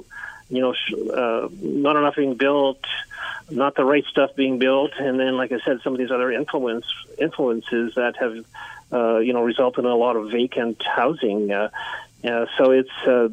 You 0.51 0.63
know, 0.63 0.75
uh, 1.13 1.49
not 1.61 1.97
enough 1.97 2.17
being 2.17 2.35
built, 2.35 2.83
not 3.51 3.75
the 3.75 3.85
right 3.85 4.05
stuff 4.07 4.35
being 4.35 4.59
built, 4.59 4.93
and 4.99 5.21
then, 5.21 5.37
like 5.37 5.53
I 5.53 5.61
said, 5.61 5.81
some 5.85 5.93
of 5.93 5.99
these 5.99 6.11
other 6.11 6.33
influence 6.33 6.87
influences 7.19 7.95
that 7.97 8.17
have 8.17 8.45
uh, 8.93 9.19
you 9.19 9.35
know 9.35 9.43
resulted 9.43 9.85
in 9.85 9.91
a 9.91 9.97
lot 9.97 10.17
of 10.17 10.31
vacant 10.31 10.83
housing. 10.83 11.53
Uh, 11.53 11.69
so 12.57 12.73
it's 12.73 12.91
uh, 13.07 13.29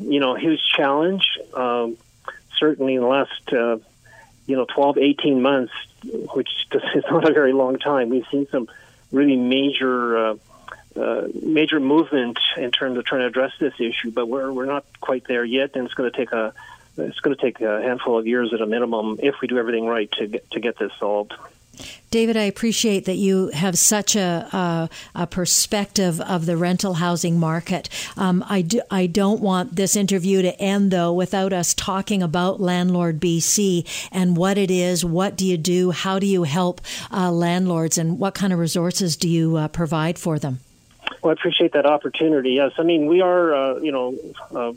you 0.00 0.20
know 0.20 0.36
a 0.36 0.40
huge 0.40 0.62
challenge. 0.74 1.38
Um, 1.52 1.98
certainly, 2.58 2.94
in 2.94 3.00
the 3.00 3.06
last 3.06 3.52
uh, 3.52 3.78
you 4.50 4.56
know 4.56 4.66
12, 4.66 4.98
18 4.98 5.42
months, 5.42 5.72
which 6.34 6.48
is 6.94 7.04
not 7.10 7.28
a 7.28 7.32
very 7.32 7.52
long 7.52 7.78
time, 7.78 8.10
we've 8.10 8.26
seen 8.30 8.46
some 8.50 8.68
really 9.12 9.36
major. 9.36 10.18
Uh, 10.18 10.34
uh, 10.96 11.28
major 11.40 11.78
movement 11.78 12.36
in 12.56 12.72
terms 12.72 12.98
of 12.98 13.04
trying 13.04 13.20
to 13.20 13.26
address 13.28 13.52
this 13.60 13.74
issue, 13.78 14.10
but 14.10 14.26
we're 14.26 14.50
we're 14.52 14.66
not 14.66 14.84
quite 15.00 15.24
there 15.28 15.44
yet, 15.44 15.76
and 15.76 15.84
it's 15.84 15.94
going 15.94 16.10
to 16.10 16.16
take 16.16 16.32
a 16.32 16.52
it's 16.96 17.20
going 17.20 17.34
to 17.34 17.40
take 17.40 17.60
a 17.60 17.80
handful 17.80 18.18
of 18.18 18.26
years 18.26 18.52
at 18.52 18.60
a 18.60 18.66
minimum 18.66 19.20
if 19.22 19.36
we 19.40 19.46
do 19.46 19.56
everything 19.56 19.86
right 19.86 20.10
to 20.12 20.26
get 20.26 20.50
to 20.50 20.58
get 20.58 20.76
this 20.78 20.90
solved. 20.98 21.32
David, 22.10 22.36
I 22.36 22.42
appreciate 22.42 23.04
that 23.04 23.16
you 23.16 23.48
have 23.48 23.78
such 23.78 24.16
a, 24.16 24.48
a, 24.52 24.90
a 25.14 25.26
perspective 25.26 26.20
of 26.20 26.44
the 26.44 26.56
rental 26.56 26.94
housing 26.94 27.38
market. 27.38 27.88
Um, 28.16 28.44
I, 28.48 28.62
do, 28.62 28.80
I 28.90 29.06
don't 29.06 29.40
want 29.40 29.76
this 29.76 29.94
interview 29.94 30.42
to 30.42 30.60
end, 30.60 30.90
though, 30.90 31.12
without 31.12 31.52
us 31.52 31.72
talking 31.72 32.20
about 32.22 32.60
Landlord 32.60 33.20
BC 33.20 33.86
and 34.10 34.36
what 34.36 34.58
it 34.58 34.70
is, 34.72 35.04
what 35.04 35.36
do 35.36 35.46
you 35.46 35.56
do, 35.56 35.92
how 35.92 36.18
do 36.18 36.26
you 36.26 36.42
help 36.42 36.80
uh, 37.12 37.30
landlords, 37.30 37.96
and 37.96 38.18
what 38.18 38.34
kind 38.34 38.52
of 38.52 38.58
resources 38.58 39.16
do 39.16 39.28
you 39.28 39.56
uh, 39.56 39.68
provide 39.68 40.18
for 40.18 40.38
them? 40.38 40.58
Well, 41.22 41.30
I 41.30 41.34
appreciate 41.34 41.72
that 41.74 41.86
opportunity. 41.86 42.52
Yes, 42.52 42.72
I 42.78 42.82
mean, 42.82 43.06
we 43.06 43.20
are, 43.20 43.54
uh, 43.54 43.78
you 43.78 43.92
know, 43.92 44.16
uh, 44.54 44.72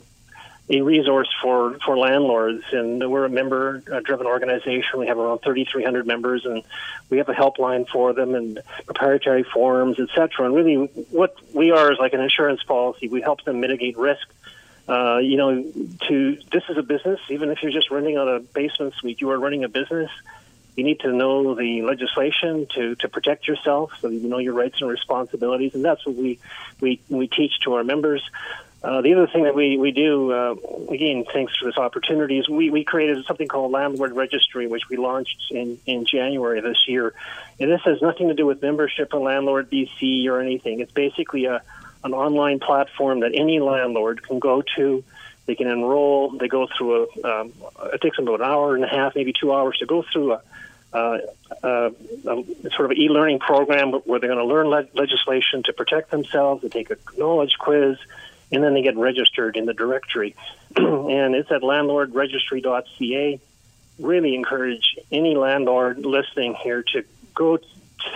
a 0.68 0.80
resource 0.80 1.28
for, 1.42 1.78
for 1.84 1.98
landlords. 1.98 2.64
And 2.72 3.10
we're 3.10 3.26
a 3.26 3.30
member 3.30 3.82
driven 4.04 4.26
organization. 4.26 4.98
We 4.98 5.06
have 5.08 5.18
around 5.18 5.40
3,300 5.40 6.06
members, 6.06 6.44
and 6.46 6.62
we 7.10 7.18
have 7.18 7.28
a 7.28 7.34
helpline 7.34 7.86
for 7.88 8.12
them 8.12 8.34
and 8.34 8.60
proprietary 8.86 9.44
forms, 9.44 10.00
et 10.00 10.08
cetera. 10.14 10.46
And 10.46 10.54
really, 10.54 10.74
what 11.10 11.36
we 11.54 11.70
are 11.70 11.92
is 11.92 11.98
like 11.98 12.14
an 12.14 12.20
insurance 12.20 12.62
policy. 12.62 13.08
We 13.08 13.20
help 13.20 13.44
them 13.44 13.60
mitigate 13.60 13.96
risk 13.96 14.26
Uh, 14.86 15.16
you 15.18 15.36
know, 15.36 15.64
to 16.08 16.36
this 16.52 16.62
is 16.68 16.76
a 16.76 16.82
business. 16.82 17.18
Even 17.30 17.48
if 17.50 17.62
you're 17.62 17.72
just 17.72 17.90
renting 17.90 18.16
out 18.18 18.28
a 18.28 18.40
basement 18.40 18.92
suite, 18.94 19.18
you 19.20 19.30
are 19.30 19.38
running 19.38 19.64
a 19.64 19.68
business. 19.68 20.10
You 20.76 20.84
need 20.84 21.00
to 21.00 21.12
know 21.12 21.54
the 21.54 21.82
legislation 21.82 22.66
to, 22.74 22.94
to 22.96 23.08
protect 23.08 23.48
yourself, 23.48 23.92
so 24.00 24.08
that 24.08 24.14
you 24.14 24.28
know 24.28 24.38
your 24.38 24.52
rights 24.52 24.82
and 24.82 24.90
responsibilities, 24.90 25.74
and 25.74 25.82
that's 25.82 26.04
what 26.04 26.16
we 26.16 26.38
we 26.80 27.00
we 27.08 27.28
teach 27.28 27.60
to 27.60 27.74
our 27.74 27.84
members. 27.84 28.22
Uh, 28.84 29.00
the 29.00 29.14
other 29.14 29.26
thing 29.26 29.44
that 29.44 29.54
we, 29.54 29.78
we 29.78 29.92
do, 29.92 30.30
uh, 30.30 30.54
again, 30.90 31.24
thanks 31.32 31.56
for 31.56 31.64
this 31.64 31.78
opportunity, 31.78 32.38
is 32.38 32.50
we, 32.50 32.68
we 32.68 32.84
created 32.84 33.24
something 33.24 33.48
called 33.48 33.72
Landlord 33.72 34.12
Registry, 34.12 34.66
which 34.66 34.90
we 34.90 34.98
launched 34.98 35.50
in, 35.50 35.78
in 35.86 36.04
January 36.04 36.60
this 36.60 36.86
year. 36.86 37.14
And 37.58 37.72
this 37.72 37.80
has 37.86 38.02
nothing 38.02 38.28
to 38.28 38.34
do 38.34 38.44
with 38.44 38.60
membership 38.60 39.14
in 39.14 39.22
Landlord 39.22 39.70
BC 39.70 40.26
or 40.26 40.38
anything. 40.38 40.80
It's 40.80 40.92
basically 40.92 41.46
a, 41.46 41.62
an 42.04 42.12
online 42.12 42.60
platform 42.60 43.20
that 43.20 43.30
any 43.34 43.58
landlord 43.58 44.22
can 44.22 44.38
go 44.38 44.62
to. 44.76 45.02
They 45.46 45.54
can 45.54 45.68
enroll. 45.68 46.36
They 46.36 46.48
go 46.48 46.66
through 46.66 47.06
a, 47.06 47.40
um, 47.40 47.54
it 47.90 48.02
takes 48.02 48.16
them 48.18 48.28
about 48.28 48.42
an 48.42 48.50
hour 48.50 48.74
and 48.74 48.84
a 48.84 48.88
half, 48.88 49.14
maybe 49.14 49.32
two 49.32 49.50
hours 49.54 49.78
to 49.78 49.86
go 49.86 50.04
through 50.12 50.34
a, 50.34 50.42
uh, 50.92 51.18
uh, 51.62 51.90
sort 52.76 52.90
of 52.90 52.92
e-learning 52.92 53.38
program 53.38 53.92
where 53.92 54.20
they're 54.20 54.28
going 54.28 54.38
to 54.38 54.44
learn 54.44 54.68
le- 54.68 54.88
legislation 54.92 55.62
to 55.62 55.72
protect 55.72 56.10
themselves. 56.10 56.62
They 56.62 56.68
take 56.68 56.90
a 56.90 56.98
knowledge 57.16 57.56
quiz 57.58 57.96
and 58.52 58.62
then 58.62 58.74
they 58.74 58.82
get 58.82 58.96
registered 58.96 59.56
in 59.56 59.66
the 59.66 59.74
directory. 59.74 60.34
and 60.76 61.34
it's 61.34 61.50
at 61.50 61.62
landlordregistry.ca. 61.62 63.40
Really 63.98 64.34
encourage 64.34 64.96
any 65.12 65.34
landlord 65.36 66.04
listening 66.04 66.54
here 66.54 66.82
to 66.82 67.04
go 67.34 67.58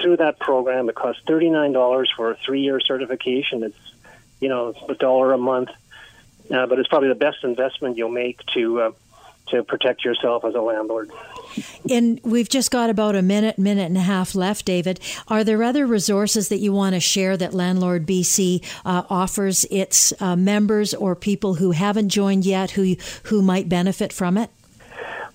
through 0.00 0.16
that 0.18 0.38
program. 0.38 0.88
It 0.88 0.94
costs 0.94 1.22
$39 1.26 2.06
for 2.16 2.32
a 2.32 2.36
three 2.36 2.62
year 2.62 2.80
certification. 2.80 3.62
It's, 3.62 3.78
you 4.40 4.48
know, 4.48 4.74
a 4.88 4.94
dollar 4.94 5.32
a 5.32 5.38
month. 5.38 5.70
Uh, 6.50 6.66
but 6.66 6.78
it's 6.78 6.88
probably 6.88 7.08
the 7.08 7.14
best 7.14 7.44
investment 7.44 7.96
you'll 7.96 8.08
make 8.08 8.44
to 8.54 8.80
uh, 8.80 8.90
to 9.48 9.62
protect 9.62 10.04
yourself 10.04 10.44
as 10.44 10.54
a 10.54 10.60
landlord. 10.60 11.10
And 11.90 12.20
we've 12.22 12.48
just 12.48 12.70
got 12.70 12.90
about 12.90 13.16
a 13.16 13.22
minute, 13.22 13.58
minute 13.58 13.86
and 13.86 13.96
a 13.96 14.02
half 14.02 14.34
left, 14.34 14.64
David. 14.64 15.00
Are 15.28 15.44
there 15.44 15.62
other 15.62 15.86
resources 15.86 16.48
that 16.48 16.58
you 16.58 16.72
want 16.72 16.94
to 16.94 17.00
share 17.00 17.36
that 17.36 17.54
Landlord 17.54 18.06
BC 18.06 18.64
uh, 18.84 19.04
offers 19.08 19.64
its 19.70 20.12
uh, 20.20 20.36
members 20.36 20.94
or 20.94 21.14
people 21.14 21.54
who 21.54 21.72
haven't 21.72 22.08
joined 22.08 22.44
yet 22.44 22.72
who 22.72 22.96
who 23.24 23.42
might 23.42 23.68
benefit 23.68 24.12
from 24.12 24.36
it? 24.36 24.50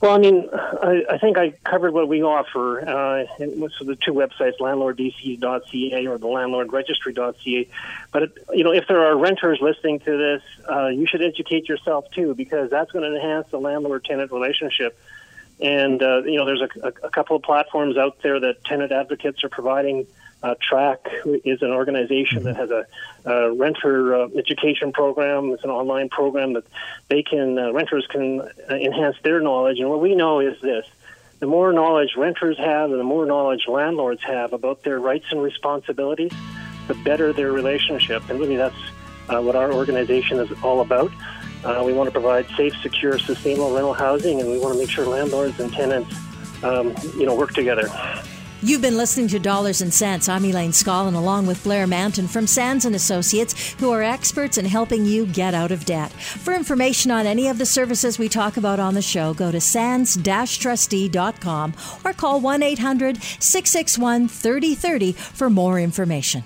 Well, 0.04 0.12
I 0.12 0.18
mean, 0.18 0.50
I, 0.52 1.06
I 1.12 1.18
think 1.18 1.38
I 1.38 1.52
covered 1.64 1.94
what 1.94 2.10
we 2.10 2.24
offer. 2.24 2.82
Uh, 2.82 3.26
so 3.38 3.86
the 3.86 3.96
two 3.96 4.12
websites, 4.12 4.58
landlordbc.ca 4.60 6.08
or 6.08 6.18
the 6.18 6.28
landlordregistry.ca. 6.28 7.70
But, 8.12 8.24
it, 8.24 8.38
you 8.52 8.66
know, 8.66 8.74
if 8.74 8.86
there 8.90 9.06
are 9.06 9.18
renters 9.18 9.60
listening 9.62 10.02
to 10.02 10.18
this, 10.18 10.42
uh, 10.70 10.88
you 10.88 11.08
should 11.08 11.22
educate 11.22 11.70
yourself 11.70 12.12
too, 12.12 12.36
because 12.36 12.70
that's 12.70 12.92
going 12.92 13.10
to 13.10 13.16
enhance 13.16 13.48
the 13.50 13.62
landlord-tenant 13.62 14.34
relationship. 14.34 15.00
And, 15.62 16.02
uh, 16.02 16.24
you 16.24 16.38
know, 16.38 16.46
there's 16.46 16.62
a, 16.62 16.88
a, 17.04 17.10
couple 17.10 17.36
of 17.36 17.44
platforms 17.44 17.98
out 17.98 18.18
there 18.22 18.40
that 18.40 18.64
tenant 18.66 18.92
advocates 18.92 19.44
are 19.44 19.50
providing– 19.50 20.08
uh, 20.44 20.56
TRAC 20.56 21.08
is 21.46 21.62
an 21.62 21.72
organization 21.72 22.44
that 22.44 22.58
has 22.58 22.70
a, 22.70 22.86
a 23.26 23.54
renter 23.54 24.14
uh, 24.14 24.28
education 24.38 24.92
program. 24.92 25.52
It's 25.52 25.64
an 25.64 25.70
online 25.70 26.10
program 26.10 26.54
that 26.54 26.66
they 27.08 27.24
can 27.24 27.58
uh, 27.58 27.72
renters 27.72 28.06
can 28.10 28.42
uh, 28.42 28.48
enhance 28.70 29.16
their 29.24 29.40
knowledge. 29.40 29.80
And 29.80 29.90
what 29.90 30.02
we 30.02 30.16
know 30.16 30.42
is 30.42 30.60
this: 30.62 30.86
the 31.40 31.48
more 31.48 31.72
knowledge 31.72 32.16
renters 32.18 32.58
have, 32.58 32.92
and 32.92 33.00
the 33.00 33.06
more 33.06 33.26
knowledge 33.26 33.68
landlords 33.70 34.22
have 34.24 34.52
about 34.52 34.84
their 34.84 35.00
rights 35.00 35.28
and 35.32 35.42
responsibilities, 35.42 36.34
the 36.88 36.94
better 36.94 37.32
their 37.32 37.54
relationship. 37.54 38.30
And 38.30 38.38
really, 38.38 38.58
that's 38.58 38.76
uh, 39.30 39.42
what 39.42 39.56
our 39.56 39.72
organization 39.72 40.40
is 40.40 40.52
all 40.62 40.82
about. 40.82 41.12
Uh, 41.64 41.82
we 41.86 41.94
want 41.94 42.08
to 42.08 42.12
provide 42.12 42.48
safe, 42.58 42.76
secure, 42.82 43.18
sustainable 43.18 43.74
rental 43.74 43.94
housing, 43.94 44.42
and 44.42 44.50
we 44.50 44.60
want 44.60 44.74
to 44.74 44.80
make 44.80 44.90
sure 44.90 45.06
landlords 45.06 45.58
and 45.60 45.72
tenants, 45.72 46.14
um, 46.64 46.94
you 47.18 47.26
know, 47.26 47.36
work 47.36 47.54
together. 47.54 47.90
You've 48.66 48.82
been 48.82 48.96
listening 48.96 49.28
to 49.28 49.40
Dollars 49.40 49.82
and 49.82 49.94
Cents. 49.94 50.30
I'm 50.30 50.46
Elaine 50.46 50.72
Scollin, 50.72 51.16
along 51.16 51.48
with 51.48 51.62
Blair 51.66 51.86
Mantin 51.86 52.30
from 52.30 52.48
Sands 52.48 52.86
and 52.86 52.96
Associates, 52.96 53.74
who 53.74 53.92
are 53.92 54.02
experts 54.02 54.58
in 54.58 54.64
helping 54.64 55.06
you 55.06 55.26
get 55.26 55.54
out 55.54 55.74
of 55.74 55.84
debt. 55.84 56.14
For 56.14 56.54
information 56.54 57.12
on 57.12 57.26
any 57.26 57.50
of 57.50 57.58
the 57.58 57.66
services 57.66 58.18
we 58.18 58.30
talk 58.30 58.56
about 58.56 58.80
on 58.80 58.94
the 58.94 59.02
show, 59.02 59.34
go 59.34 59.52
to 59.52 59.60
sands-trustee.com 59.60 61.74
or 62.06 62.14
call 62.14 62.40
1-800-661-3030 62.40 65.16
for 65.16 65.50
more 65.50 65.78
information. 65.78 66.46